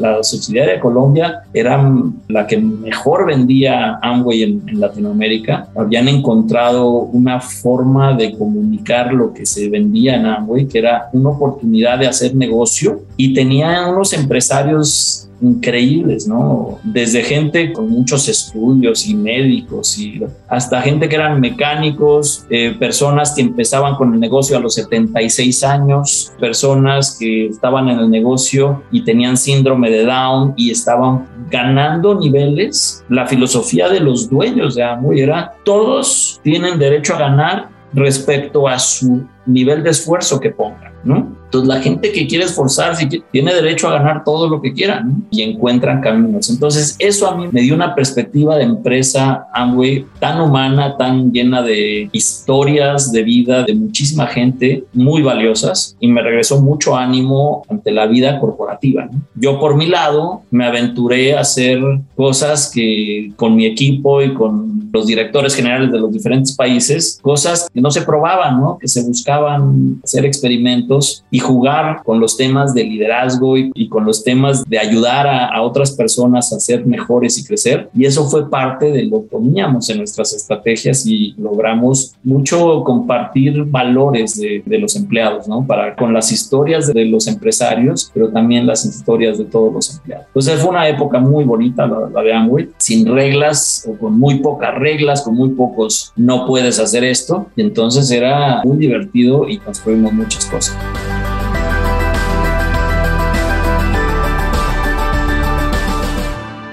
La 0.00 0.22
subsidiaria 0.22 0.74
de 0.74 0.80
Colombia 0.80 1.42
era 1.52 1.92
la 2.28 2.46
que 2.46 2.58
mejor 2.58 3.26
vendía 3.26 3.98
Amway 4.02 4.42
en, 4.42 4.62
en 4.68 4.80
Latinoamérica. 4.80 5.68
Habían 5.76 6.08
encontrado 6.08 6.90
una 6.90 7.40
forma 7.40 8.14
de 8.14 8.36
comunicar 8.36 9.12
lo 9.12 9.32
que 9.32 9.46
se 9.46 9.68
vendía 9.68 10.16
en 10.16 10.26
Amway, 10.26 10.66
que 10.66 10.78
era 10.78 11.08
una 11.12 11.30
oportunidad 11.30 11.98
de 11.98 12.06
hacer 12.06 12.34
negocio 12.34 13.00
y 13.16 13.34
tenían 13.34 13.90
unos 13.90 14.12
empresarios 14.12 15.28
increíbles, 15.42 16.26
¿no? 16.26 16.78
Desde 16.84 17.22
gente 17.22 17.72
con 17.72 17.90
muchos 17.90 18.28
estudios 18.28 19.06
y 19.06 19.14
médicos 19.14 19.98
y 19.98 20.22
hasta 20.48 20.80
gente 20.80 21.08
que 21.08 21.16
eran 21.16 21.40
mecánicos, 21.40 22.46
eh, 22.48 22.74
personas 22.78 23.32
que 23.34 23.42
empezaban 23.42 23.96
con 23.96 24.14
el 24.14 24.20
negocio 24.20 24.56
a 24.56 24.60
los 24.60 24.74
76 24.74 25.64
años, 25.64 26.32
personas 26.38 27.16
que 27.18 27.46
estaban 27.46 27.88
en 27.88 27.98
el 27.98 28.10
negocio 28.10 28.82
y 28.92 29.04
tenían 29.04 29.36
síndrome 29.36 29.90
de 29.90 30.04
Down 30.04 30.54
y 30.56 30.70
estaban 30.70 31.26
ganando 31.50 32.14
niveles. 32.14 33.04
La 33.08 33.26
filosofía 33.26 33.88
de 33.88 34.00
los 34.00 34.30
dueños 34.30 34.76
de 34.76 34.84
Amway 34.84 35.20
era 35.20 35.54
todos 35.64 36.40
tienen 36.44 36.78
derecho 36.78 37.14
a 37.14 37.18
ganar 37.18 37.68
respecto 37.92 38.68
a 38.68 38.78
su 38.78 39.26
nivel 39.44 39.82
de 39.82 39.90
esfuerzo 39.90 40.40
que 40.40 40.50
pongan, 40.50 40.92
¿no? 41.04 41.41
Entonces 41.52 41.68
la 41.68 41.82
gente 41.82 42.12
que 42.12 42.26
quiere 42.26 42.46
esforzarse 42.46 43.06
tiene 43.30 43.52
derecho 43.52 43.86
a 43.86 43.98
ganar 43.98 44.24
todo 44.24 44.48
lo 44.48 44.62
que 44.62 44.72
quiera 44.72 45.04
y 45.30 45.42
encuentran 45.42 46.00
caminos. 46.00 46.48
Entonces 46.48 46.96
eso 46.98 47.28
a 47.28 47.36
mí 47.36 47.46
me 47.52 47.60
dio 47.60 47.74
una 47.74 47.94
perspectiva 47.94 48.56
de 48.56 48.64
empresa 48.64 49.48
Amway 49.52 50.06
tan 50.18 50.40
humana, 50.40 50.96
tan 50.96 51.30
llena 51.30 51.60
de 51.60 52.08
historias 52.10 53.12
de 53.12 53.22
vida 53.22 53.64
de 53.64 53.74
muchísima 53.74 54.28
gente 54.28 54.84
muy 54.94 55.20
valiosas 55.20 55.94
y 56.00 56.08
me 56.08 56.22
regresó 56.22 56.62
mucho 56.62 56.96
ánimo 56.96 57.66
ante 57.68 57.92
la 57.92 58.06
vida 58.06 58.40
corporativa. 58.40 59.10
Yo 59.34 59.60
por 59.60 59.76
mi 59.76 59.88
lado 59.88 60.44
me 60.50 60.64
aventuré 60.64 61.36
a 61.36 61.40
hacer 61.40 61.82
cosas 62.16 62.70
que 62.74 63.30
con 63.36 63.54
mi 63.56 63.66
equipo 63.66 64.22
y 64.22 64.32
con 64.32 64.72
los 64.92 65.06
directores 65.06 65.54
generales 65.54 65.90
de 65.90 65.98
los 65.98 66.12
diferentes 66.12 66.54
países, 66.54 67.18
cosas 67.22 67.68
que 67.72 67.80
no 67.80 67.90
se 67.90 68.02
probaban, 68.02 68.60
¿no? 68.60 68.78
que 68.78 68.88
se 68.88 69.02
buscaban 69.02 70.00
hacer 70.04 70.24
experimentos 70.26 71.24
y 71.30 71.40
jugar 71.42 72.02
con 72.04 72.20
los 72.20 72.36
temas 72.36 72.74
de 72.74 72.84
liderazgo 72.84 73.56
y, 73.56 73.88
con 73.88 74.04
los 74.04 74.24
temas 74.24 74.64
de 74.64 74.78
ayudar 74.78 75.26
a, 75.26 75.60
otras 75.62 75.92
personas 75.92 76.52
a 76.52 76.58
ser 76.58 76.86
mejores 76.86 77.38
y 77.38 77.44
crecer. 77.44 77.90
Y 77.94 78.04
eso 78.06 78.28
fue 78.28 78.48
parte 78.48 78.90
de 78.90 79.04
lo 79.04 79.22
que 79.22 79.28
poníamos 79.28 79.88
en 79.90 79.98
nuestras 79.98 80.32
estrategias 80.32 81.06
y 81.06 81.34
logramos 81.38 82.14
mucho 82.24 82.82
compartir 82.84 83.64
valores 83.64 84.40
de, 84.40 84.62
los 84.78 84.96
empleados, 84.96 85.46
¿no? 85.46 85.64
Para 85.66 85.94
con 85.94 86.12
las 86.12 86.32
historias 86.32 86.92
de 86.92 87.04
los 87.04 87.26
empresarios, 87.26 88.10
pero 88.12 88.30
también 88.30 88.66
las 88.66 88.84
historias 88.84 89.38
de 89.38 89.44
todos 89.44 89.72
los 89.72 89.94
empleados. 89.94 90.26
Entonces 90.28 90.60
fue 90.60 90.70
una 90.70 90.88
época 90.88 91.20
muy 91.20 91.44
bonita 91.44 91.86
la, 91.86 92.08
la 92.08 92.22
de 92.22 92.32
Amway, 92.32 92.70
sin 92.78 93.06
reglas 93.06 93.86
o 93.88 93.96
con 93.98 94.18
muy 94.18 94.40
pocas 94.40 94.74
reglas, 94.74 95.22
con 95.22 95.34
muy 95.34 95.50
pocos 95.50 96.12
no 96.16 96.46
puedes 96.46 96.78
hacer 96.78 97.04
esto. 97.04 97.46
Y 97.56 97.62
entonces 97.62 98.10
era 98.10 98.62
muy 98.64 98.76
divertido 98.76 99.48
y 99.48 99.58
construimos 99.58 100.12
muchas 100.12 100.46
cosas. 100.46 100.76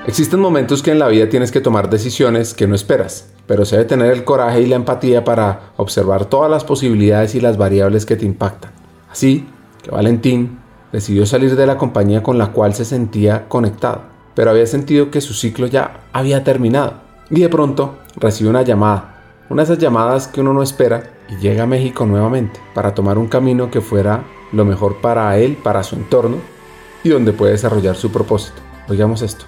Existen 0.09 0.39
momentos 0.39 0.81
que 0.81 0.89
en 0.89 0.97
la 0.97 1.07
vida 1.07 1.29
tienes 1.29 1.51
que 1.51 1.61
tomar 1.61 1.87
decisiones 1.87 2.55
que 2.55 2.65
no 2.65 2.73
esperas, 2.73 3.27
pero 3.45 3.63
se 3.63 3.75
debe 3.75 3.87
tener 3.87 4.11
el 4.11 4.23
coraje 4.23 4.61
y 4.61 4.65
la 4.65 4.75
empatía 4.75 5.23
para 5.23 5.69
observar 5.77 6.25
todas 6.25 6.49
las 6.49 6.63
posibilidades 6.63 7.35
y 7.35 7.39
las 7.39 7.57
variables 7.57 8.07
que 8.07 8.15
te 8.15 8.25
impactan. 8.25 8.71
Así 9.11 9.47
que 9.83 9.91
Valentín 9.91 10.57
decidió 10.91 11.27
salir 11.27 11.55
de 11.55 11.67
la 11.67 11.77
compañía 11.77 12.23
con 12.23 12.39
la 12.39 12.47
cual 12.53 12.73
se 12.73 12.85
sentía 12.85 13.47
conectado, 13.47 14.01
pero 14.33 14.49
había 14.49 14.65
sentido 14.65 15.11
que 15.11 15.21
su 15.21 15.35
ciclo 15.35 15.67
ya 15.67 16.01
había 16.11 16.43
terminado. 16.43 16.93
Y 17.29 17.41
de 17.41 17.49
pronto 17.49 17.99
recibe 18.15 18.49
una 18.49 18.63
llamada, 18.63 19.43
una 19.51 19.61
de 19.61 19.65
esas 19.65 19.77
llamadas 19.77 20.27
que 20.27 20.41
uno 20.41 20.53
no 20.53 20.63
espera 20.63 21.03
y 21.29 21.35
llega 21.35 21.65
a 21.65 21.67
México 21.67 22.07
nuevamente 22.07 22.59
para 22.73 22.95
tomar 22.95 23.19
un 23.19 23.27
camino 23.27 23.69
que 23.69 23.79
fuera 23.79 24.23
lo 24.53 24.65
mejor 24.65 25.01
para 25.01 25.37
él, 25.37 25.55
para 25.55 25.83
su 25.83 25.97
entorno 25.97 26.37
y 27.03 27.09
donde 27.09 27.31
puede 27.31 27.51
desarrollar 27.51 27.95
su 27.95 28.11
propósito. 28.11 28.59
Oigamos 28.87 29.21
esto. 29.21 29.45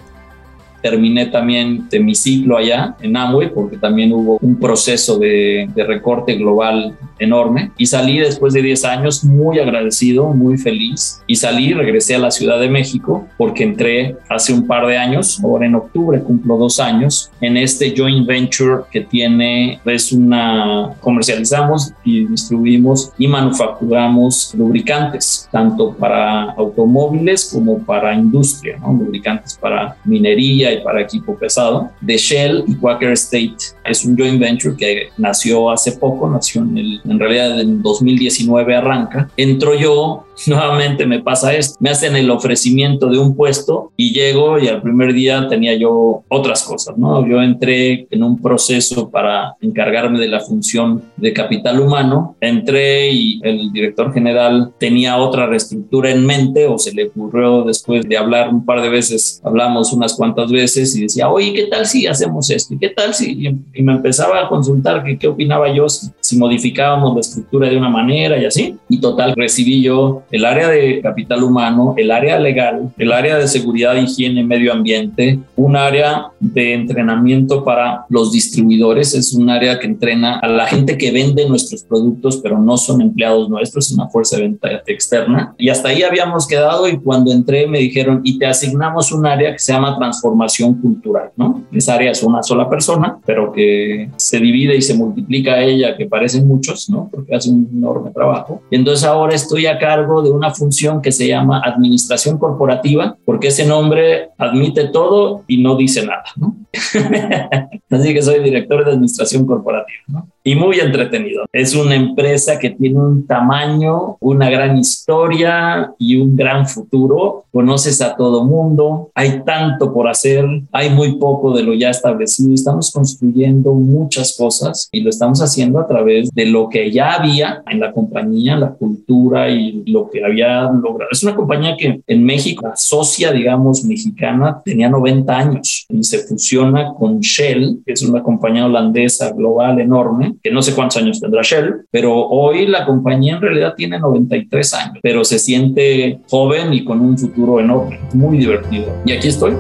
Terminé 0.82 1.28
también 1.28 1.88
de 1.90 2.00
mi 2.00 2.16
ciclo 2.16 2.58
allá 2.58 2.96
en 3.02 3.16
Amway 3.16 3.54
porque 3.54 3.78
también 3.78 4.12
hubo 4.14 4.38
un 4.42 4.60
proceso 4.60 5.18
de, 5.18 5.70
de 5.74 5.84
recorte 5.84 6.36
global 6.36 6.96
enorme. 7.20 7.72
Y 7.78 7.86
salí 7.86 8.18
después 8.18 8.54
de 8.54 8.62
10 8.62 8.86
años 8.86 9.24
muy 9.24 9.60
agradecido, 9.60 10.34
muy 10.34 10.58
feliz. 10.58 11.22
Y 11.28 11.36
salí, 11.36 11.74
regresé 11.74 12.16
a 12.16 12.20
la 12.20 12.32
Ciudad 12.32 12.60
de 12.60 12.70
México 12.70 13.28
porque 13.38 13.64
entré 13.64 14.16
hace 14.30 14.54
un 14.54 14.68
par 14.68 14.88
de 14.88 14.98
años, 14.98 15.40
ahora 15.44 15.66
en 15.66 15.76
octubre 15.76 16.22
cumplo 16.22 16.58
dos 16.58 16.80
años, 16.80 17.32
en 17.40 17.58
este 17.58 17.94
joint 17.96 18.28
venture 18.28 18.84
que 18.92 19.02
tiene, 19.02 19.80
es 19.86 20.12
una, 20.12 20.92
comercializamos 21.00 21.94
y 22.04 22.26
distribuimos 22.26 23.12
y 23.18 23.28
manufacturamos 23.28 24.54
lubricantes, 24.58 25.48
tanto 25.52 25.94
para 25.94 26.52
automóviles 26.52 27.52
como 27.54 27.80
para 27.80 28.14
industria, 28.14 28.78
¿no? 28.80 28.94
lubricantes 28.94 29.58
para 29.60 29.96
minería 30.06 30.71
para 30.78 31.02
equipo 31.02 31.38
pesado, 31.38 31.92
de 32.02 32.18
Shell 32.18 32.64
y 32.68 32.76
Quaker 32.76 33.12
State. 33.12 33.58
Es 33.86 34.06
un 34.06 34.18
joint 34.18 34.40
venture 34.40 34.76
que 34.76 35.10
nació 35.18 35.70
hace 35.70 35.94
poco, 35.94 36.30
nació 36.30 36.62
en, 36.62 36.78
el, 36.78 37.02
en 37.04 37.20
realidad 37.20 37.60
en 37.60 37.82
2019 37.82 38.76
arranca. 38.76 39.30
Entro 39.38 39.76
yo, 39.76 40.26
nuevamente 40.48 41.06
me 41.06 41.22
pasa 41.22 41.54
esto, 41.54 41.78
me 41.80 41.90
hacen 41.90 42.16
el 42.16 42.30
ofrecimiento 42.30 43.08
de 43.08 43.20
un 43.20 43.36
puesto 43.36 43.92
y 43.98 44.14
llego 44.14 44.60
y 44.60 44.68
al 44.68 44.82
primer 44.82 45.14
día 45.14 45.48
tenía 45.48 45.76
yo 45.76 46.24
otras 46.28 46.64
cosas, 46.64 46.98
¿no? 46.98 47.28
Yo 47.28 47.42
entré 47.42 48.08
en 48.10 48.24
un 48.24 48.42
proceso 48.42 49.10
para 49.10 49.56
encargarme 49.62 50.20
de 50.20 50.28
la 50.28 50.40
función 50.40 51.04
de 51.18 51.34
capital 51.34 51.80
humano, 51.80 52.36
entré 52.42 53.12
y 53.12 53.40
el 53.44 53.72
director 53.72 54.14
general 54.14 54.72
tenía 54.78 55.18
otra 55.18 55.48
reestructura 55.48 56.12
en 56.12 56.26
mente 56.26 56.68
o 56.68 56.78
se 56.78 56.94
le 56.94 57.06
ocurrió 57.06 57.64
después 57.64 58.08
de 58.08 58.18
hablar 58.18 58.50
un 58.50 58.66
par 58.66 58.82
de 58.82 58.90
veces, 58.90 59.42
hablamos 59.44 59.94
unas 59.94 60.16
cuantas 60.16 60.52
veces 60.52 60.96
y 60.96 61.04
decía, 61.04 61.30
oye, 61.30 61.54
¿qué 61.54 61.64
tal 61.68 61.86
si 61.86 62.08
hacemos 62.08 62.50
esto? 62.50 62.74
¿Y 62.74 62.80
qué 62.80 62.90
tal 62.90 63.14
si? 63.14 63.48
Y 63.74 63.84
me 63.84 63.94
empezaba 63.94 64.46
a 64.46 64.50
consultar 64.50 65.04
que 65.04 65.18
qué 65.18 65.28
opinaba 65.28 65.74
yo 65.74 65.88
si, 65.90 66.08
si 66.20 66.38
modificábamos 66.38 67.14
la 67.14 67.22
estructura 67.22 67.70
de 67.70 67.78
una 67.78 67.90
manera 67.90 68.42
y 68.42 68.46
así. 68.46 68.76
Y 68.90 69.00
total, 69.00 69.34
recibí 69.36 69.82
yo 69.82 70.24
el 70.32 70.46
área 70.46 70.70
de 70.70 71.02
capital 71.02 71.44
humano, 71.44 71.94
el 71.98 72.12
área 72.12 72.40
legal, 72.40 72.92
el 72.98 73.12
área 73.12 73.38
de 73.38 73.48
seguridad, 73.48 73.96
higiene, 73.96 74.44
medio 74.44 74.74
ambiente, 74.74 75.40
un 75.56 75.76
área 75.76 76.28
de 76.40 76.74
entrenamiento 76.74 77.64
para 77.64 78.06
los 78.10 78.32
distribuidores, 78.32 79.14
es 79.14 79.34
un 79.34 79.50
área 79.50 79.80
que 79.80 79.88
entrena 79.88 80.40
a 80.40 80.48
la 80.48 80.66
gente 80.66 80.98
que 80.98 81.12
vende 81.12 81.48
nuestros 81.48 81.84
productos, 81.84 82.38
pero 82.38 82.60
no 82.60 82.78
son 82.78 83.02
empleados 83.02 83.50
nuestros, 83.50 83.88
es 83.88 83.94
una 83.94 84.08
fuerza 84.08 84.38
de 84.38 84.44
venta 84.44 84.70
externa. 84.88 85.54
Y 85.58 85.70
hasta 85.70 85.90
ahí 85.90 86.04
habíamos 86.04 86.48
quedado 86.48 86.88
y 86.88 86.98
cuando 86.98 87.32
entré 87.32 87.68
me 87.68 87.80
dijeron, 87.80 88.22
y 88.24 88.40
te 88.40 88.46
asignamos 88.46 89.12
un 89.12 89.26
área 89.26 89.52
que 89.52 89.60
se 89.60 89.74
llama 89.74 89.98
transformación 89.98 90.76
cultural, 90.76 91.32
¿no? 91.36 91.64
Esa 91.72 91.96
área 91.96 92.12
es 92.12 92.24
una 92.24 92.44
sola 92.44 92.70
persona, 92.70 93.18
pero 93.26 93.52
que 93.52 94.10
se 94.16 94.40
divide 94.40 94.76
y 94.76 94.82
se 94.82 94.94
multiplica 94.94 95.54
a 95.54 95.64
ella, 95.64 95.96
que 95.96 96.06
parecen 96.06 96.48
muchos, 96.48 96.90
¿no? 96.90 97.10
Porque 97.12 97.36
hace 97.36 97.50
un 97.50 97.70
enorme 97.72 98.12
trabajo. 98.12 98.62
Y 98.70 98.76
entonces 98.76 99.06
ahora 99.06 99.36
estoy 99.36 99.66
a 99.66 99.78
cargo 99.78 100.21
de 100.22 100.32
una 100.32 100.52
función 100.52 101.02
que 101.02 101.12
se 101.12 101.28
llama 101.28 101.62
administración 101.64 102.38
corporativa, 102.38 103.18
porque 103.26 103.48
ese 103.48 103.66
nombre 103.66 104.30
admite 104.38 104.90
todo 104.90 105.44
y 105.48 105.62
no 105.62 105.76
dice 105.76 106.06
nada, 106.06 106.24
¿no? 106.36 106.56
Así 107.90 108.14
que 108.14 108.22
soy 108.22 108.44
director 108.44 108.86
de 108.86 108.92
administración 108.92 109.46
corporativa, 109.46 110.04
¿no? 110.08 110.28
Y 110.44 110.56
muy 110.56 110.80
entretenido. 110.80 111.46
Es 111.52 111.76
una 111.76 111.96
empresa 111.96 112.58
que 112.58 112.72
tiene 112.72 113.00
un 113.00 113.28
tamaño, 113.28 114.18
una 114.20 114.50
gran 114.50 114.78
historia 114.78 115.94
y 115.98 116.16
un 116.18 116.36
gran 116.36 116.68
futuro. 116.68 117.46
Conoces 117.52 118.02
a 118.02 118.16
todo 118.16 118.46
mundo, 118.46 119.12
hay 119.14 119.44
tanto 119.44 119.94
por 119.94 120.08
hacer, 120.08 120.46
hay 120.72 120.90
muy 120.90 121.18
poco 121.18 121.54
de 121.54 121.64
lo 121.64 121.74
ya 121.74 121.90
establecido. 121.90 122.54
Estamos 122.54 122.92
construyendo 122.92 123.74
muchas 123.74 124.36
cosas 124.38 124.90
y 124.92 125.02
lo 125.02 125.10
estamos 125.10 125.42
haciendo 125.42 125.80
a 125.80 125.88
través 125.88 126.30
de 126.32 126.46
lo 126.46 126.70
que 126.70 126.92
ya 126.92 127.14
había 127.14 127.64
en 127.70 127.80
la 127.80 127.92
compañía, 127.92 128.56
la 128.58 128.74
cultura 128.74 129.50
y 129.50 129.84
lo 129.86 130.10
que 130.10 130.24
había 130.24 130.64
logrado. 130.64 131.12
Es 131.12 131.24
una 131.24 131.36
compañía 131.36 131.76
que 131.78 132.02
en 132.06 132.24
México, 132.24 132.68
la 132.68 132.76
socia, 132.76 133.32
digamos, 133.32 133.84
mexicana, 133.84 134.62
tenía 134.64 134.90
90 134.90 135.38
años 135.38 135.86
y 135.90 136.04
se 136.04 136.20
fusiona 136.20 136.94
con 136.94 137.20
Shell, 137.20 137.82
que 137.86 137.94
es 137.94 138.02
una 138.04 138.24
compañía 138.24 138.66
holandesa 138.66 139.32
global 139.32 139.80
enorme 139.80 140.31
que 140.42 140.52
no 140.52 140.62
sé 140.62 140.74
cuántos 140.74 140.98
años 140.98 141.20
tendrá 141.20 141.42
Shell, 141.42 141.86
pero 141.92 142.14
hoy 142.14 142.68
la 142.68 142.86
compañía 142.86 143.36
en 143.36 143.42
realidad 143.42 143.74
tiene 143.76 144.00
93 144.00 144.74
años, 144.74 144.98
pero 145.02 145.24
se 145.24 145.40
siente 145.40 146.20
joven 146.30 146.74
y 146.74 146.84
con 146.84 147.00
un 147.02 147.18
futuro 147.18 147.60
enorme, 147.60 148.00
muy 148.14 148.38
divertido. 148.38 148.94
Y 149.06 149.14
aquí 149.14 149.28
estoy. 149.28 149.56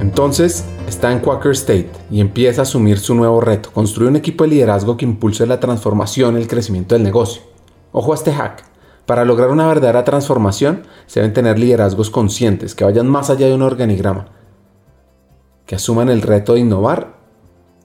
Entonces, 0.00 0.64
está 0.88 1.12
en 1.12 1.18
Quaker 1.18 1.52
State 1.52 1.90
y 2.10 2.20
empieza 2.20 2.60
a 2.60 2.62
asumir 2.62 2.98
su 2.98 3.14
nuevo 3.14 3.40
reto, 3.40 3.70
construir 3.72 4.10
un 4.10 4.16
equipo 4.16 4.44
de 4.44 4.50
liderazgo 4.50 4.96
que 4.96 5.04
impulse 5.04 5.46
la 5.46 5.60
transformación 5.60 6.36
y 6.36 6.40
el 6.40 6.48
crecimiento 6.48 6.94
del 6.94 7.04
negocio. 7.04 7.42
Ojo 7.92 8.12
a 8.12 8.14
este 8.14 8.32
hack. 8.32 8.64
Para 9.04 9.24
lograr 9.24 9.50
una 9.50 9.68
verdadera 9.68 10.04
transformación, 10.04 10.82
se 11.06 11.20
deben 11.20 11.32
tener 11.32 11.58
liderazgos 11.58 12.10
conscientes 12.10 12.74
que 12.74 12.84
vayan 12.84 13.08
más 13.08 13.30
allá 13.30 13.46
de 13.46 13.54
un 13.54 13.62
organigrama, 13.62 14.28
que 15.64 15.76
asuman 15.76 16.08
el 16.08 16.22
reto 16.22 16.54
de 16.54 16.60
innovar 16.60 17.15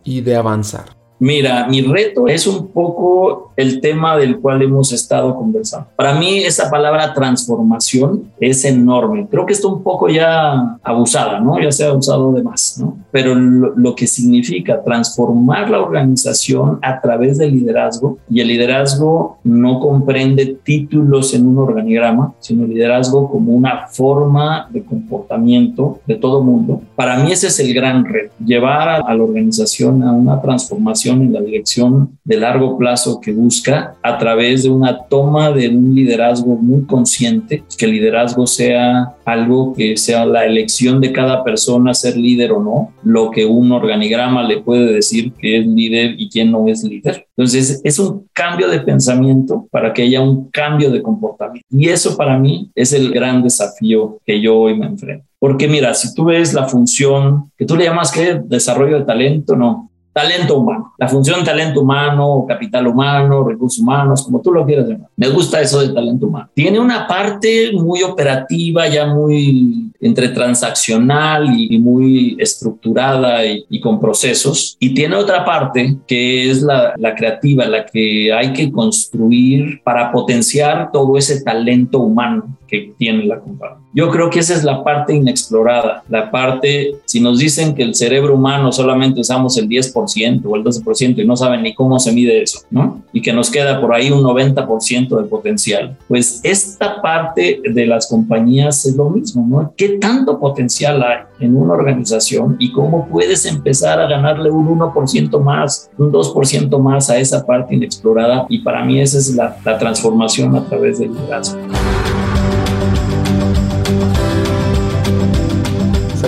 y 0.03 0.21
de 0.21 0.35
avanzar. 0.35 1.00
Mira, 1.21 1.67
mi 1.67 1.83
reto 1.83 2.27
es 2.27 2.47
un 2.47 2.69
poco 2.69 3.53
el 3.55 3.79
tema 3.79 4.17
del 4.17 4.39
cual 4.39 4.63
hemos 4.63 4.91
estado 4.91 5.35
conversando. 5.35 5.85
Para 5.95 6.15
mí 6.15 6.39
esa 6.39 6.71
palabra 6.71 7.13
transformación 7.13 8.31
es 8.39 8.65
enorme. 8.65 9.27
Creo 9.29 9.45
que 9.45 9.53
está 9.53 9.67
un 9.67 9.83
poco 9.83 10.09
ya 10.09 10.79
abusada, 10.81 11.39
¿no? 11.39 11.61
Ya 11.61 11.71
se 11.71 11.85
ha 11.85 11.93
usado 11.93 12.31
de 12.33 12.41
más, 12.41 12.79
¿no? 12.79 12.97
Pero 13.11 13.35
lo, 13.35 13.93
que 13.93 14.07
significa 14.07 14.81
transformar 14.81 15.69
la 15.69 15.79
organización 15.79 16.79
a 16.81 16.99
través 16.99 17.37
del 17.37 17.51
liderazgo, 17.51 18.17
y 18.27 18.39
el 18.39 18.47
liderazgo 18.47 19.37
no 19.43 19.79
comprende 19.79 20.57
títulos 20.63 21.35
en 21.35 21.45
un 21.45 21.59
organigrama, 21.59 22.33
sino 22.39 22.65
liderazgo 22.65 23.29
como 23.29 23.51
una 23.51 23.85
forma 23.89 24.67
de 24.71 24.83
comportamiento 24.83 25.99
de 26.07 26.15
todo 26.15 26.41
mundo. 26.41 26.81
Para 26.95 27.17
mí 27.17 27.31
ese 27.31 27.47
es 27.47 27.59
el 27.59 27.75
gran 27.75 28.05
reto, 28.05 28.33
llevar 28.43 28.89
a 28.89 29.13
la 29.13 29.23
organización 29.23 30.01
a 30.01 30.13
una 30.13 30.41
transformación 30.41 31.10
en 31.11 31.33
la 31.33 31.41
dirección 31.41 32.17
de 32.23 32.37
largo 32.37 32.77
plazo 32.77 33.19
que 33.19 33.33
busca 33.33 33.95
a 34.01 34.17
través 34.17 34.63
de 34.63 34.69
una 34.69 35.03
toma 35.03 35.51
de 35.51 35.69
un 35.69 35.93
liderazgo 35.95 36.55
muy 36.55 36.83
consciente, 36.85 37.63
que 37.77 37.85
el 37.85 37.91
liderazgo 37.91 38.47
sea 38.47 39.15
algo 39.25 39.73
que 39.73 39.97
sea 39.97 40.25
la 40.25 40.45
elección 40.45 41.01
de 41.01 41.11
cada 41.11 41.43
persona 41.43 41.93
ser 41.93 42.17
líder 42.17 42.51
o 42.51 42.61
no, 42.61 42.93
lo 43.03 43.31
que 43.31 43.45
un 43.45 43.71
organigrama 43.71 44.43
le 44.43 44.61
puede 44.61 44.93
decir 44.93 45.33
que 45.33 45.59
es 45.59 45.65
líder 45.65 46.15
y 46.19 46.29
quién 46.29 46.51
no 46.51 46.67
es 46.67 46.83
líder. 46.83 47.27
Entonces 47.35 47.81
es 47.83 47.99
un 47.99 48.27
cambio 48.33 48.69
de 48.69 48.79
pensamiento 48.79 49.67
para 49.71 49.93
que 49.93 50.03
haya 50.03 50.21
un 50.21 50.49
cambio 50.49 50.91
de 50.91 51.01
comportamiento. 51.01 51.67
Y 51.71 51.89
eso 51.89 52.15
para 52.17 52.37
mí 52.37 52.69
es 52.75 52.93
el 52.93 53.11
gran 53.11 53.41
desafío 53.43 54.19
que 54.25 54.41
yo 54.41 54.57
hoy 54.57 54.77
me 54.77 54.85
enfrento. 54.85 55.25
Porque 55.39 55.67
mira, 55.67 55.93
si 55.95 56.13
tú 56.13 56.25
ves 56.25 56.53
la 56.53 56.67
función 56.67 57.51
que 57.57 57.65
tú 57.65 57.75
le 57.75 57.85
llamas 57.85 58.11
que 58.11 58.39
desarrollo 58.45 58.99
de 58.99 59.05
talento, 59.05 59.55
no, 59.55 59.90
talento 60.13 60.57
humano, 60.57 60.93
la 60.97 61.07
función 61.07 61.43
talento 61.43 61.81
humano, 61.81 62.45
capital 62.47 62.87
humano, 62.87 63.43
recursos 63.43 63.79
humanos, 63.79 64.23
como 64.23 64.41
tú 64.41 64.51
lo 64.51 64.65
quieras 64.65 64.87
llamar. 64.87 65.09
Me 65.15 65.29
gusta 65.29 65.61
eso 65.61 65.79
del 65.79 65.93
talento 65.93 66.27
humano. 66.27 66.49
Tiene 66.53 66.79
una 66.79 67.07
parte 67.07 67.71
muy 67.73 68.03
operativa, 68.03 68.87
ya 68.87 69.05
muy 69.05 69.91
entre 70.01 70.29
transaccional 70.29 71.47
y, 71.55 71.77
muy 71.77 72.35
estructurada 72.39 73.45
y, 73.45 73.79
con 73.79 73.99
procesos. 73.99 74.75
Y 74.79 74.93
tiene 74.93 75.15
otra 75.15 75.45
parte 75.45 75.97
que 76.07 76.49
es 76.49 76.61
la, 76.63 76.93
la 76.97 77.15
creativa, 77.15 77.65
la 77.65 77.85
que 77.85 78.33
hay 78.33 78.51
que 78.51 78.71
construir 78.71 79.81
para 79.83 80.11
potenciar 80.11 80.91
todo 80.91 81.17
ese 81.17 81.43
talento 81.43 81.99
humano 81.99 82.57
que 82.71 82.93
tiene 82.97 83.25
la 83.25 83.39
compañía. 83.39 83.77
Yo 83.93 84.09
creo 84.09 84.29
que 84.29 84.39
esa 84.39 84.53
es 84.53 84.63
la 84.63 84.81
parte 84.81 85.13
inexplorada, 85.13 86.03
la 86.07 86.31
parte, 86.31 86.95
si 87.03 87.19
nos 87.19 87.39
dicen 87.39 87.75
que 87.75 87.83
el 87.83 87.93
cerebro 87.93 88.35
humano 88.35 88.71
solamente 88.71 89.19
usamos 89.19 89.57
el 89.57 89.67
10% 89.67 90.41
o 90.45 90.55
el 90.55 90.63
12% 90.63 91.21
y 91.21 91.27
no 91.27 91.35
saben 91.35 91.61
ni 91.61 91.75
cómo 91.75 91.99
se 91.99 92.13
mide 92.13 92.41
eso, 92.41 92.61
¿no? 92.69 93.03
Y 93.11 93.21
que 93.21 93.33
nos 93.33 93.51
queda 93.51 93.81
por 93.81 93.93
ahí 93.93 94.09
un 94.09 94.23
90% 94.23 95.21
de 95.21 95.23
potencial. 95.27 95.97
Pues 96.07 96.39
esta 96.43 97.01
parte 97.01 97.61
de 97.61 97.85
las 97.85 98.07
compañías 98.07 98.85
es 98.85 98.95
lo 98.95 99.09
mismo, 99.09 99.45
¿no? 99.45 99.73
¿Qué 99.75 99.97
tanto 99.99 100.39
potencial 100.39 101.03
hay 101.03 101.17
en 101.41 101.57
una 101.57 101.73
organización 101.73 102.55
y 102.59 102.71
cómo 102.71 103.09
puedes 103.09 103.45
empezar 103.45 103.99
a 103.99 104.07
ganarle 104.07 104.49
un 104.49 104.79
1% 104.79 105.37
más, 105.41 105.89
un 105.97 106.13
2% 106.13 106.79
más 106.79 107.09
a 107.09 107.17
esa 107.17 107.45
parte 107.45 107.75
inexplorada? 107.75 108.45
Y 108.47 108.59
para 108.59 108.85
mí 108.85 109.01
esa 109.01 109.17
es 109.17 109.35
la, 109.35 109.57
la 109.65 109.77
transformación 109.77 110.55
a 110.55 110.63
través 110.63 110.99
del 110.99 111.13
liderazgo. 111.13 111.59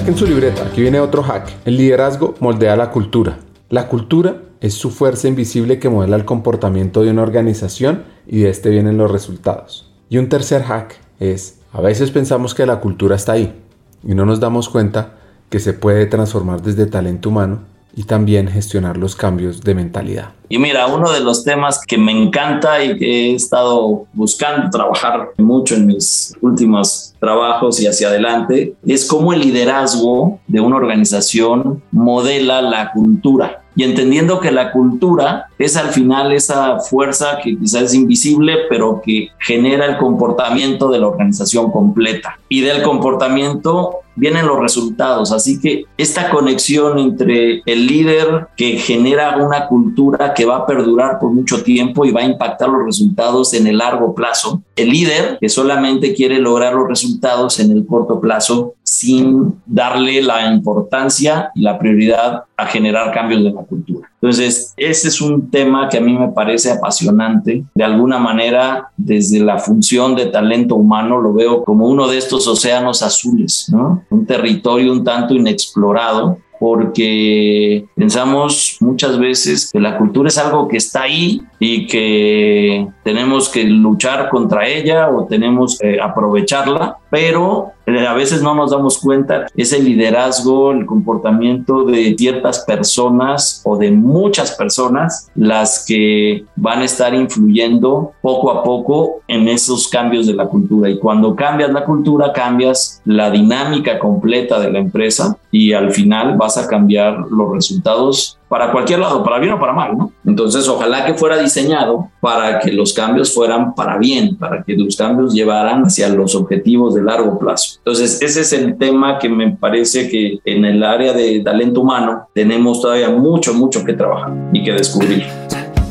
Saquen 0.03 0.17
su 0.17 0.27
libreta, 0.27 0.67
aquí 0.67 0.81
viene 0.81 0.99
otro 0.99 1.23
hack. 1.23 1.49
El 1.63 1.77
liderazgo 1.77 2.35
moldea 2.41 2.75
la 2.75 2.91
cultura. 2.91 3.37
La 3.69 3.87
cultura 3.87 4.41
es 4.59 4.73
su 4.73 4.89
fuerza 4.89 5.29
invisible 5.29 5.79
que 5.79 5.87
modela 5.87 6.17
el 6.17 6.25
comportamiento 6.25 7.03
de 7.03 7.11
una 7.11 7.21
organización 7.21 8.03
y 8.27 8.41
de 8.41 8.49
este 8.49 8.69
vienen 8.69 8.97
los 8.97 9.09
resultados. 9.09 9.93
Y 10.09 10.17
un 10.17 10.27
tercer 10.27 10.63
hack 10.63 10.99
es, 11.21 11.61
a 11.71 11.79
veces 11.79 12.11
pensamos 12.11 12.53
que 12.53 12.65
la 12.65 12.81
cultura 12.81 13.15
está 13.15 13.31
ahí, 13.31 13.57
y 14.05 14.13
no 14.13 14.25
nos 14.25 14.41
damos 14.41 14.67
cuenta 14.67 15.13
que 15.49 15.61
se 15.61 15.71
puede 15.71 16.05
transformar 16.05 16.61
desde 16.61 16.85
talento 16.85 17.29
humano 17.29 17.59
y 17.95 18.03
también 18.03 18.47
gestionar 18.47 18.97
los 18.97 19.15
cambios 19.15 19.61
de 19.61 19.75
mentalidad. 19.75 20.29
Y 20.49 20.57
mira, 20.57 20.87
uno 20.87 21.11
de 21.11 21.19
los 21.19 21.43
temas 21.43 21.81
que 21.85 21.97
me 21.97 22.11
encanta 22.11 22.83
y 22.83 22.97
que 22.97 23.31
he 23.31 23.35
estado 23.35 24.05
buscando 24.13 24.69
trabajar 24.69 25.29
mucho 25.37 25.75
en 25.75 25.87
mis 25.87 26.35
últimos 26.41 27.13
trabajos 27.19 27.79
y 27.81 27.87
hacia 27.87 28.09
adelante 28.09 28.73
es 28.85 29.05
cómo 29.05 29.33
el 29.33 29.41
liderazgo 29.41 30.39
de 30.47 30.59
una 30.59 30.75
organización 30.75 31.81
modela 31.91 32.61
la 32.61 32.91
cultura 32.91 33.63
y 33.75 33.83
entendiendo 33.83 34.39
que 34.39 34.51
la 34.51 34.71
cultura 34.71 35.47
es 35.57 35.75
al 35.77 35.89
final 35.89 36.31
esa 36.31 36.79
fuerza 36.79 37.39
que 37.43 37.57
quizás 37.57 37.83
es 37.83 37.93
invisible, 37.95 38.57
pero 38.69 39.01
que 39.03 39.29
genera 39.39 39.85
el 39.85 39.97
comportamiento 39.97 40.89
de 40.89 40.99
la 40.99 41.07
organización 41.07 41.71
completa. 41.71 42.37
Y 42.49 42.61
del 42.61 42.83
comportamiento 42.83 44.02
vienen 44.15 44.47
los 44.47 44.59
resultados. 44.59 45.31
Así 45.31 45.59
que 45.59 45.85
esta 45.97 46.29
conexión 46.29 46.99
entre 46.99 47.61
el 47.65 47.87
líder 47.87 48.47
que 48.55 48.77
genera 48.77 49.37
una 49.37 49.67
cultura 49.67 50.33
que 50.33 50.45
va 50.45 50.57
a 50.57 50.65
perdurar 50.65 51.19
por 51.19 51.31
mucho 51.31 51.63
tiempo 51.63 52.05
y 52.05 52.11
va 52.11 52.21
a 52.21 52.25
impactar 52.25 52.69
los 52.69 52.85
resultados 52.85 53.53
en 53.53 53.67
el 53.67 53.77
largo 53.77 54.13
plazo, 54.13 54.61
el 54.75 54.89
líder 54.89 55.37
que 55.39 55.49
solamente 55.49 56.13
quiere 56.13 56.39
lograr 56.39 56.73
los 56.73 56.87
resultados 56.87 57.59
en 57.59 57.71
el 57.71 57.85
corto 57.85 58.19
plazo 58.19 58.75
sin 58.83 59.61
darle 59.65 60.21
la 60.21 60.53
importancia 60.53 61.51
y 61.55 61.61
la 61.61 61.79
prioridad 61.79 62.43
a 62.55 62.65
generar 62.67 63.11
cambios 63.11 63.43
de 63.43 63.51
la 63.51 63.63
cultura. 63.63 64.12
Entonces, 64.23 64.73
ese 64.77 65.09
es 65.09 65.19
un 65.19 65.51
tema 65.51 65.89
que 65.89 65.97
a 65.97 66.01
mí 66.01 66.17
me 66.17 66.29
parece 66.29 66.71
apasionante. 66.71 67.65
De 67.75 67.83
alguna 67.83 68.19
manera, 68.19 68.87
desde 68.95 69.41
la 69.41 69.59
función 69.59 70.15
de 70.15 70.27
talento 70.27 70.75
humano, 70.75 71.19
lo 71.19 71.33
veo 71.33 71.61
como 71.65 71.87
uno 71.87 72.07
de 72.07 72.19
estos 72.19 72.47
océanos 72.47 73.03
azules, 73.03 73.67
¿no? 73.69 74.01
Un 74.09 74.25
territorio 74.25 74.93
un 74.93 75.03
tanto 75.03 75.33
inexplorado 75.33 76.37
porque 76.57 77.85
pensamos 77.97 78.77
muchas 78.79 79.19
veces 79.19 79.69
que 79.73 79.81
la 79.81 79.97
cultura 79.97 80.29
es 80.29 80.37
algo 80.37 80.69
que 80.69 80.77
está 80.77 81.01
ahí 81.01 81.41
y 81.59 81.85
que 81.87 82.87
tenemos 83.03 83.49
que 83.49 83.63
luchar 83.63 84.29
contra 84.29 84.67
ella 84.67 85.09
o 85.09 85.25
tenemos 85.25 85.77
que 85.79 85.99
aprovecharla, 85.99 86.97
pero 87.09 87.73
eh, 87.85 88.07
a 88.07 88.13
veces 88.13 88.41
no 88.41 88.55
nos 88.55 88.71
damos 88.71 88.97
cuenta 88.97 89.45
ese 89.55 89.79
liderazgo, 89.79 90.71
el 90.71 90.85
comportamiento 90.85 91.83
de 91.83 92.15
ciertas 92.17 92.59
personas 92.61 93.61
o 93.65 93.77
de 93.77 93.91
muchas 93.91 94.51
personas 94.53 95.29
las 95.35 95.85
que 95.85 96.45
van 96.55 96.79
a 96.79 96.85
estar 96.85 97.13
influyendo 97.13 98.13
poco 98.21 98.51
a 98.51 98.63
poco 98.63 99.21
en 99.27 99.47
esos 99.49 99.87
cambios 99.89 100.27
de 100.27 100.33
la 100.33 100.45
cultura. 100.47 100.89
Y 100.89 100.97
cuando 100.97 101.35
cambias 101.35 101.71
la 101.71 101.83
cultura, 101.83 102.31
cambias 102.31 103.01
la 103.05 103.29
dinámica 103.29 103.99
completa 103.99 104.59
de 104.59 104.71
la 104.71 104.79
empresa 104.79 105.37
y 105.51 105.73
al 105.73 105.91
final 105.91 106.37
vas 106.37 106.57
a 106.57 106.67
cambiar 106.67 107.19
los 107.29 107.51
resultados 107.51 108.39
para 108.53 108.71
cualquier 108.71 108.99
lado, 108.99 109.23
para 109.23 109.39
bien 109.39 109.53
o 109.53 109.59
para 109.59 109.73
mal, 109.73 109.97
¿no? 109.97 110.11
Entonces, 110.27 110.67
ojalá 110.67 111.07
que 111.07 111.15
fuera 111.15 111.37
diseñado 111.37 112.11
para 112.21 112.59
que 112.59 112.71
los 112.71 112.93
cambios 112.93 113.33
fueran 113.33 113.73
para 113.73 113.97
bien, 113.97 114.37
para 114.37 114.61
que 114.61 114.75
los 114.75 114.95
cambios 114.95 115.33
llevaran 115.33 115.81
hacia 115.81 116.07
los 116.09 116.35
objetivos 116.35 116.93
de 116.93 117.01
largo 117.01 117.39
plazo. 117.39 117.77
Entonces, 117.79 118.21
ese 118.21 118.41
es 118.41 118.53
el 118.53 118.77
tema 118.77 119.17
que 119.17 119.27
me 119.27 119.57
parece 119.57 120.07
que 120.07 120.37
en 120.45 120.65
el 120.65 120.83
área 120.83 121.13
de 121.13 121.39
talento 121.39 121.81
humano 121.81 122.27
tenemos 122.35 122.79
todavía 122.79 123.09
mucho, 123.09 123.55
mucho 123.55 123.83
que 123.83 123.93
trabajar 123.93 124.31
y 124.53 124.63
que 124.63 124.73
descubrir. 124.73 125.25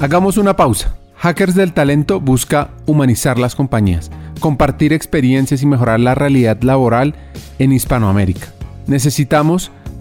Hagamos 0.01 0.37
una 0.37 0.55
pausa. 0.55 0.95
Hackers 1.17 1.57
del 1.57 1.73
Talento 1.73 2.21
busca 2.21 2.69
humanizar 2.87 3.41
las 3.41 3.57
compañías, 3.57 4.13
compartir 4.39 4.93
experiencias 4.93 5.65
y 5.65 5.67
mejorar 5.67 5.99
la 5.99 6.15
realidad 6.15 6.63
laboral 6.63 7.17
en 7.59 7.73
Hispanoamérica. 7.73 8.53
Necesitamos 8.87 9.73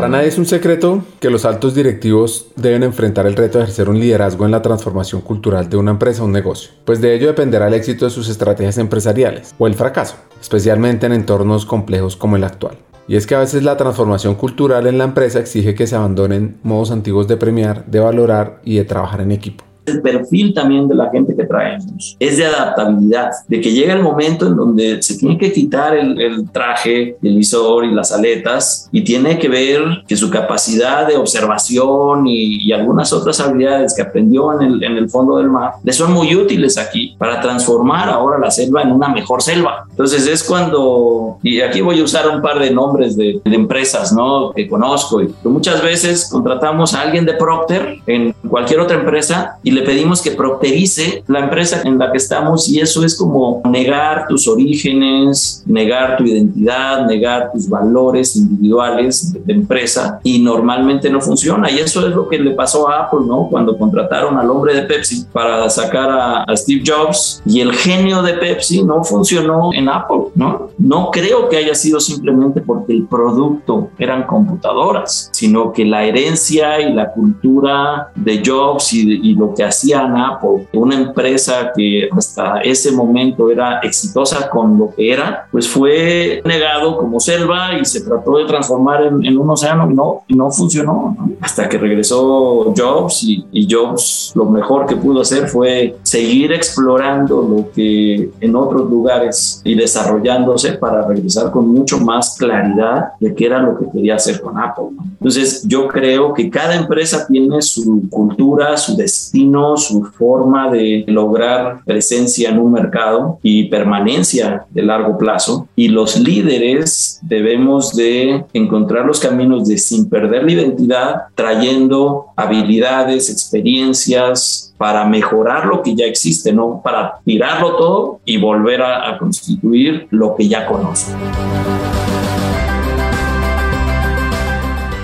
Para 0.00 0.08
nadie 0.08 0.28
es 0.28 0.38
un 0.38 0.46
secreto 0.46 1.04
que 1.20 1.28
los 1.28 1.44
altos 1.44 1.74
directivos 1.74 2.50
deben 2.56 2.84
enfrentar 2.84 3.26
el 3.26 3.36
reto 3.36 3.58
de 3.58 3.64
ejercer 3.64 3.90
un 3.90 4.00
liderazgo 4.00 4.46
en 4.46 4.50
la 4.50 4.62
transformación 4.62 5.20
cultural 5.20 5.68
de 5.68 5.76
una 5.76 5.90
empresa 5.90 6.22
o 6.22 6.24
un 6.24 6.32
negocio, 6.32 6.70
pues 6.86 7.02
de 7.02 7.14
ello 7.14 7.26
dependerá 7.26 7.68
el 7.68 7.74
éxito 7.74 8.06
de 8.06 8.10
sus 8.10 8.30
estrategias 8.30 8.78
empresariales 8.78 9.54
o 9.58 9.66
el 9.66 9.74
fracaso, 9.74 10.16
especialmente 10.40 11.04
en 11.04 11.12
entornos 11.12 11.66
complejos 11.66 12.16
como 12.16 12.36
el 12.36 12.44
actual. 12.44 12.78
Y 13.08 13.16
es 13.16 13.26
que 13.26 13.34
a 13.34 13.40
veces 13.40 13.62
la 13.62 13.76
transformación 13.76 14.36
cultural 14.36 14.86
en 14.86 14.96
la 14.96 15.04
empresa 15.04 15.38
exige 15.38 15.74
que 15.74 15.86
se 15.86 15.96
abandonen 15.96 16.56
modos 16.62 16.92
antiguos 16.92 17.28
de 17.28 17.36
premiar, 17.36 17.84
de 17.84 18.00
valorar 18.00 18.62
y 18.64 18.76
de 18.76 18.84
trabajar 18.84 19.20
en 19.20 19.32
equipo 19.32 19.64
el 19.90 20.02
perfil 20.02 20.54
también 20.54 20.88
de 20.88 20.94
la 20.94 21.10
gente 21.10 21.34
que 21.34 21.39
traemos. 21.50 22.16
Es 22.20 22.36
de 22.36 22.46
adaptabilidad, 22.46 23.30
de 23.48 23.60
que 23.60 23.72
llega 23.72 23.92
el 23.92 24.02
momento 24.02 24.46
en 24.46 24.56
donde 24.56 25.02
se 25.02 25.18
tiene 25.18 25.36
que 25.36 25.52
quitar 25.52 25.96
el, 25.96 26.48
traje, 26.52 27.16
el 27.20 27.36
visor 27.36 27.84
y 27.84 27.92
las 27.92 28.12
aletas 28.12 28.88
y 28.92 29.02
tiene 29.02 29.36
que 29.38 29.48
ver 29.48 29.82
que 30.06 30.16
su 30.16 30.30
capacidad 30.30 31.08
de 31.08 31.16
observación 31.16 32.26
y, 32.26 32.70
algunas 32.70 33.12
otras 33.12 33.40
habilidades 33.40 33.94
que 33.94 34.02
aprendió 34.02 34.58
en 34.60 34.66
el, 34.66 34.84
en 34.84 34.96
el 34.96 35.10
fondo 35.10 35.38
del 35.38 35.48
mar 35.48 35.72
le 35.82 35.92
son 35.92 36.12
muy 36.12 36.36
útiles 36.36 36.78
aquí 36.78 37.16
para 37.18 37.40
transformar 37.40 38.08
ahora 38.08 38.38
la 38.38 38.50
selva 38.50 38.82
en 38.82 38.92
una 38.92 39.08
mejor 39.08 39.42
selva. 39.42 39.86
Entonces 40.00 40.26
es 40.28 40.42
cuando, 40.42 41.36
y 41.42 41.60
aquí 41.60 41.82
voy 41.82 42.00
a 42.00 42.04
usar 42.04 42.26
un 42.30 42.40
par 42.40 42.58
de 42.58 42.70
nombres 42.70 43.18
de, 43.18 43.38
de 43.44 43.54
empresas 43.54 44.14
¿no? 44.14 44.50
que 44.50 44.66
conozco, 44.66 45.20
y 45.20 45.28
muchas 45.44 45.82
veces 45.82 46.30
contratamos 46.32 46.94
a 46.94 47.02
alguien 47.02 47.26
de 47.26 47.34
Procter 47.34 47.98
en 48.06 48.34
cualquier 48.48 48.80
otra 48.80 48.96
empresa 48.96 49.58
y 49.62 49.72
le 49.72 49.82
pedimos 49.82 50.22
que 50.22 50.30
procterice 50.30 51.22
la 51.26 51.40
empresa 51.40 51.82
en 51.84 51.98
la 51.98 52.10
que 52.10 52.16
estamos 52.16 52.66
y 52.70 52.80
eso 52.80 53.04
es 53.04 53.14
como 53.14 53.60
negar 53.68 54.26
tus 54.26 54.48
orígenes, 54.48 55.62
negar 55.66 56.16
tu 56.16 56.24
identidad, 56.24 57.04
negar 57.04 57.52
tus 57.52 57.68
valores 57.68 58.36
individuales 58.36 59.34
de, 59.34 59.52
empresa 59.52 60.18
y 60.22 60.38
normalmente 60.38 61.10
no 61.10 61.20
funciona 61.20 61.70
y 61.70 61.78
eso 61.78 62.06
es 62.08 62.14
lo 62.14 62.26
que 62.26 62.38
le 62.38 62.52
pasó 62.52 62.88
a 62.88 63.00
Apple, 63.00 63.20
¿no? 63.26 63.48
Cuando 63.50 63.76
contrataron 63.76 64.38
al 64.38 64.48
hombre 64.48 64.72
de 64.74 64.82
Pepsi 64.82 65.26
para 65.30 65.68
sacar 65.68 66.08
a, 66.08 66.42
a 66.44 66.56
Steve 66.56 66.82
Jobs 66.86 67.42
y 67.44 67.60
el 67.60 67.74
genio 67.74 68.22
de 68.22 68.34
Pepsi 68.34 68.82
no 68.82 69.04
funcionó 69.04 69.74
en 69.74 69.89
Apple, 69.90 70.30
¿no? 70.34 70.68
No 70.78 71.10
creo 71.10 71.48
que 71.48 71.56
haya 71.56 71.74
sido 71.74 72.00
simplemente 72.00 72.60
porque 72.60 72.92
el 72.92 73.06
producto 73.06 73.90
eran 73.98 74.26
computadoras, 74.26 75.28
sino 75.32 75.72
que 75.72 75.84
la 75.84 76.04
herencia 76.04 76.80
y 76.80 76.92
la 76.92 77.12
cultura 77.12 78.10
de 78.14 78.42
Jobs 78.44 78.92
y, 78.92 79.34
lo 79.34 79.54
que 79.54 79.64
hacían 79.64 80.16
Apple, 80.16 80.68
una 80.72 80.96
empresa 80.96 81.72
que 81.74 82.08
hasta 82.12 82.60
ese 82.60 82.92
momento 82.92 83.50
era 83.50 83.78
exitosa 83.80 84.50
con 84.50 84.78
lo 84.78 84.92
que 84.94 85.12
era, 85.12 85.46
pues 85.50 85.68
fue 85.68 86.42
negado 86.44 86.96
como 86.96 87.20
selva 87.20 87.78
y 87.80 87.84
se 87.84 88.02
trató 88.02 88.38
de 88.38 88.44
transformar 88.44 89.04
en, 89.04 89.38
un 89.38 89.50
océano 89.50 89.90
y 89.90 89.94
no, 89.94 90.22
no 90.28 90.50
funcionó. 90.50 91.16
Hasta 91.40 91.68
que 91.68 91.78
regresó 91.78 92.74
Jobs 92.76 93.22
y, 93.24 93.46
y 93.52 93.72
Jobs 93.72 94.32
lo 94.34 94.44
mejor 94.46 94.86
que 94.86 94.96
pudo 94.96 95.22
hacer 95.22 95.48
fue 95.48 95.96
seguir 96.02 96.52
explorando 96.52 97.42
lo 97.42 97.70
que 97.72 98.30
en 98.40 98.56
otros 98.56 98.90
lugares 98.90 99.60
y 99.64 99.74
desarrollándose 99.80 100.74
para 100.74 101.06
regresar 101.06 101.50
con 101.50 101.68
mucho 101.68 101.98
más 101.98 102.36
claridad 102.38 103.12
de 103.18 103.34
qué 103.34 103.46
era 103.46 103.60
lo 103.60 103.78
que 103.78 103.86
quería 103.90 104.16
hacer 104.16 104.40
con 104.40 104.58
Apple. 104.58 104.90
Entonces 105.12 105.64
yo 105.66 105.88
creo 105.88 106.32
que 106.34 106.50
cada 106.50 106.74
empresa 106.74 107.26
tiene 107.26 107.62
su 107.62 108.08
cultura, 108.08 108.76
su 108.76 108.96
destino, 108.96 109.76
su 109.76 110.04
forma 110.04 110.70
de 110.70 111.04
lograr 111.08 111.80
presencia 111.84 112.50
en 112.50 112.58
un 112.58 112.72
mercado 112.72 113.38
y 113.42 113.68
permanencia 113.68 114.66
de 114.70 114.82
largo 114.82 115.16
plazo. 115.16 115.66
Y 115.74 115.88
los 115.88 116.18
líderes 116.18 117.18
debemos 117.22 117.94
de 117.94 118.44
encontrar 118.52 119.06
los 119.06 119.20
caminos 119.20 119.66
de 119.66 119.78
sin 119.78 120.08
perder 120.08 120.44
la 120.44 120.52
identidad, 120.52 121.14
trayendo 121.34 122.26
habilidades, 122.36 123.30
experiencias 123.30 124.69
para 124.80 125.04
mejorar 125.04 125.66
lo 125.66 125.82
que 125.82 125.94
ya 125.94 126.06
existe, 126.06 126.54
no 126.54 126.80
para 126.82 127.20
tirarlo 127.22 127.76
todo 127.76 128.20
y 128.24 128.40
volver 128.40 128.80
a, 128.80 129.18
constituir 129.18 130.08
lo 130.08 130.34
que 130.34 130.48
ya 130.48 130.64
conozco. 130.64 131.10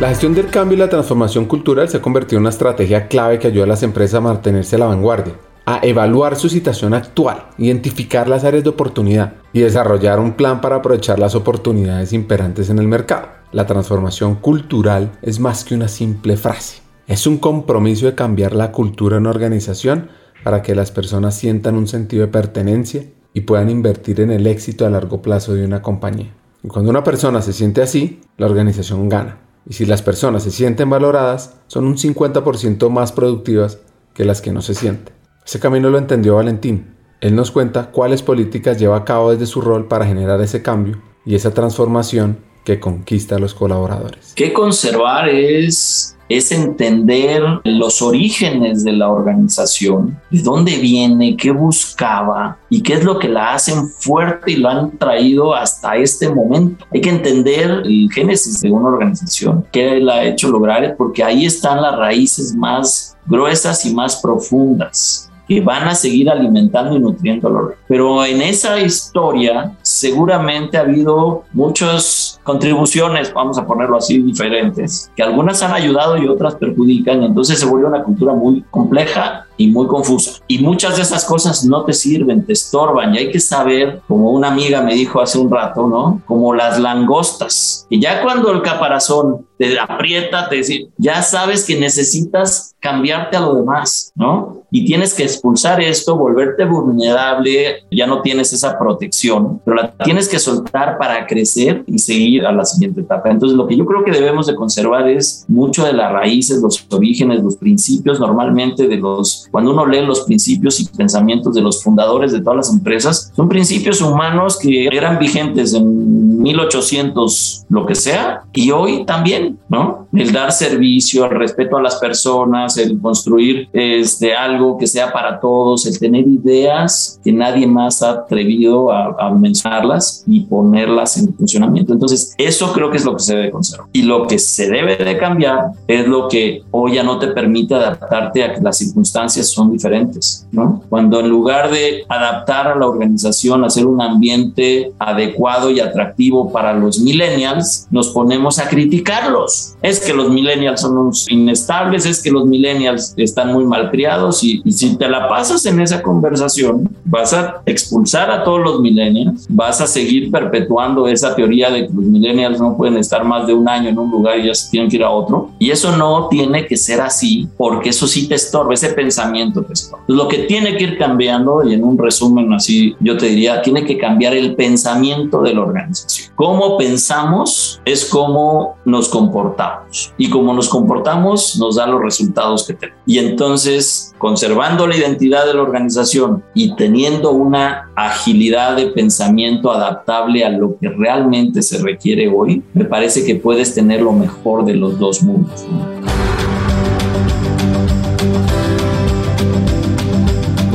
La 0.00 0.08
gestión 0.08 0.34
del 0.34 0.46
cambio 0.46 0.76
y 0.76 0.78
la 0.78 0.88
transformación 0.88 1.44
cultural 1.44 1.90
se 1.90 1.98
ha 1.98 2.00
convertido 2.00 2.38
en 2.38 2.44
una 2.44 2.50
estrategia 2.50 3.06
clave 3.06 3.38
que 3.38 3.48
ayuda 3.48 3.64
a 3.64 3.68
las 3.68 3.82
empresas 3.82 4.14
a 4.14 4.22
mantenerse 4.22 4.76
a 4.76 4.78
la 4.78 4.86
vanguardia, 4.86 5.34
a 5.66 5.80
evaluar 5.82 6.36
su 6.36 6.48
situación 6.48 6.94
actual, 6.94 7.44
identificar 7.58 8.28
las 8.28 8.44
áreas 8.44 8.64
de 8.64 8.70
oportunidad 8.70 9.34
y 9.52 9.60
desarrollar 9.60 10.20
un 10.20 10.32
plan 10.32 10.62
para 10.62 10.76
aprovechar 10.76 11.18
las 11.18 11.34
oportunidades 11.34 12.14
imperantes 12.14 12.70
en 12.70 12.78
el 12.78 12.88
mercado. 12.88 13.28
la 13.52 13.66
transformación 13.66 14.36
cultural 14.36 15.12
es 15.20 15.38
más 15.38 15.64
que 15.64 15.74
una 15.74 15.88
simple 15.88 16.38
frase. 16.38 16.85
Es 17.06 17.28
un 17.28 17.38
compromiso 17.38 18.06
de 18.06 18.16
cambiar 18.16 18.52
la 18.52 18.72
cultura 18.72 19.16
en 19.16 19.22
una 19.22 19.30
organización 19.30 20.08
para 20.42 20.62
que 20.62 20.74
las 20.74 20.90
personas 20.90 21.36
sientan 21.36 21.76
un 21.76 21.86
sentido 21.86 22.26
de 22.26 22.32
pertenencia 22.32 23.04
y 23.32 23.42
puedan 23.42 23.70
invertir 23.70 24.20
en 24.20 24.32
el 24.32 24.46
éxito 24.48 24.84
a 24.84 24.90
largo 24.90 25.22
plazo 25.22 25.54
de 25.54 25.64
una 25.64 25.82
compañía. 25.82 26.34
Y 26.64 26.68
cuando 26.68 26.90
una 26.90 27.04
persona 27.04 27.42
se 27.42 27.52
siente 27.52 27.80
así, 27.80 28.20
la 28.38 28.46
organización 28.46 29.08
gana. 29.08 29.38
Y 29.68 29.74
si 29.74 29.86
las 29.86 30.02
personas 30.02 30.42
se 30.42 30.50
sienten 30.50 30.90
valoradas, 30.90 31.58
son 31.68 31.84
un 31.84 31.96
50% 31.96 32.90
más 32.90 33.12
productivas 33.12 33.78
que 34.12 34.24
las 34.24 34.40
que 34.40 34.50
no 34.50 34.60
se 34.60 34.74
sienten. 34.74 35.14
Ese 35.44 35.60
camino 35.60 35.90
lo 35.90 35.98
entendió 35.98 36.34
Valentín. 36.34 36.96
Él 37.20 37.36
nos 37.36 37.52
cuenta 37.52 37.92
cuáles 37.92 38.22
políticas 38.22 38.80
lleva 38.80 38.96
a 38.96 39.04
cabo 39.04 39.30
desde 39.30 39.46
su 39.46 39.60
rol 39.60 39.86
para 39.86 40.06
generar 40.06 40.40
ese 40.40 40.60
cambio 40.60 41.00
y 41.24 41.36
esa 41.36 41.52
transformación 41.54 42.38
que 42.66 42.80
conquista 42.80 43.36
a 43.36 43.38
los 43.38 43.54
colaboradores. 43.54 44.32
¿Qué 44.34 44.52
conservar 44.52 45.28
es 45.28 46.12
es 46.28 46.50
entender 46.50 47.40
los 47.62 48.02
orígenes 48.02 48.82
de 48.82 48.92
la 48.92 49.08
organización, 49.08 50.20
de 50.28 50.42
dónde 50.42 50.76
viene, 50.78 51.36
qué 51.36 51.52
buscaba 51.52 52.58
y 52.68 52.82
qué 52.82 52.94
es 52.94 53.04
lo 53.04 53.20
que 53.20 53.28
la 53.28 53.54
hacen 53.54 53.88
fuerte 53.88 54.50
y 54.50 54.56
lo 54.56 54.68
han 54.68 54.98
traído 54.98 55.54
hasta 55.54 55.94
este 55.94 56.28
momento. 56.28 56.84
Hay 56.92 57.00
que 57.00 57.10
entender 57.10 57.82
el 57.84 58.08
génesis 58.12 58.60
de 58.60 58.72
una 58.72 58.88
organización, 58.88 59.64
qué 59.70 60.00
la 60.00 60.14
ha 60.14 60.24
hecho 60.24 60.48
lograr, 60.48 60.96
porque 60.96 61.22
ahí 61.22 61.46
están 61.46 61.80
las 61.80 61.96
raíces 61.96 62.56
más 62.56 63.16
gruesas 63.26 63.84
y 63.86 63.94
más 63.94 64.16
profundas 64.16 65.30
que 65.48 65.60
van 65.60 65.86
a 65.86 65.94
seguir 65.94 66.28
alimentando 66.28 66.96
y 66.96 66.98
nutriendo 66.98 67.48
la 67.48 67.60
Pero 67.86 68.24
en 68.24 68.42
esa 68.42 68.80
historia 68.80 69.72
seguramente 69.82 70.76
ha 70.76 70.80
habido 70.80 71.44
muchas 71.52 72.25
contribuciones, 72.46 73.34
vamos 73.34 73.58
a 73.58 73.66
ponerlo 73.66 73.96
así, 73.96 74.22
diferentes, 74.22 75.10
que 75.16 75.22
algunas 75.24 75.60
han 75.64 75.72
ayudado 75.72 76.16
y 76.16 76.28
otras 76.28 76.54
perjudican, 76.54 77.24
entonces 77.24 77.58
se 77.58 77.66
vuelve 77.66 77.88
una 77.88 78.04
cultura 78.04 78.34
muy 78.34 78.62
compleja 78.70 79.45
y 79.56 79.68
muy 79.68 79.86
confusa. 79.86 80.40
Y 80.48 80.58
muchas 80.58 80.96
de 80.96 81.02
esas 81.02 81.24
cosas 81.24 81.64
no 81.64 81.84
te 81.84 81.92
sirven, 81.92 82.44
te 82.44 82.52
estorban 82.52 83.14
y 83.14 83.18
hay 83.18 83.30
que 83.30 83.40
saber, 83.40 84.02
como 84.06 84.30
una 84.30 84.48
amiga 84.48 84.82
me 84.82 84.94
dijo 84.94 85.20
hace 85.20 85.38
un 85.38 85.50
rato, 85.50 85.86
¿no? 85.86 86.22
Como 86.26 86.54
las 86.54 86.78
langostas. 86.78 87.86
Y 87.88 88.00
ya 88.00 88.22
cuando 88.22 88.52
el 88.52 88.62
caparazón 88.62 89.46
te 89.58 89.78
aprieta, 89.78 90.48
te 90.48 90.56
dice, 90.56 90.88
ya 90.98 91.22
sabes 91.22 91.64
que 91.64 91.78
necesitas 91.78 92.74
cambiarte 92.80 93.36
a 93.36 93.40
lo 93.40 93.54
demás, 93.54 94.12
¿no? 94.14 94.62
Y 94.70 94.84
tienes 94.84 95.14
que 95.14 95.22
expulsar 95.22 95.80
esto, 95.80 96.16
volverte 96.16 96.64
vulnerable, 96.64 97.84
ya 97.90 98.06
no 98.06 98.20
tienes 98.20 98.52
esa 98.52 98.78
protección, 98.78 99.60
pero 99.64 99.76
la 99.76 99.92
tienes 100.04 100.28
que 100.28 100.38
soltar 100.38 100.98
para 100.98 101.26
crecer 101.26 101.82
y 101.86 101.98
seguir 101.98 102.44
a 102.44 102.52
la 102.52 102.64
siguiente 102.64 103.00
etapa. 103.00 103.30
Entonces, 103.30 103.56
lo 103.56 103.66
que 103.66 103.76
yo 103.76 103.86
creo 103.86 104.04
que 104.04 104.10
debemos 104.10 104.46
de 104.46 104.54
conservar 104.54 105.08
es 105.08 105.44
mucho 105.48 105.84
de 105.84 105.94
las 105.94 106.12
raíces, 106.12 106.60
los 106.60 106.86
orígenes, 106.90 107.42
los 107.42 107.56
principios 107.56 108.20
normalmente 108.20 108.86
de 108.86 108.96
los, 108.96 109.45
cuando 109.50 109.72
uno 109.72 109.86
lee 109.86 110.04
los 110.04 110.22
principios 110.22 110.80
y 110.80 110.86
pensamientos 110.86 111.54
de 111.54 111.60
los 111.60 111.82
fundadores 111.82 112.32
de 112.32 112.40
todas 112.40 112.56
las 112.56 112.72
empresas, 112.72 113.32
son 113.34 113.48
principios 113.48 114.00
humanos 114.00 114.58
que 114.58 114.86
eran 114.86 115.18
vigentes 115.18 115.74
en 115.74 116.42
1800, 116.42 117.66
lo 117.68 117.86
que 117.86 117.94
sea, 117.94 118.42
y 118.52 118.70
hoy 118.70 119.04
también, 119.04 119.58
¿no? 119.68 120.06
El 120.12 120.32
dar 120.32 120.52
servicio, 120.52 121.24
el 121.24 121.38
respeto 121.38 121.76
a 121.76 121.82
las 121.82 121.96
personas, 121.96 122.76
el 122.78 123.00
construir 123.00 123.68
este, 123.72 124.34
algo 124.34 124.78
que 124.78 124.86
sea 124.86 125.12
para 125.12 125.40
todos, 125.40 125.86
el 125.86 125.98
tener 125.98 126.26
ideas 126.26 127.20
que 127.24 127.32
nadie 127.32 127.66
más 127.66 128.02
ha 128.02 128.10
atrevido 128.10 128.92
a, 128.92 129.16
a 129.18 129.30
mencionarlas 129.30 130.24
y 130.26 130.40
ponerlas 130.40 131.16
en 131.18 131.34
funcionamiento. 131.34 131.92
Entonces, 131.92 132.34
eso 132.38 132.72
creo 132.72 132.90
que 132.90 132.98
es 132.98 133.04
lo 133.04 133.14
que 133.14 133.22
se 133.22 133.36
debe 133.36 133.50
conservar. 133.50 133.88
Y 133.92 134.02
lo 134.02 134.26
que 134.26 134.38
se 134.38 134.70
debe 134.70 134.96
de 134.96 135.18
cambiar 135.18 135.72
es 135.86 136.06
lo 136.06 136.28
que 136.28 136.62
hoy 136.70 136.94
ya 136.94 137.02
no 137.02 137.18
te 137.18 137.28
permite 137.28 137.74
adaptarte 137.74 138.44
a 138.44 138.60
las 138.60 138.78
circunstancias 138.78 139.35
son 139.42 139.72
diferentes, 139.72 140.46
¿no? 140.52 140.82
Cuando 140.88 141.20
en 141.20 141.28
lugar 141.28 141.70
de 141.70 142.04
adaptar 142.08 142.68
a 142.68 142.76
la 142.76 142.86
organización, 142.86 143.64
hacer 143.64 143.86
un 143.86 144.00
ambiente 144.00 144.92
adecuado 144.98 145.70
y 145.70 145.80
atractivo 145.80 146.52
para 146.52 146.72
los 146.72 146.98
millennials, 146.98 147.86
nos 147.90 148.08
ponemos 148.10 148.58
a 148.58 148.68
criticarlos. 148.68 149.74
Es 149.82 150.00
que 150.00 150.12
los 150.12 150.30
millennials 150.30 150.80
son 150.80 150.96
unos 150.98 151.30
inestables, 151.30 152.06
es 152.06 152.22
que 152.22 152.30
los 152.30 152.46
millennials 152.46 153.14
están 153.16 153.52
muy 153.52 153.64
malcriados 153.64 154.42
y, 154.42 154.60
y 154.64 154.72
si 154.72 154.96
te 154.96 155.08
la 155.08 155.28
pasas 155.28 155.64
en 155.66 155.80
esa 155.80 156.02
conversación, 156.02 156.88
vas 157.04 157.32
a 157.32 157.62
expulsar 157.66 158.30
a 158.30 158.44
todos 158.44 158.60
los 158.60 158.80
millennials, 158.80 159.46
vas 159.48 159.80
a 159.80 159.86
seguir 159.86 160.30
perpetuando 160.30 161.06
esa 161.08 161.34
teoría 161.34 161.70
de 161.70 161.86
que 161.86 161.92
los 161.92 162.04
millennials 162.04 162.60
no 162.60 162.76
pueden 162.76 162.96
estar 162.96 163.24
más 163.24 163.46
de 163.46 163.54
un 163.54 163.68
año 163.68 163.88
en 163.88 163.98
un 163.98 164.10
lugar 164.10 164.38
y 164.38 164.46
ya 164.46 164.54
se 164.54 164.70
tienen 164.70 164.90
que 164.90 164.96
ir 164.96 165.04
a 165.04 165.10
otro. 165.10 165.50
Y 165.58 165.70
eso 165.70 165.96
no 165.96 166.28
tiene 166.28 166.66
que 166.66 166.76
ser 166.76 167.00
así, 167.00 167.48
porque 167.56 167.90
eso 167.90 168.06
sí 168.06 168.28
te 168.28 168.34
estorba, 168.34 168.74
ese 168.74 168.90
pensamiento 168.90 169.25
te 169.32 169.72
estorba. 169.72 170.04
Lo 170.08 170.28
que 170.28 170.38
tiene 170.38 170.76
que 170.76 170.84
ir 170.84 170.98
cambiando, 170.98 171.62
y 171.64 171.74
en 171.74 171.84
un 171.84 171.98
resumen 171.98 172.52
así, 172.52 172.94
yo 173.00 173.16
te 173.16 173.26
diría, 173.26 173.62
tiene 173.62 173.84
que 173.84 173.98
cambiar 173.98 174.34
el 174.34 174.54
pensamiento 174.54 175.42
de 175.42 175.54
la 175.54 175.62
organización. 175.62 176.32
Cómo 176.34 176.76
pensamos 176.76 177.80
es 177.84 178.04
cómo 178.04 178.76
nos 178.84 179.08
comportamos. 179.08 180.12
Y 180.18 180.30
cómo 180.30 180.52
nos 180.52 180.68
comportamos 180.68 181.56
nos 181.58 181.76
da 181.76 181.86
los 181.86 182.02
resultados 182.02 182.66
que 182.66 182.74
tenemos. 182.74 183.00
Y 183.06 183.18
entonces, 183.18 184.14
conservando 184.18 184.86
la 184.86 184.96
identidad 184.96 185.46
de 185.46 185.54
la 185.54 185.62
organización 185.62 186.42
y 186.54 186.74
teniendo 186.76 187.32
una 187.32 187.90
agilidad 187.96 188.76
de 188.76 188.86
pensamiento 188.86 189.70
adaptable 189.70 190.44
a 190.44 190.50
lo 190.50 190.78
que 190.78 190.88
realmente 190.88 191.62
se 191.62 191.78
requiere 191.78 192.28
hoy, 192.28 192.62
me 192.74 192.84
parece 192.84 193.24
que 193.24 193.36
puedes 193.36 193.74
tener 193.74 194.02
lo 194.02 194.12
mejor 194.12 194.64
de 194.64 194.74
los 194.74 194.98
dos 194.98 195.22
mundos. 195.22 195.64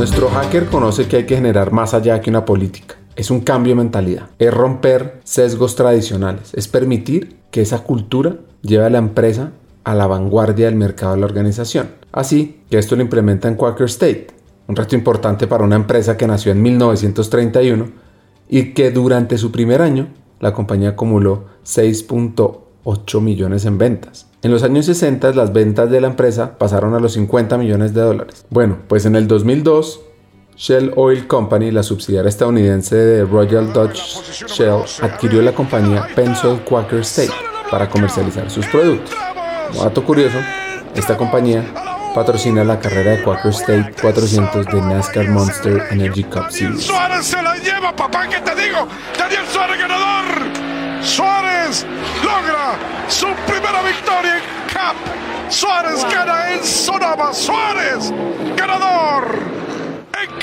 Nuestro 0.01 0.29
hacker 0.29 0.65
conoce 0.65 1.07
que 1.07 1.17
hay 1.17 1.25
que 1.27 1.35
generar 1.35 1.71
más 1.71 1.93
allá 1.93 2.21
que 2.21 2.31
una 2.31 2.43
política. 2.43 2.95
Es 3.15 3.29
un 3.29 3.41
cambio 3.41 3.73
de 3.73 3.83
mentalidad. 3.83 4.29
Es 4.39 4.51
romper 4.51 5.21
sesgos 5.23 5.75
tradicionales. 5.75 6.55
Es 6.55 6.67
permitir 6.67 7.37
que 7.51 7.61
esa 7.61 7.83
cultura 7.83 8.37
lleve 8.63 8.85
a 8.85 8.89
la 8.89 8.97
empresa 8.97 9.51
a 9.83 9.93
la 9.93 10.07
vanguardia 10.07 10.65
del 10.65 10.75
mercado 10.75 11.13
de 11.13 11.19
la 11.19 11.27
organización. 11.27 11.91
Así 12.11 12.61
que 12.71 12.79
esto 12.79 12.95
lo 12.95 13.03
implementa 13.03 13.47
en 13.47 13.53
Quaker 13.53 13.85
State, 13.85 14.29
un 14.67 14.75
reto 14.75 14.95
importante 14.95 15.45
para 15.45 15.65
una 15.65 15.75
empresa 15.75 16.17
que 16.17 16.25
nació 16.25 16.51
en 16.51 16.63
1931 16.63 17.91
y 18.49 18.73
que 18.73 18.89
durante 18.89 19.37
su 19.37 19.51
primer 19.51 19.83
año 19.83 20.07
la 20.39 20.51
compañía 20.51 20.89
acumuló 20.89 21.45
6.8 21.63 22.57
millones 23.21 23.65
en 23.65 23.77
ventas. 23.77 24.27
En 24.41 24.51
los 24.51 24.63
años 24.63 24.85
60 24.85 25.33
las 25.33 25.53
ventas 25.53 25.89
de 25.89 26.01
la 26.01 26.07
empresa 26.07 26.57
pasaron 26.57 26.93
a 26.95 26.99
los 26.99 27.13
50 27.13 27.57
millones 27.57 27.93
de 27.93 28.01
dólares. 28.01 28.45
Bueno, 28.49 28.77
pues 28.87 29.05
en 29.05 29.15
el 29.15 29.27
2002 29.27 30.01
Shell 30.55 30.93
Oil 30.95 31.27
Company, 31.27 31.71
la 31.71 31.81
subsidiaria 31.81 32.29
estadounidense 32.29 32.95
de 32.95 33.25
Royal 33.25 33.73
Dutch 33.73 33.99
Shell, 34.47 34.83
adquirió 35.01 35.41
la 35.41 35.53
compañía 35.53 36.07
Pensoil 36.15 36.61
Quaker 36.61 36.99
State 36.99 37.33
para 37.71 37.89
comercializar 37.89 38.49
sus 38.51 38.67
productos. 38.67 39.15
Como 39.69 39.83
dato 39.83 40.03
curioso, 40.03 40.37
esta 40.93 41.17
compañía 41.17 41.65
patrocina 42.13 42.63
la 42.63 42.79
carrera 42.79 43.11
de 43.11 43.23
Quaker 43.23 43.51
State 43.51 43.95
400 44.01 44.65
de 44.67 44.81
NASCAR 44.81 45.29
Monster 45.29 45.87
Energy 45.89 46.23
Cup 46.25 46.51
Series. 46.51 46.83
Suárez 46.83 47.25
se 47.25 47.41
la 47.41 47.55
lleva, 47.55 47.95
papá, 47.95 48.27
¿qué 48.27 48.39
te 48.41 48.61
digo? 48.61 48.87
Daniel 49.17 49.45
Suárez 49.51 49.79
ganador. 49.79 50.60
Suárez 51.03 51.85
logra 52.23 52.77
su 53.07 53.27
primera 53.47 53.81
victoria 53.81 54.37
en 54.37 54.43
Cup. 54.71 55.51
Suárez 55.51 56.03
gana 56.05 56.53
en 56.53 56.63
Sonoma. 56.63 57.33
Suárez 57.33 58.13
ganador 58.55 59.39
en 60.21 60.40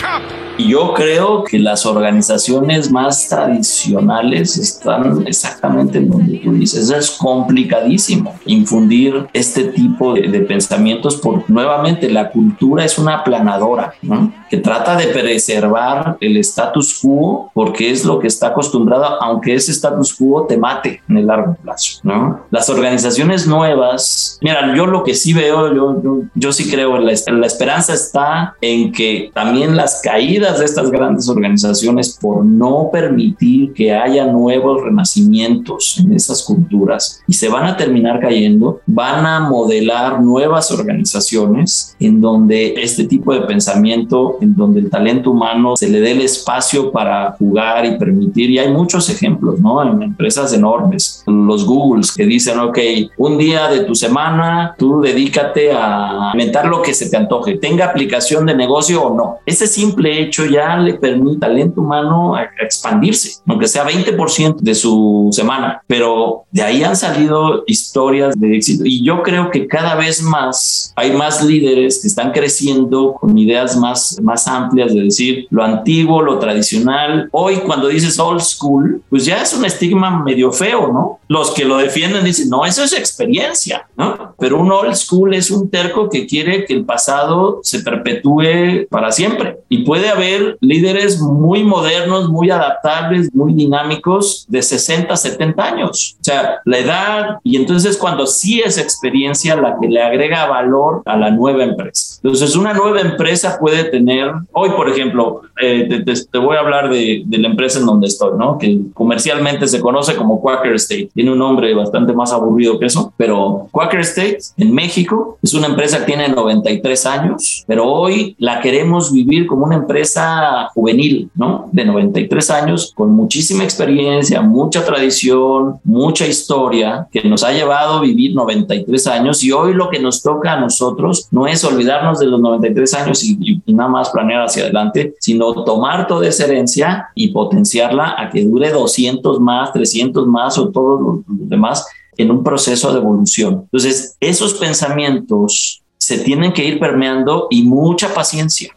yo 0.59 0.92
creo 0.92 1.44
que 1.44 1.59
las 1.59 1.86
organizaciones 1.86 2.90
más 2.90 3.28
tradicionales 3.28 4.59
están 4.59 5.24
exactamente 5.26 5.99
en 5.99 6.11
donde 6.11 6.38
tú 6.38 6.53
dices. 6.53 6.90
Es 6.90 7.12
complicadísimo 7.12 8.34
infundir 8.44 9.28
este 9.32 9.64
tipo 9.64 10.14
de, 10.14 10.28
de 10.28 10.40
pensamientos 10.40 11.16
por, 11.16 11.49
nuevamente, 11.49 12.11
la 12.11 12.30
cultura 12.30 12.84
es 12.84 12.99
una 12.99 13.18
aplanadora, 13.18 13.94
¿no? 14.03 14.32
que 14.49 14.57
trata 14.57 14.96
de 14.96 15.09
preservar 15.09 16.16
el 16.20 16.36
status 16.38 16.99
quo 17.01 17.51
porque 17.55 17.90
es 17.90 18.05
lo 18.05 18.18
que 18.18 18.26
está 18.26 18.49
acostumbrado, 18.49 19.05
aunque 19.22 19.55
ese 19.55 19.72
status 19.72 20.14
quo 20.14 20.46
te 20.46 20.57
mate 20.57 21.03
en 21.09 21.18
el 21.18 21.26
largo 21.26 21.57
plazo. 21.62 22.01
¿no? 22.03 22.46
Las 22.51 22.68
organizaciones 22.70 23.46
nuevas, 23.46 24.38
mira, 24.40 24.74
yo 24.74 24.86
lo 24.86 25.05
que 25.05 25.14
sí 25.14 25.32
veo, 25.32 25.74
yo, 25.74 26.03
yo, 26.03 26.20
yo 26.34 26.53
sí 26.53 26.70
creo 26.70 26.99
la, 26.99 27.12
la 27.26 27.46
esperanza 27.46 27.94
está 27.94 28.57
en 28.61 28.92
que 28.92 29.30
también 29.34 29.76
las 29.76 29.88
caídas 30.03 30.59
de 30.59 30.64
estas 30.64 30.91
grandes 30.91 31.28
organizaciones 31.28 32.18
por 32.20 32.45
no 32.45 32.91
permitir 32.93 33.72
que 33.72 33.93
haya 33.93 34.26
nuevos 34.26 34.82
renacimientos 34.82 35.99
en 35.99 36.12
esas 36.12 36.43
culturas 36.43 37.22
y 37.26 37.32
se 37.32 37.49
van 37.49 37.66
a 37.66 37.76
terminar 37.76 38.20
cayendo, 38.20 38.80
van 38.86 39.26
a 39.26 39.41
modelar 39.41 40.20
nuevas 40.22 40.70
organizaciones 40.70 41.97
en 42.01 42.20
donde 42.20 42.74
este 42.82 43.05
tipo 43.05 43.32
de 43.34 43.43
pensamiento 43.43 44.39
en 44.41 44.55
donde 44.55 44.80
el 44.80 44.91
talento 44.91 45.30
humano 45.30 45.76
se 45.76 45.89
le 45.89 46.01
dé 46.01 46.12
el 46.12 46.22
espacio 46.22 46.91
para 46.91 47.32
jugar 47.32 47.84
y 47.86 47.99
permitir, 47.99 48.51
y 48.51 48.59
hay 48.59 48.72
muchos 48.72 49.09
ejemplos, 49.11 49.61
¿no? 49.61 49.82
En 49.82 50.03
empresas 50.03 50.53
enormes, 50.53 51.22
los 51.26 51.64
Googles 51.64 52.12
que 52.12 52.24
dicen, 52.24 52.59
ok, 52.59 52.78
un 53.16 53.39
día 53.39 53.68
de 53.68 53.80
tu 53.80 53.95
semana 53.95 54.74
tú 54.78 55.01
dedícate 55.01 55.72
a 55.72 56.30
inventar 56.32 56.66
lo 56.66 56.82
que 56.82 56.95
se 56.95 57.11
te 57.11 57.16
antoje, 57.16 57.57
tenga 57.57 57.86
aplicación 57.86 58.47
de 58.47 58.55
negocio 58.55 59.03
o 59.03 59.16
no. 59.16 59.39
Ese 59.47 59.66
simple 59.79 60.20
hecho 60.22 60.45
ya 60.45 60.76
le 60.76 60.95
permite 60.95 61.35
al 61.35 61.41
talento 61.41 61.81
humano 61.81 62.35
a 62.35 62.49
expandirse, 62.61 63.41
aunque 63.47 63.68
sea 63.68 63.87
20% 63.87 64.57
de 64.61 64.74
su 64.74 65.29
semana, 65.33 65.83
pero 65.87 66.45
de 66.51 66.62
ahí 66.62 66.83
han 66.83 66.97
salido 66.97 67.62
historias 67.66 68.39
de 68.39 68.57
éxito 68.57 68.83
y 68.85 69.05
yo 69.05 69.22
creo 69.22 69.51
que 69.51 69.66
cada 69.66 69.95
vez 69.95 70.22
más 70.22 70.93
hay 70.97 71.12
más 71.12 71.45
líderes 71.45 72.01
que 72.01 72.09
están 72.09 72.33
creciendo 72.33 73.14
con 73.14 73.37
ideas 73.39 73.76
más, 73.76 74.18
más 74.22 74.49
amplias 74.49 74.95
de 74.95 75.03
decir 75.03 75.47
lo 75.51 75.62
antiguo, 75.62 76.22
lo 76.22 76.39
tradicional. 76.39 77.29
Hoy 77.33 77.57
cuando 77.66 77.89
dices 77.89 78.18
old 78.18 78.41
school, 78.41 79.03
pues 79.09 79.24
ya 79.24 79.43
es 79.43 79.55
un 79.55 79.64
estigma 79.64 80.22
medio 80.22 80.51
feo, 80.53 80.93
¿no? 80.93 81.20
Los 81.29 81.53
que 81.53 81.64
lo 81.64 81.76
defienden 81.76 82.24
dicen, 82.24 82.49
no, 82.49 82.64
eso 82.64 82.83
es 82.83 82.93
experiencia, 82.93 83.87
¿no? 83.97 84.35
Pero 84.39 84.61
un 84.61 84.70
old 84.72 84.95
school 84.95 85.35
es 85.35 85.51
un 85.51 85.70
terco 85.70 86.09
que 86.09 86.26
quiere 86.26 86.64
que 86.64 86.74
el 86.74 86.85
pasado 86.85 87.61
se 87.62 87.81
perpetúe 87.81 88.87
para 88.91 89.12
siempre. 89.12 89.59
Y 89.69 89.79
puede 89.79 90.09
haber 90.09 90.57
líderes 90.61 91.21
muy 91.21 91.62
modernos, 91.62 92.29
muy 92.29 92.51
adaptables, 92.51 93.35
muy 93.35 93.53
dinámicos 93.53 94.47
de 94.49 94.62
60, 94.62 95.16
70 95.16 95.64
años. 95.64 96.16
O 96.21 96.25
sea, 96.25 96.61
la 96.64 96.79
edad, 96.79 97.39
y 97.43 97.57
entonces 97.57 97.97
cuando 97.97 98.27
sí 98.27 98.61
es 98.61 98.79
experiencia 98.79 99.57
la 99.57 99.79
que 99.81 99.89
le 99.89 100.03
agrega 100.03 100.47
valor 100.47 101.03
a 101.05 101.16
la 101.16 101.31
nueva 101.31 101.64
empresa. 101.64 102.21
Entonces, 102.23 102.57
una 102.57 102.75
nueva 102.75 103.01
empresa 103.01 103.59
puede 103.61 103.85
tener, 103.85 104.31
hoy 104.53 104.71
por 104.71 104.89
ejemplo, 104.89 105.43
eh, 105.61 106.05
te, 106.05 106.39
voy 106.39 106.57
a 106.57 106.61
hablar 106.61 106.91
de, 106.91 107.25
la 107.29 107.49
empresa 107.49 107.79
en 107.79 107.87
donde 107.87 108.07
estoy, 108.07 108.37
¿no? 108.39 108.59
Que 108.59 108.81
comercialmente 108.95 109.66
se 109.66 109.81
conoce 109.81 110.16
como 110.16 110.41
Quaker 110.41 110.75
State. 110.75 111.11
Tiene 111.14 111.33
un 111.33 111.39
nombre 111.39 111.75
bastante 111.75 112.12
más 112.12 112.33
aburrido 112.33 112.79
que 112.79 112.87
eso, 112.87 113.12
pero 113.16 113.69
Quaker 113.71 114.01
State 114.01 114.39
en 114.57 114.75
México 114.75 115.39
es 115.43 115.55
una 115.55 115.66
empresa 115.66 116.01
que 116.01 116.07
tiene 116.07 116.29
93 116.29 117.07
años, 117.07 117.64
pero 117.66 117.87
hoy 117.87 118.35
la 118.39 118.61
queremos 118.61 119.12
vivir 119.12 119.47
como 119.47 119.58
una 119.63 119.77
empresa 119.77 120.69
juvenil, 120.75 121.31
¿no? 121.35 121.69
De 121.73 121.85
93 121.85 122.51
años, 122.51 122.93
con 122.95 123.11
muchísima 123.11 123.65
experiencia, 123.65 124.41
mucha 124.41 124.85
tradición, 124.85 125.81
mucha 125.85 126.27
historia, 126.27 127.09
que 127.11 127.23
nos 127.29 127.45
ha 127.45 127.53
llevado 127.53 127.95
a 127.95 128.01
vivir 128.01 128.35
93 128.35 129.07
años 129.09 129.43
y 129.43 129.53
hoy 129.53 129.75
lo 129.75 129.91
que 129.91 129.99
nos 129.99 130.23
toca 130.23 130.53
a 130.53 130.61
nosotros 130.61 131.29
no 131.31 131.47
es 131.47 131.65
olvidarnos 131.65 132.19
de 132.19 132.27
los 132.27 132.41
93 132.41 132.95
años 132.95 133.25
y, 133.25 133.61
y 133.65 133.73
nada 133.75 133.91
más 133.91 134.11
planear 134.11 134.45
hacia 134.45 134.65
adelante, 134.65 135.15
sino 135.21 135.65
tomar 135.65 136.07
toda 136.07 136.27
esa 136.27 136.45
herencia 136.45 137.09
y 137.15 137.29
potenciarla 137.29 138.15
a 138.19 138.31
que 138.31 138.45
dure 138.45 138.71
200 138.71 139.41
más, 139.41 139.73
300 139.73 140.27
más 140.27 140.59
o 140.59 140.71
todos 140.71 141.01
los 141.01 141.49
demás 141.49 141.87
en 142.17 142.31
un 142.31 142.43
proceso 142.43 142.93
de 142.93 142.99
evolución. 142.99 143.63
Entonces, 143.65 144.17
esos 144.21 144.55
pensamientos 144.55 145.83
se 145.97 146.19
tienen 146.19 146.53
que 146.53 146.65
ir 146.65 146.79
permeando 146.79 147.47
y 147.51 147.63
mucha 147.63 148.13
paciencia, 148.13 148.75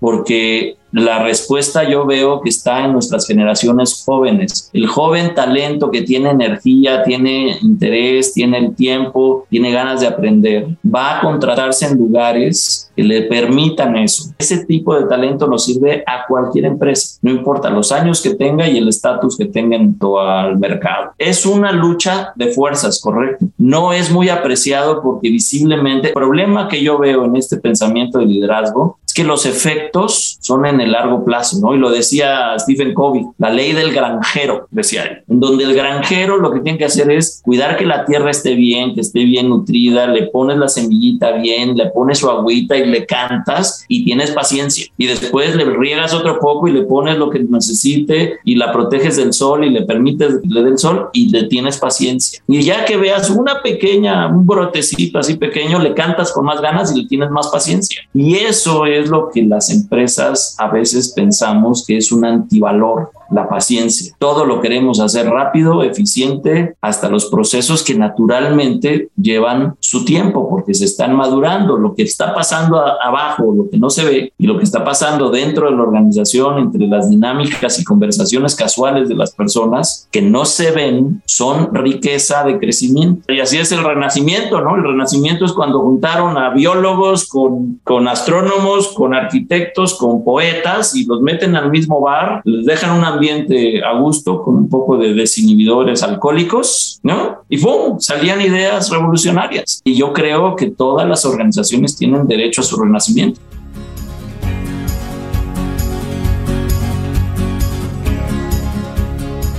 porque 0.00 0.76
la 0.92 1.22
respuesta 1.22 1.88
yo 1.88 2.04
veo 2.04 2.42
que 2.42 2.50
está 2.50 2.84
en 2.84 2.92
nuestras 2.92 3.26
generaciones 3.26 4.02
jóvenes. 4.04 4.68
El 4.74 4.86
joven 4.86 5.34
talento 5.34 5.90
que 5.90 6.02
tiene 6.02 6.30
energía, 6.30 7.02
tiene 7.02 7.56
interés, 7.62 8.34
tiene 8.34 8.58
el 8.58 8.74
tiempo, 8.74 9.46
tiene 9.48 9.72
ganas 9.72 10.02
de 10.02 10.06
aprender, 10.06 10.76
va 10.84 11.16
a 11.16 11.20
contratarse 11.22 11.86
en 11.86 11.96
lugares 11.96 12.90
que 12.94 13.02
le 13.02 13.22
permitan 13.22 13.96
eso. 13.96 14.34
Ese 14.38 14.66
tipo 14.66 14.94
de 14.94 15.06
talento 15.06 15.46
nos 15.46 15.64
sirve 15.64 16.04
a 16.06 16.26
cualquier 16.28 16.66
empresa, 16.66 17.18
no 17.22 17.30
importa 17.30 17.70
los 17.70 17.90
años 17.90 18.20
que 18.20 18.34
tenga 18.34 18.68
y 18.68 18.76
el 18.76 18.88
estatus 18.88 19.38
que 19.38 19.46
tenga 19.46 19.76
en 19.76 19.98
todo 19.98 20.20
el 20.46 20.58
mercado. 20.58 21.12
Es 21.16 21.46
una 21.46 21.72
lucha 21.72 22.32
de 22.36 22.48
fuerzas, 22.48 23.00
correcto. 23.00 23.46
No 23.56 23.94
es 23.94 24.10
muy 24.10 24.28
apreciado 24.28 25.00
porque 25.00 25.30
visiblemente 25.30 26.08
el 26.08 26.14
problema 26.14 26.68
que 26.68 26.82
yo 26.82 26.98
veo 26.98 27.24
en 27.24 27.36
este 27.36 27.56
pensamiento 27.56 28.18
de 28.18 28.26
liderazgo 28.26 28.98
es 29.12 29.14
que 29.14 29.24
los 29.24 29.44
efectos 29.44 30.38
son 30.40 30.64
en 30.64 30.80
el 30.80 30.92
largo 30.92 31.22
plazo, 31.22 31.58
¿no? 31.60 31.74
Y 31.74 31.78
lo 31.78 31.90
decía 31.90 32.58
Stephen 32.58 32.94
Covey, 32.94 33.26
la 33.36 33.50
ley 33.50 33.72
del 33.72 33.92
granjero, 33.92 34.66
decía 34.70 35.02
él, 35.02 35.18
en 35.28 35.38
donde 35.38 35.64
el 35.64 35.74
granjero 35.74 36.38
lo 36.38 36.50
que 36.50 36.60
tiene 36.60 36.78
que 36.78 36.86
hacer 36.86 37.10
es 37.10 37.42
cuidar 37.44 37.76
que 37.76 37.84
la 37.84 38.06
tierra 38.06 38.30
esté 38.30 38.54
bien, 38.54 38.94
que 38.94 39.02
esté 39.02 39.24
bien 39.24 39.50
nutrida, 39.50 40.06
le 40.06 40.28
pones 40.28 40.56
la 40.56 40.68
semillita 40.68 41.32
bien, 41.32 41.76
le 41.76 41.90
pones 41.90 42.20
su 42.20 42.30
agüita 42.30 42.74
y 42.76 42.86
le 42.86 43.04
cantas 43.04 43.84
y 43.86 44.04
tienes 44.04 44.30
paciencia. 44.30 44.86
Y 44.96 45.06
después 45.06 45.54
le 45.56 45.66
riegas 45.66 46.14
otro 46.14 46.38
poco 46.38 46.68
y 46.68 46.72
le 46.72 46.82
pones 46.82 47.18
lo 47.18 47.28
que 47.28 47.40
necesite 47.40 48.38
y 48.44 48.54
la 48.54 48.72
proteges 48.72 49.16
del 49.16 49.34
sol 49.34 49.64
y 49.64 49.70
le 49.70 49.82
permites 49.82 50.40
que 50.40 50.48
le 50.48 50.62
dé 50.62 50.70
el 50.70 50.78
sol 50.78 51.10
y 51.12 51.28
le 51.28 51.44
tienes 51.44 51.76
paciencia. 51.78 52.42
Y 52.48 52.62
ya 52.62 52.86
que 52.86 52.96
veas 52.96 53.28
una 53.28 53.60
pequeña, 53.60 54.28
un 54.28 54.46
brotecito 54.46 55.18
así 55.18 55.34
pequeño, 55.34 55.78
le 55.80 55.92
cantas 55.92 56.32
con 56.32 56.46
más 56.46 56.62
ganas 56.62 56.94
y 56.94 57.02
le 57.02 57.08
tienes 57.08 57.30
más 57.30 57.48
paciencia. 57.48 58.00
Y 58.14 58.36
eso 58.36 58.86
es 58.86 59.01
lo 59.08 59.30
que 59.30 59.42
las 59.42 59.70
empresas 59.70 60.54
a 60.58 60.68
veces 60.68 61.12
pensamos 61.12 61.84
que 61.86 61.96
es 61.96 62.12
un 62.12 62.24
antivalor 62.24 63.10
la 63.32 63.48
paciencia. 63.48 64.14
Todo 64.18 64.44
lo 64.44 64.60
queremos 64.60 65.00
hacer 65.00 65.26
rápido, 65.26 65.82
eficiente, 65.82 66.74
hasta 66.80 67.08
los 67.08 67.26
procesos 67.26 67.82
que 67.82 67.94
naturalmente 67.94 69.08
llevan 69.20 69.74
su 69.80 70.04
tiempo 70.04 70.48
porque 70.48 70.74
se 70.74 70.84
están 70.84 71.14
madurando. 71.14 71.76
Lo 71.76 71.94
que 71.94 72.02
está 72.02 72.34
pasando 72.34 72.78
abajo, 72.78 73.52
lo 73.54 73.70
que 73.70 73.78
no 73.78 73.90
se 73.90 74.04
ve 74.04 74.32
y 74.38 74.46
lo 74.46 74.58
que 74.58 74.64
está 74.64 74.84
pasando 74.84 75.30
dentro 75.30 75.70
de 75.70 75.76
la 75.76 75.82
organización, 75.82 76.58
entre 76.58 76.86
las 76.86 77.08
dinámicas 77.08 77.78
y 77.80 77.84
conversaciones 77.84 78.54
casuales 78.54 79.08
de 79.08 79.14
las 79.14 79.32
personas 79.32 80.08
que 80.10 80.22
no 80.22 80.44
se 80.44 80.70
ven, 80.70 81.22
son 81.24 81.74
riqueza 81.74 82.44
de 82.44 82.58
crecimiento. 82.58 83.32
Y 83.32 83.40
así 83.40 83.58
es 83.58 83.72
el 83.72 83.84
renacimiento, 83.84 84.60
¿no? 84.60 84.76
El 84.76 84.84
renacimiento 84.84 85.44
es 85.44 85.52
cuando 85.52 85.80
juntaron 85.80 86.36
a 86.36 86.50
biólogos 86.50 87.28
con, 87.28 87.80
con 87.84 88.08
astrónomos, 88.08 88.88
con 88.88 89.14
arquitectos, 89.14 89.94
con 89.94 90.24
poetas 90.24 90.94
y 90.94 91.04
los 91.04 91.20
meten 91.20 91.56
al 91.56 91.70
mismo 91.70 92.00
bar, 92.00 92.42
les 92.44 92.66
dejan 92.66 92.98
una 92.98 93.16
ambiente 93.22 93.84
a 93.84 93.96
gusto 94.00 94.42
con 94.42 94.56
un 94.56 94.68
poco 94.68 94.96
de 94.96 95.14
desinhibidores 95.14 96.02
alcohólicos, 96.02 96.98
¿no? 97.04 97.44
Y 97.48 97.58
¡pum! 97.58 98.00
Salían 98.00 98.40
ideas 98.40 98.90
revolucionarias. 98.90 99.80
Y 99.84 99.94
yo 99.94 100.12
creo 100.12 100.56
que 100.56 100.70
todas 100.70 101.08
las 101.08 101.24
organizaciones 101.24 101.96
tienen 101.96 102.26
derecho 102.26 102.62
a 102.62 102.64
su 102.64 102.80
renacimiento. 102.80 103.40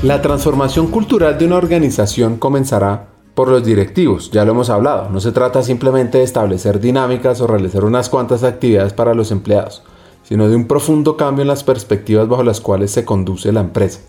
La 0.02 0.22
transformación 0.22 0.88
cultural 0.88 1.38
de 1.38 1.46
una 1.46 1.56
organización 1.56 2.36
comenzará 2.36 3.08
por 3.34 3.48
los 3.48 3.64
directivos, 3.64 4.30
ya 4.30 4.44
lo 4.44 4.52
hemos 4.52 4.70
hablado. 4.70 5.10
No 5.10 5.22
se 5.22 5.32
trata 5.32 5.64
simplemente 5.64 6.18
de 6.18 6.26
establecer 6.26 6.82
dinámicas 6.82 7.40
o 7.40 7.48
realizar 7.48 7.86
unas 7.86 8.10
cuantas 8.10 8.44
actividades 8.44 8.92
para 8.92 9.14
los 9.14 9.32
empleados 9.32 9.82
sino 10.24 10.50
de 10.50 10.56
un 10.56 10.66
profundo 10.66 11.16
cambio 11.18 11.44
en 11.44 11.48
las 11.48 11.64
perspectivas 11.64 12.28
bajo 12.28 12.44
las 12.44 12.62
cuales 12.62 12.92
se 12.92 13.06
conduce 13.06 13.52
la 13.52 13.62
empresa. 13.62 14.02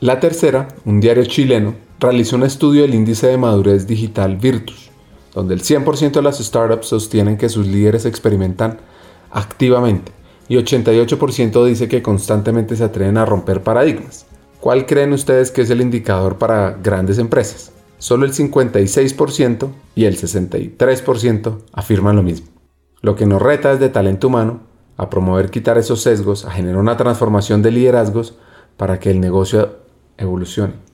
La 0.00 0.20
tercera, 0.20 0.68
un 0.84 1.00
diario 1.00 1.24
chileno, 1.24 1.74
realizó 1.98 2.36
un 2.36 2.42
estudio 2.42 2.82
del 2.82 2.94
índice 2.94 3.26
de 3.26 3.36
madurez 3.36 3.86
digital 3.86 4.36
Virtus, 4.36 4.90
donde 5.34 5.54
el 5.54 5.62
100% 5.62 6.12
de 6.12 6.22
las 6.22 6.38
startups 6.38 6.86
sostienen 6.86 7.36
que 7.36 7.48
sus 7.48 7.66
líderes 7.66 8.06
experimentan 8.06 8.78
activamente 9.30 10.12
y 10.48 10.56
88% 10.56 11.64
dice 11.64 11.86
que 11.86 12.02
constantemente 12.02 12.74
se 12.74 12.82
atreven 12.82 13.18
a 13.18 13.24
romper 13.24 13.62
paradigmas. 13.62 14.26
¿Cuál 14.58 14.84
creen 14.84 15.12
ustedes 15.12 15.52
que 15.52 15.62
es 15.62 15.70
el 15.70 15.80
indicador 15.80 16.38
para 16.38 16.72
grandes 16.72 17.18
empresas? 17.18 17.72
Solo 17.98 18.24
el 18.24 18.32
56% 18.32 19.68
y 19.94 20.06
el 20.06 20.16
63% 20.16 21.58
afirman 21.72 22.16
lo 22.16 22.22
mismo. 22.22 22.48
Lo 23.00 23.14
que 23.14 23.26
nos 23.26 23.40
reta 23.40 23.72
es 23.72 23.78
de 23.78 23.90
talento 23.90 24.26
humano 24.26 24.69
a 25.00 25.08
promover 25.08 25.50
quitar 25.50 25.78
esos 25.78 26.02
sesgos, 26.02 26.44
a 26.44 26.50
generar 26.50 26.78
una 26.78 26.98
transformación 26.98 27.62
de 27.62 27.70
liderazgos 27.70 28.34
para 28.76 29.00
que 29.00 29.10
el 29.10 29.18
negocio 29.18 29.78
evolucione 30.18 30.89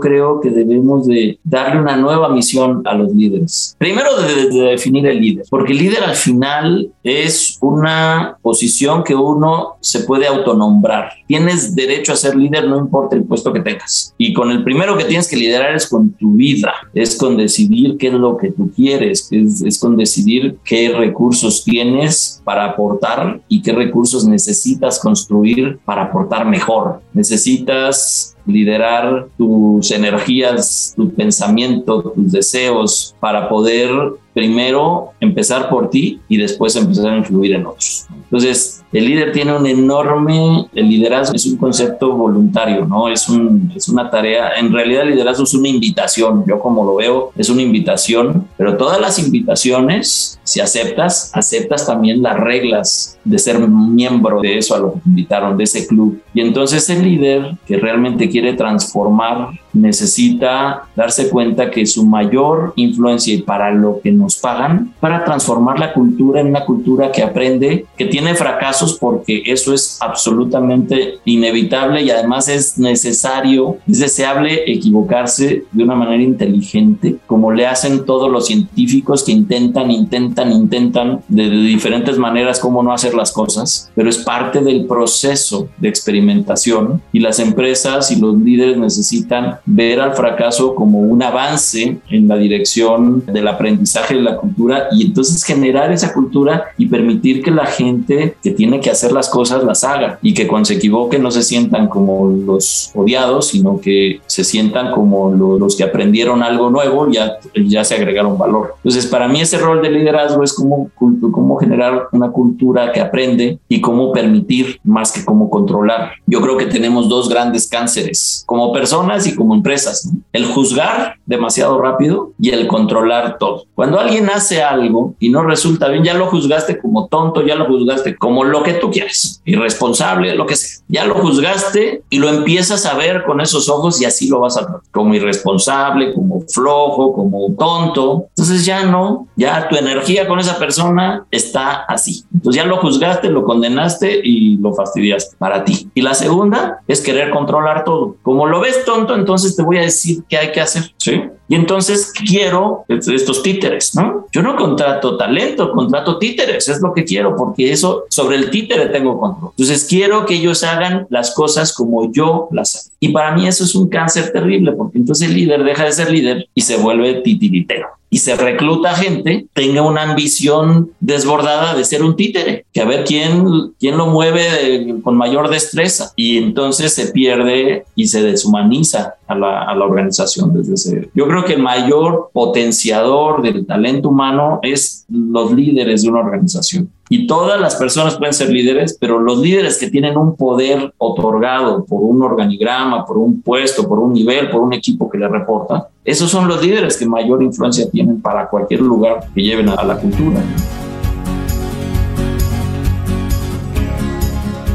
creo 0.00 0.40
que 0.40 0.50
debemos 0.50 1.06
de 1.06 1.38
darle 1.44 1.80
una 1.80 1.96
nueva 1.96 2.28
misión 2.30 2.82
a 2.84 2.94
los 2.94 3.12
líderes. 3.12 3.76
Primero 3.78 4.10
de, 4.20 4.70
definir 4.70 5.06
el 5.06 5.20
líder, 5.20 5.44
porque 5.48 5.72
el 5.72 5.78
líder 5.78 6.04
al 6.04 6.16
final 6.16 6.90
es 7.04 7.58
una 7.60 8.36
posición 8.42 9.04
que 9.04 9.14
uno 9.14 9.76
se 9.80 10.00
puede 10.00 10.26
autonombrar. 10.26 11.12
Tienes 11.26 11.74
derecho 11.74 12.12
a 12.12 12.16
ser 12.16 12.36
líder 12.36 12.68
no 12.68 12.78
importa 12.78 13.16
el 13.16 13.24
puesto 13.24 13.52
que 13.52 13.60
tengas. 13.60 14.14
Y 14.18 14.32
con 14.32 14.50
el 14.50 14.64
primero 14.64 14.96
que 14.96 15.04
tienes 15.04 15.28
que 15.28 15.36
liderar 15.36 15.74
es 15.74 15.88
con 15.88 16.10
tu 16.10 16.32
vida, 16.32 16.74
es 16.94 17.16
con 17.16 17.36
decidir 17.36 17.96
qué 17.98 18.08
es 18.08 18.14
lo 18.14 18.36
que 18.36 18.50
tú 18.50 18.70
quieres, 18.74 19.28
es, 19.30 19.62
es 19.62 19.78
con 19.78 19.96
decidir 19.96 20.58
qué 20.64 20.92
recursos 20.96 21.64
tienes 21.64 22.40
para 22.44 22.64
aportar 22.64 23.40
y 23.48 23.62
qué 23.62 23.72
recursos 23.72 24.26
necesitas 24.26 24.98
construir 24.98 25.78
para 25.84 26.04
aportar 26.04 26.46
mejor. 26.46 27.00
Necesitas 27.12 28.36
liderar 28.46 29.28
tus 29.36 29.90
energías, 29.90 30.94
tu 30.96 31.10
pensamiento, 31.12 32.12
tus 32.14 32.32
deseos 32.32 33.14
para 33.20 33.48
poder 33.48 33.90
primero 34.32 35.10
empezar 35.20 35.68
por 35.68 35.90
ti 35.90 36.20
y 36.28 36.36
después 36.36 36.76
empezar 36.76 37.12
a 37.12 37.16
influir 37.16 37.54
en 37.54 37.66
otros. 37.66 38.06
Entonces, 38.24 38.82
el 38.92 39.04
líder 39.04 39.32
tiene 39.32 39.56
un 39.56 39.66
enorme, 39.66 40.66
el 40.74 40.88
liderazgo 40.88 41.34
es 41.34 41.46
un 41.46 41.56
concepto 41.56 42.12
voluntario, 42.12 42.84
¿no? 42.84 43.08
Es, 43.08 43.26
es 43.74 43.88
una 43.88 44.08
tarea, 44.08 44.52
en 44.56 44.72
realidad 44.72 45.02
el 45.02 45.10
liderazgo 45.10 45.44
es 45.44 45.54
una 45.54 45.68
invitación, 45.68 46.44
yo 46.46 46.60
como 46.60 46.84
lo 46.84 46.96
veo, 46.96 47.32
es 47.36 47.48
una 47.50 47.62
invitación, 47.62 48.46
pero 48.56 48.76
todas 48.76 49.00
las 49.00 49.18
invitaciones, 49.18 50.40
si 50.44 50.60
aceptas, 50.60 51.30
aceptas 51.34 51.86
también 51.86 52.22
las 52.22 52.38
reglas 52.38 53.18
de 53.24 53.38
ser 53.38 53.58
miembro 53.58 54.40
de 54.40 54.58
eso 54.58 54.74
a 54.74 54.78
lo 54.78 54.94
que 54.94 55.00
te 55.00 55.08
invitaron, 55.08 55.56
de 55.56 55.64
ese 55.64 55.86
club. 55.86 56.20
Y 56.32 56.40
entonces 56.40 56.88
el 56.90 57.02
líder 57.02 57.56
que 57.66 57.76
realmente 57.76 58.28
quiere 58.28 58.52
transformar 58.54 59.48
necesita 59.72 60.84
darse 60.96 61.28
cuenta 61.28 61.70
que 61.70 61.86
su 61.86 62.04
mayor 62.04 62.72
influencia 62.76 63.34
y 63.34 63.42
para 63.42 63.70
lo 63.72 64.00
que 64.00 64.12
nos 64.12 64.36
pagan, 64.36 64.92
para 65.00 65.24
transformar 65.24 65.78
la 65.78 65.92
cultura 65.92 66.40
en 66.40 66.48
una 66.48 66.64
cultura 66.64 67.12
que 67.12 67.22
aprende, 67.22 67.86
que 67.96 68.06
tiene 68.06 68.34
fracasos 68.34 68.98
porque 68.98 69.42
eso 69.46 69.72
es 69.74 69.98
absolutamente 70.00 71.18
inevitable 71.24 72.02
y 72.02 72.10
además 72.10 72.48
es 72.48 72.78
necesario, 72.78 73.78
es 73.88 73.98
deseable 73.98 74.70
equivocarse 74.70 75.64
de 75.70 75.84
una 75.84 75.94
manera 75.94 76.22
inteligente, 76.22 77.16
como 77.26 77.52
le 77.52 77.66
hacen 77.66 78.04
todos 78.04 78.30
los 78.30 78.46
científicos 78.46 79.24
que 79.24 79.32
intentan, 79.32 79.90
intentan, 79.90 80.52
intentan 80.52 81.20
de, 81.28 81.48
diferentes 81.50 82.18
maneras 82.18 82.60
cómo 82.60 82.82
no 82.82 82.92
hacer 82.92 83.14
las 83.14 83.32
cosas, 83.32 83.90
pero 83.94 84.08
es 84.08 84.18
parte 84.18 84.60
del 84.60 84.86
proceso 84.86 85.68
de 85.78 85.88
experimentación 85.88 87.02
y 87.12 87.20
las 87.20 87.38
empresas 87.38 88.10
y 88.10 88.16
los 88.16 88.36
líderes 88.36 88.76
necesitan 88.76 89.59
ver 89.66 90.00
al 90.00 90.14
fracaso 90.14 90.74
como 90.74 91.00
un 91.00 91.22
avance 91.22 91.98
en 92.08 92.28
la 92.28 92.36
dirección 92.36 93.24
del 93.26 93.48
aprendizaje 93.48 94.14
de 94.14 94.22
la 94.22 94.36
cultura 94.36 94.88
y 94.92 95.06
entonces 95.06 95.44
generar 95.44 95.92
esa 95.92 96.12
cultura 96.12 96.66
y 96.76 96.86
permitir 96.86 97.42
que 97.42 97.50
la 97.50 97.66
gente 97.66 98.36
que 98.42 98.50
tiene 98.50 98.80
que 98.80 98.90
hacer 98.90 99.12
las 99.12 99.28
cosas 99.28 99.64
las 99.64 99.84
haga 99.84 100.18
y 100.22 100.34
que 100.34 100.46
cuando 100.46 100.66
se 100.66 100.74
equivoque 100.74 101.18
no 101.18 101.30
se 101.30 101.42
sientan 101.42 101.88
como 101.88 102.28
los 102.28 102.90
odiados, 102.94 103.48
sino 103.48 103.80
que 103.80 104.20
se 104.26 104.44
sientan 104.44 104.92
como 104.92 105.30
los 105.30 105.76
que 105.76 105.84
aprendieron 105.84 106.42
algo 106.42 106.70
nuevo 106.70 107.10
ya, 107.10 107.38
ya 107.54 107.84
se 107.84 107.94
agregaron 107.94 108.38
valor. 108.38 108.74
Entonces, 108.76 109.06
para 109.06 109.28
mí 109.28 109.40
ese 109.40 109.58
rol 109.58 109.82
de 109.82 109.90
liderazgo 109.90 110.42
es 110.42 110.52
como, 110.52 110.90
como 110.94 111.56
generar 111.56 112.08
una 112.12 112.30
cultura 112.30 112.92
que 112.92 113.00
aprende 113.00 113.58
y 113.68 113.80
cómo 113.80 114.12
permitir 114.12 114.80
más 114.84 115.12
que 115.12 115.24
cómo 115.24 115.50
controlar. 115.50 116.12
Yo 116.26 116.40
creo 116.40 116.56
que 116.56 116.66
tenemos 116.66 117.08
dos 117.08 117.28
grandes 117.28 117.68
cánceres, 117.68 118.44
como 118.46 118.72
personas 118.72 119.26
y 119.26 119.34
como 119.34 119.49
empresas. 119.54 120.10
El 120.32 120.46
juzgar 120.46 121.16
demasiado 121.26 121.80
rápido 121.80 122.32
y 122.40 122.50
el 122.50 122.66
controlar 122.66 123.38
todo. 123.38 123.64
Cuando 123.74 123.98
alguien 123.98 124.28
hace 124.30 124.62
algo 124.62 125.14
y 125.18 125.28
no 125.28 125.42
resulta 125.42 125.88
bien, 125.88 126.04
ya 126.04 126.14
lo 126.14 126.26
juzgaste 126.26 126.78
como 126.78 127.06
tonto, 127.06 127.46
ya 127.46 127.54
lo 127.54 127.66
juzgaste 127.66 128.16
como 128.16 128.44
lo 128.44 128.62
que 128.62 128.74
tú 128.74 128.90
quieres, 128.90 129.40
irresponsable, 129.44 130.34
lo 130.34 130.46
que 130.46 130.56
sea. 130.56 130.82
Ya 130.88 131.04
lo 131.04 131.14
juzgaste 131.14 132.02
y 132.10 132.18
lo 132.18 132.28
empiezas 132.28 132.84
a 132.86 132.94
ver 132.94 133.24
con 133.24 133.40
esos 133.40 133.68
ojos 133.68 134.00
y 134.00 134.04
así 134.04 134.28
lo 134.28 134.40
vas 134.40 134.56
a 134.56 134.62
ver, 134.62 134.80
como 134.90 135.14
irresponsable, 135.14 136.12
como 136.12 136.40
flojo, 136.48 137.12
como 137.12 137.54
tonto. 137.56 138.26
Entonces 138.30 138.64
ya 138.64 138.84
no, 138.84 139.28
ya 139.36 139.68
tu 139.68 139.76
energía 139.76 140.26
con 140.26 140.38
esa 140.38 140.58
persona 140.58 141.26
está 141.30 141.84
así. 141.88 142.24
Entonces 142.34 142.62
ya 142.62 142.68
lo 142.68 142.78
juzgaste, 142.78 143.28
lo 143.30 143.44
condenaste 143.44 144.20
y 144.22 144.56
lo 144.56 144.74
fastidiaste 144.74 145.36
para 145.38 145.64
ti. 145.64 145.88
Y 145.94 146.02
la 146.02 146.14
segunda 146.14 146.80
es 146.88 147.00
querer 147.00 147.30
controlar 147.30 147.84
todo. 147.84 148.16
Como 148.22 148.46
lo 148.46 148.60
ves 148.60 148.84
tonto, 148.84 149.14
entonces 149.14 149.39
te 149.56 149.62
voy 149.62 149.78
a 149.78 149.82
decir 149.82 150.22
qué 150.28 150.36
hay 150.36 150.52
que 150.52 150.60
hacer. 150.60 150.92
Sí. 150.96 151.20
Y 151.48 151.54
entonces 151.54 152.12
quiero 152.12 152.84
estos 152.88 153.42
títeres, 153.42 153.94
¿no? 153.96 154.26
Yo 154.32 154.42
no 154.42 154.56
contrato 154.56 155.16
talento, 155.16 155.72
contrato 155.72 156.18
títeres, 156.18 156.68
es 156.68 156.80
lo 156.80 156.92
que 156.92 157.04
quiero, 157.04 157.34
porque 157.34 157.72
eso 157.72 158.04
sobre 158.08 158.36
el 158.36 158.50
títere 158.50 158.86
tengo 158.86 159.18
control. 159.18 159.50
Entonces 159.58 159.84
quiero 159.88 160.24
que 160.26 160.34
ellos 160.34 160.62
hagan 160.62 161.06
las 161.10 161.34
cosas 161.34 161.72
como 161.72 162.12
yo 162.12 162.48
las 162.52 162.76
hago. 162.76 162.94
Y 163.00 163.08
para 163.08 163.34
mí 163.34 163.48
eso 163.48 163.64
es 163.64 163.74
un 163.74 163.88
cáncer 163.88 164.30
terrible, 164.32 164.72
porque 164.72 164.98
entonces 164.98 165.28
el 165.28 165.34
líder 165.34 165.64
deja 165.64 165.84
de 165.84 165.92
ser 165.92 166.10
líder 166.10 166.48
y 166.54 166.60
se 166.60 166.76
vuelve 166.76 167.14
titiritero 167.22 167.99
y 168.10 168.18
se 168.18 168.36
recluta 168.36 168.94
gente, 168.96 169.46
tenga 169.52 169.82
una 169.82 170.02
ambición 170.02 170.90
desbordada 170.98 171.74
de 171.74 171.84
ser 171.84 172.02
un 172.02 172.16
títere, 172.16 172.66
que 172.72 172.80
a 172.80 172.84
ver 172.84 173.04
quién, 173.04 173.72
quién 173.78 173.96
lo 173.96 174.08
mueve 174.08 174.96
con 175.02 175.16
mayor 175.16 175.48
destreza. 175.48 176.12
Y 176.16 176.38
entonces 176.38 176.92
se 176.92 177.12
pierde 177.12 177.84
y 177.94 178.08
se 178.08 178.22
deshumaniza 178.22 179.14
a 179.28 179.34
la, 179.36 179.62
a 179.62 179.74
la 179.76 179.84
organización 179.84 180.52
desde 180.52 180.74
ese. 180.74 181.10
Yo 181.14 181.28
creo 181.28 181.44
que 181.44 181.54
el 181.54 181.62
mayor 181.62 182.30
potenciador 182.32 183.42
del 183.42 183.64
talento 183.64 184.08
humano 184.08 184.58
es 184.62 185.04
los 185.08 185.52
líderes 185.52 186.02
de 186.02 186.08
una 186.08 186.20
organización. 186.20 186.90
Y 187.12 187.26
todas 187.26 187.60
las 187.60 187.74
personas 187.74 188.16
pueden 188.16 188.32
ser 188.32 188.50
líderes, 188.50 188.96
pero 189.00 189.18
los 189.18 189.40
líderes 189.40 189.78
que 189.78 189.90
tienen 189.90 190.16
un 190.16 190.36
poder 190.36 190.94
otorgado 190.96 191.84
por 191.84 192.02
un 192.02 192.22
organigrama, 192.22 193.04
por 193.04 193.18
un 193.18 193.42
puesto, 193.42 193.88
por 193.88 193.98
un 193.98 194.12
nivel, 194.12 194.48
por 194.48 194.60
un 194.60 194.72
equipo 194.72 195.10
que 195.10 195.18
le 195.18 195.26
reporta, 195.26 195.88
esos 196.04 196.30
son 196.30 196.46
los 196.46 196.62
líderes 196.62 196.96
que 196.96 197.06
mayor 197.06 197.42
influencia 197.42 197.90
tienen 197.90 198.22
para 198.22 198.48
cualquier 198.48 198.82
lugar 198.82 199.26
que 199.34 199.42
lleven 199.42 199.70
a 199.70 199.82
la 199.82 199.96
cultura. 199.96 200.40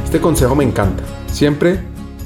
Este 0.04 0.20
consejo 0.20 0.56
me 0.56 0.66
encanta. 0.66 1.04
Siempre 1.28 1.80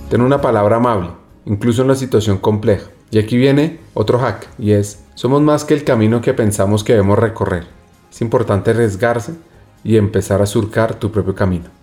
ten 0.10 0.22
una 0.22 0.42
palabra 0.42 0.78
amable, 0.78 1.10
incluso 1.46 1.84
en 1.84 1.90
una 1.90 1.96
situación 1.96 2.40
compleja. 2.40 2.90
Y 3.12 3.20
aquí 3.20 3.38
viene 3.38 3.80
otro 3.94 4.18
hack, 4.18 4.48
y 4.58 4.72
es, 4.72 5.06
somos 5.14 5.44
más 5.44 5.66
que 5.66 5.76
el 5.76 5.84
camino 5.84 6.20
que 6.20 6.34
pensamos 6.34 6.84
que 6.84 6.94
debemos 6.94 7.20
recorrer. 7.20 7.68
Es 8.12 8.22
importante 8.22 8.72
arriesgarse 8.72 9.34
y 9.84 9.98
empezar 9.98 10.42
a 10.42 10.46
surcar 10.46 10.96
tu 10.96 11.12
propio 11.12 11.34
camino. 11.36 11.80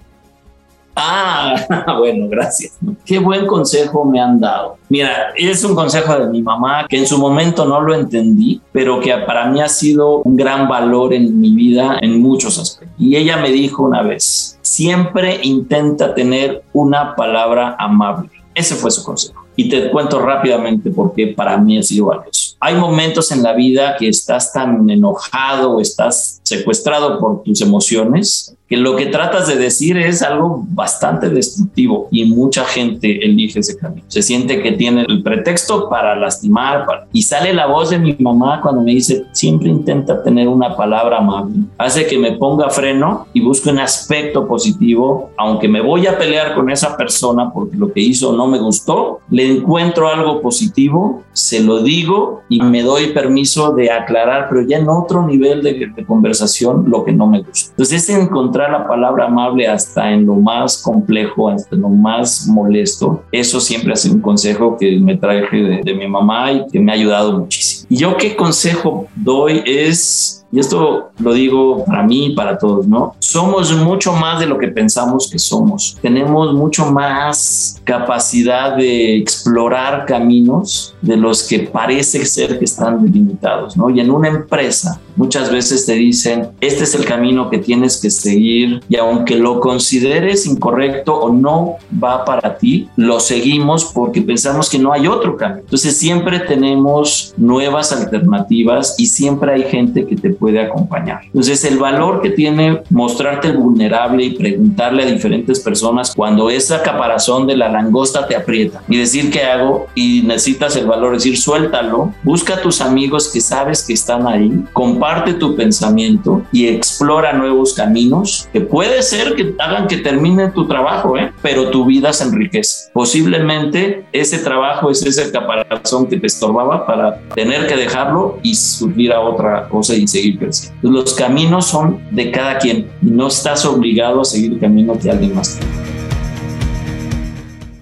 Ah, 0.98 1.54
bueno, 1.98 2.26
gracias. 2.28 2.78
Qué 3.04 3.18
buen 3.18 3.46
consejo 3.46 4.06
me 4.06 4.18
han 4.18 4.40
dado. 4.40 4.78
Mira, 4.88 5.34
es 5.36 5.62
un 5.62 5.74
consejo 5.74 6.18
de 6.18 6.26
mi 6.26 6.40
mamá 6.40 6.86
que 6.88 6.96
en 6.96 7.06
su 7.06 7.18
momento 7.18 7.66
no 7.66 7.82
lo 7.82 7.94
entendí, 7.94 8.62
pero 8.72 8.98
que 8.98 9.14
para 9.18 9.46
mí 9.46 9.60
ha 9.60 9.68
sido 9.68 10.22
un 10.22 10.36
gran 10.36 10.66
valor 10.66 11.12
en 11.12 11.38
mi 11.38 11.50
vida 11.54 11.98
en 12.00 12.22
muchos 12.22 12.58
aspectos. 12.58 12.96
Y 12.98 13.14
ella 13.16 13.36
me 13.36 13.50
dijo 13.50 13.82
una 13.82 14.00
vez, 14.00 14.58
siempre 14.62 15.38
intenta 15.42 16.14
tener 16.14 16.64
una 16.72 17.14
palabra 17.14 17.76
amable. 17.78 18.30
Ese 18.54 18.74
fue 18.74 18.90
su 18.90 19.04
consejo. 19.04 19.45
Y 19.56 19.68
te 19.68 19.90
cuento 19.90 20.20
rápidamente 20.20 20.90
por 20.90 21.14
qué 21.14 21.28
para 21.28 21.56
mí 21.58 21.78
ha 21.78 21.82
sido 21.82 22.06
valioso. 22.06 22.56
Hay 22.60 22.74
momentos 22.74 23.32
en 23.32 23.42
la 23.42 23.54
vida 23.54 23.96
que 23.98 24.08
estás 24.08 24.52
tan 24.52 24.88
enojado 24.88 25.72
o 25.72 25.80
estás 25.80 26.40
secuestrado 26.42 27.18
por 27.18 27.42
tus 27.42 27.60
emociones 27.60 28.55
que 28.68 28.76
lo 28.76 28.96
que 28.96 29.06
tratas 29.06 29.46
de 29.46 29.56
decir 29.56 29.96
es 29.96 30.22
algo 30.22 30.64
bastante 30.68 31.28
destructivo 31.28 32.08
y 32.10 32.24
mucha 32.24 32.64
gente 32.64 33.24
elige 33.24 33.60
ese 33.60 33.76
camino. 33.76 34.02
Se 34.08 34.22
siente 34.22 34.60
que 34.60 34.72
tiene 34.72 35.04
el 35.08 35.22
pretexto 35.22 35.88
para 35.88 36.16
lastimar 36.16 36.86
y 37.12 37.22
sale 37.22 37.52
la 37.52 37.66
voz 37.66 37.90
de 37.90 37.98
mi 37.98 38.16
mamá 38.18 38.60
cuando 38.60 38.82
me 38.82 38.92
dice, 38.92 39.24
siempre 39.32 39.68
intenta 39.68 40.22
tener 40.22 40.48
una 40.48 40.76
palabra 40.76 41.18
amable. 41.18 41.56
Hace 41.78 42.06
que 42.06 42.18
me 42.18 42.32
ponga 42.32 42.68
freno 42.70 43.26
y 43.32 43.40
busque 43.40 43.70
un 43.70 43.78
aspecto 43.78 44.48
positivo, 44.48 45.30
aunque 45.36 45.68
me 45.68 45.80
voy 45.80 46.06
a 46.06 46.18
pelear 46.18 46.54
con 46.54 46.68
esa 46.70 46.96
persona 46.96 47.52
porque 47.52 47.76
lo 47.76 47.92
que 47.92 48.00
hizo 48.00 48.32
no 48.32 48.48
me 48.48 48.58
gustó, 48.58 49.20
le 49.30 49.50
encuentro 49.50 50.08
algo 50.08 50.40
positivo, 50.40 51.22
se 51.32 51.60
lo 51.60 51.82
digo 51.82 52.42
y 52.48 52.60
me 52.62 52.82
doy 52.82 53.08
permiso 53.12 53.72
de 53.72 53.92
aclarar, 53.92 54.48
pero 54.48 54.62
ya 54.62 54.78
en 54.78 54.88
otro 54.88 55.24
nivel 55.24 55.62
de, 55.62 55.92
de 55.94 56.04
conversación, 56.04 56.84
lo 56.88 57.04
que 57.04 57.12
no 57.12 57.26
me 57.26 57.42
gusta. 57.42 57.70
Entonces, 57.70 58.08
es 58.08 58.18
la 58.56 58.86
palabra 58.86 59.26
amable 59.26 59.66
hasta 59.66 60.10
en 60.12 60.26
lo 60.26 60.34
más 60.34 60.82
complejo, 60.82 61.48
hasta 61.48 61.74
en 61.74 61.82
lo 61.82 61.88
más 61.88 62.46
molesto, 62.46 63.22
eso 63.32 63.60
siempre 63.60 63.92
ha 63.92 63.96
sido 63.96 64.16
un 64.16 64.20
consejo 64.20 64.76
que 64.78 64.98
me 64.98 65.16
traje 65.16 65.56
de, 65.56 65.82
de 65.82 65.94
mi 65.94 66.08
mamá 66.08 66.52
y 66.52 66.66
que 66.66 66.80
me 66.80 66.92
ha 66.92 66.94
ayudado 66.94 67.38
muchísimo. 67.38 67.86
Y 67.90 67.96
yo 67.96 68.16
qué 68.16 68.34
consejo 68.34 69.06
doy 69.14 69.62
es 69.66 70.45
y 70.56 70.60
esto 70.60 71.10
lo 71.18 71.34
digo 71.34 71.84
para 71.84 72.02
mí 72.02 72.28
y 72.28 72.34
para 72.34 72.56
todos, 72.56 72.86
¿no? 72.86 73.14
Somos 73.18 73.76
mucho 73.76 74.14
más 74.14 74.40
de 74.40 74.46
lo 74.46 74.56
que 74.56 74.68
pensamos 74.68 75.28
que 75.30 75.38
somos. 75.38 75.98
Tenemos 76.00 76.54
mucho 76.54 76.90
más 76.90 77.78
capacidad 77.84 78.74
de 78.74 79.18
explorar 79.18 80.06
caminos 80.06 80.94
de 81.02 81.18
los 81.18 81.42
que 81.42 81.58
parece 81.58 82.24
ser 82.24 82.58
que 82.58 82.64
están 82.64 83.04
delimitados, 83.04 83.76
¿no? 83.76 83.90
Y 83.90 84.00
en 84.00 84.10
una 84.10 84.28
empresa 84.28 84.98
muchas 85.16 85.50
veces 85.50 85.84
te 85.84 85.92
dicen, 85.92 86.48
este 86.62 86.84
es 86.84 86.94
el 86.94 87.04
camino 87.04 87.50
que 87.50 87.58
tienes 87.58 88.00
que 88.00 88.10
seguir 88.10 88.82
y 88.88 88.96
aunque 88.96 89.36
lo 89.36 89.60
consideres 89.60 90.46
incorrecto 90.46 91.14
o 91.14 91.32
no 91.32 91.76
va 92.02 92.24
para 92.24 92.56
ti, 92.56 92.88
lo 92.96 93.20
seguimos 93.20 93.84
porque 93.84 94.22
pensamos 94.22 94.70
que 94.70 94.78
no 94.78 94.92
hay 94.92 95.06
otro 95.06 95.36
camino. 95.36 95.60
Entonces 95.60 95.98
siempre 95.98 96.40
tenemos 96.40 97.34
nuevas 97.36 97.92
alternativas 97.92 98.94
y 98.96 99.06
siempre 99.06 99.52
hay 99.52 99.62
gente 99.64 100.06
que 100.06 100.16
te 100.16 100.30
puede 100.30 100.45
puede 100.46 100.60
acompañar. 100.60 101.22
Entonces, 101.24 101.64
el 101.64 101.76
valor 101.76 102.22
que 102.22 102.30
tiene 102.30 102.82
mostrarte 102.90 103.50
vulnerable 103.50 104.22
y 104.22 104.36
preguntarle 104.36 105.02
a 105.02 105.06
diferentes 105.06 105.58
personas 105.58 106.14
cuando 106.14 106.50
esa 106.50 106.84
caparazón 106.84 107.48
de 107.48 107.56
la 107.56 107.68
langosta 107.68 108.28
te 108.28 108.36
aprieta 108.36 108.80
y 108.88 108.96
decir 108.96 109.32
qué 109.32 109.42
hago 109.42 109.88
y 109.96 110.22
necesitas 110.22 110.76
el 110.76 110.86
valor, 110.86 111.14
decir 111.14 111.36
suéltalo, 111.36 112.14
busca 112.22 112.54
a 112.54 112.60
tus 112.62 112.80
amigos 112.80 113.28
que 113.32 113.40
sabes 113.40 113.84
que 113.84 113.94
están 113.94 114.28
ahí, 114.28 114.52
comparte 114.72 115.34
tu 115.34 115.56
pensamiento 115.56 116.42
y 116.52 116.68
explora 116.68 117.32
nuevos 117.32 117.74
caminos 117.74 118.48
que 118.52 118.60
puede 118.60 119.02
ser 119.02 119.34
que 119.34 119.52
hagan 119.58 119.88
que 119.88 119.96
termine 119.96 120.50
tu 120.50 120.68
trabajo, 120.68 121.16
¿eh? 121.16 121.32
pero 121.42 121.70
tu 121.70 121.86
vida 121.86 122.12
se 122.12 122.22
enriquece. 122.22 122.88
Posiblemente 122.92 124.04
ese 124.12 124.38
trabajo 124.38 124.92
es 124.92 125.04
ese 125.04 125.28
caparazón 125.32 126.06
que 126.06 126.20
te 126.20 126.28
estorbaba 126.28 126.86
para 126.86 127.18
tener 127.34 127.66
que 127.66 127.74
dejarlo 127.74 128.38
y 128.44 128.54
subir 128.54 129.12
a 129.12 129.20
otra 129.20 129.68
cosa 129.68 129.96
y 129.96 130.06
seguir 130.06 130.35
Los 130.82 131.14
caminos 131.14 131.66
son 131.66 132.00
de 132.10 132.30
cada 132.30 132.58
quien 132.58 132.90
y 133.02 133.10
no 133.10 133.28
estás 133.28 133.64
obligado 133.64 134.20
a 134.20 134.24
seguir 134.24 134.52
el 134.52 134.60
camino 134.60 134.98
que 134.98 135.10
alguien 135.10 135.34
más. 135.34 135.58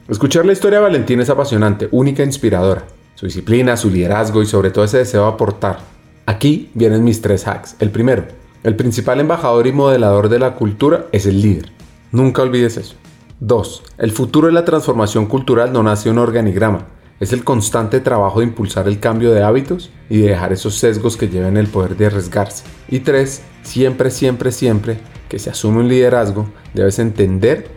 Escuchar 0.09 0.45
la 0.45 0.53
historia 0.53 0.79
de 0.79 0.85
Valentín 0.85 1.21
es 1.21 1.31
apasionante, 1.31 1.89
única 1.91 2.23
e 2.23 2.27
inspiradora. 2.27 2.85
Su 3.15 3.27
disciplina, 3.27 3.77
su 3.77 3.91
liderazgo 3.91 4.43
y 4.43 4.47
sobre 4.47 4.71
todo 4.71 4.85
ese 4.85 4.99
deseo 4.99 5.23
de 5.23 5.29
aportar. 5.29 5.79
Aquí 6.27 6.71
vienen 6.75 7.05
mis 7.05 7.23
tres 7.23 7.47
hacks. 7.47 7.77
El 7.79 7.91
primero, 7.91 8.25
el 8.63 8.77
principal 8.77 9.21
embajador 9.21 9.67
y 9.67 9.73
modelador 9.73 10.29
de 10.29 10.39
la 10.39 10.55
cultura 10.55 11.07
es 11.13 11.27
el 11.27 11.41
líder. 11.41 11.71
Nunca 12.13 12.43
olvides 12.43 12.77
eso. 12.77 12.95
2. 13.41 13.83
El 13.99 14.11
futuro 14.11 14.47
de 14.47 14.53
la 14.53 14.65
transformación 14.65 15.27
cultural 15.27 15.73
no 15.73 15.83
nace 15.83 16.09
en 16.09 16.15
un 16.15 16.21
organigrama, 16.21 16.87
es 17.21 17.33
el 17.33 17.45
constante 17.45 18.01
trabajo 18.01 18.41
de 18.41 18.47
impulsar 18.47 18.89
el 18.89 19.01
cambio 19.01 19.33
de 19.33 19.43
hábitos 19.43 19.91
y 20.11 20.19
de 20.19 20.31
dejar 20.31 20.53
esos 20.53 20.75
sesgos 20.75 21.17
que 21.17 21.29
lleven 21.29 21.57
el 21.57 21.69
poder 21.69 21.97
de 21.97 22.07
arriesgarse. 22.07 22.65
Y 22.89 23.01
3. 23.01 23.43
Siempre, 23.63 24.11
siempre, 24.11 24.53
siempre 24.53 24.99
que 25.29 25.39
se 25.39 25.51
asume 25.51 25.81
un 25.81 25.89
liderazgo, 25.89 26.49
debes 26.75 26.99
entender 26.99 27.69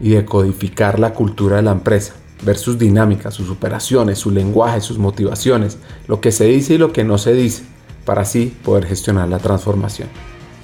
y 0.00 0.10
decodificar 0.10 0.98
la 0.98 1.12
cultura 1.12 1.56
de 1.56 1.62
la 1.62 1.72
empresa, 1.72 2.14
ver 2.42 2.56
sus 2.56 2.78
dinámicas, 2.78 3.34
sus 3.34 3.50
operaciones, 3.50 4.18
su 4.18 4.30
lenguaje, 4.30 4.80
sus 4.80 4.98
motivaciones, 4.98 5.78
lo 6.06 6.20
que 6.20 6.32
se 6.32 6.44
dice 6.44 6.74
y 6.74 6.78
lo 6.78 6.92
que 6.92 7.04
no 7.04 7.18
se 7.18 7.32
dice, 7.34 7.64
para 8.04 8.22
así 8.22 8.56
poder 8.64 8.86
gestionar 8.86 9.28
la 9.28 9.38
transformación. 9.38 10.08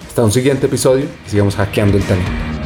Hasta 0.07 0.25
un 0.25 0.33
siguiente 0.33 0.67
episodio 0.67 1.07
sigamos 1.27 1.57
hackeando 1.57 1.97
el 1.97 2.05
talento. 2.05 2.64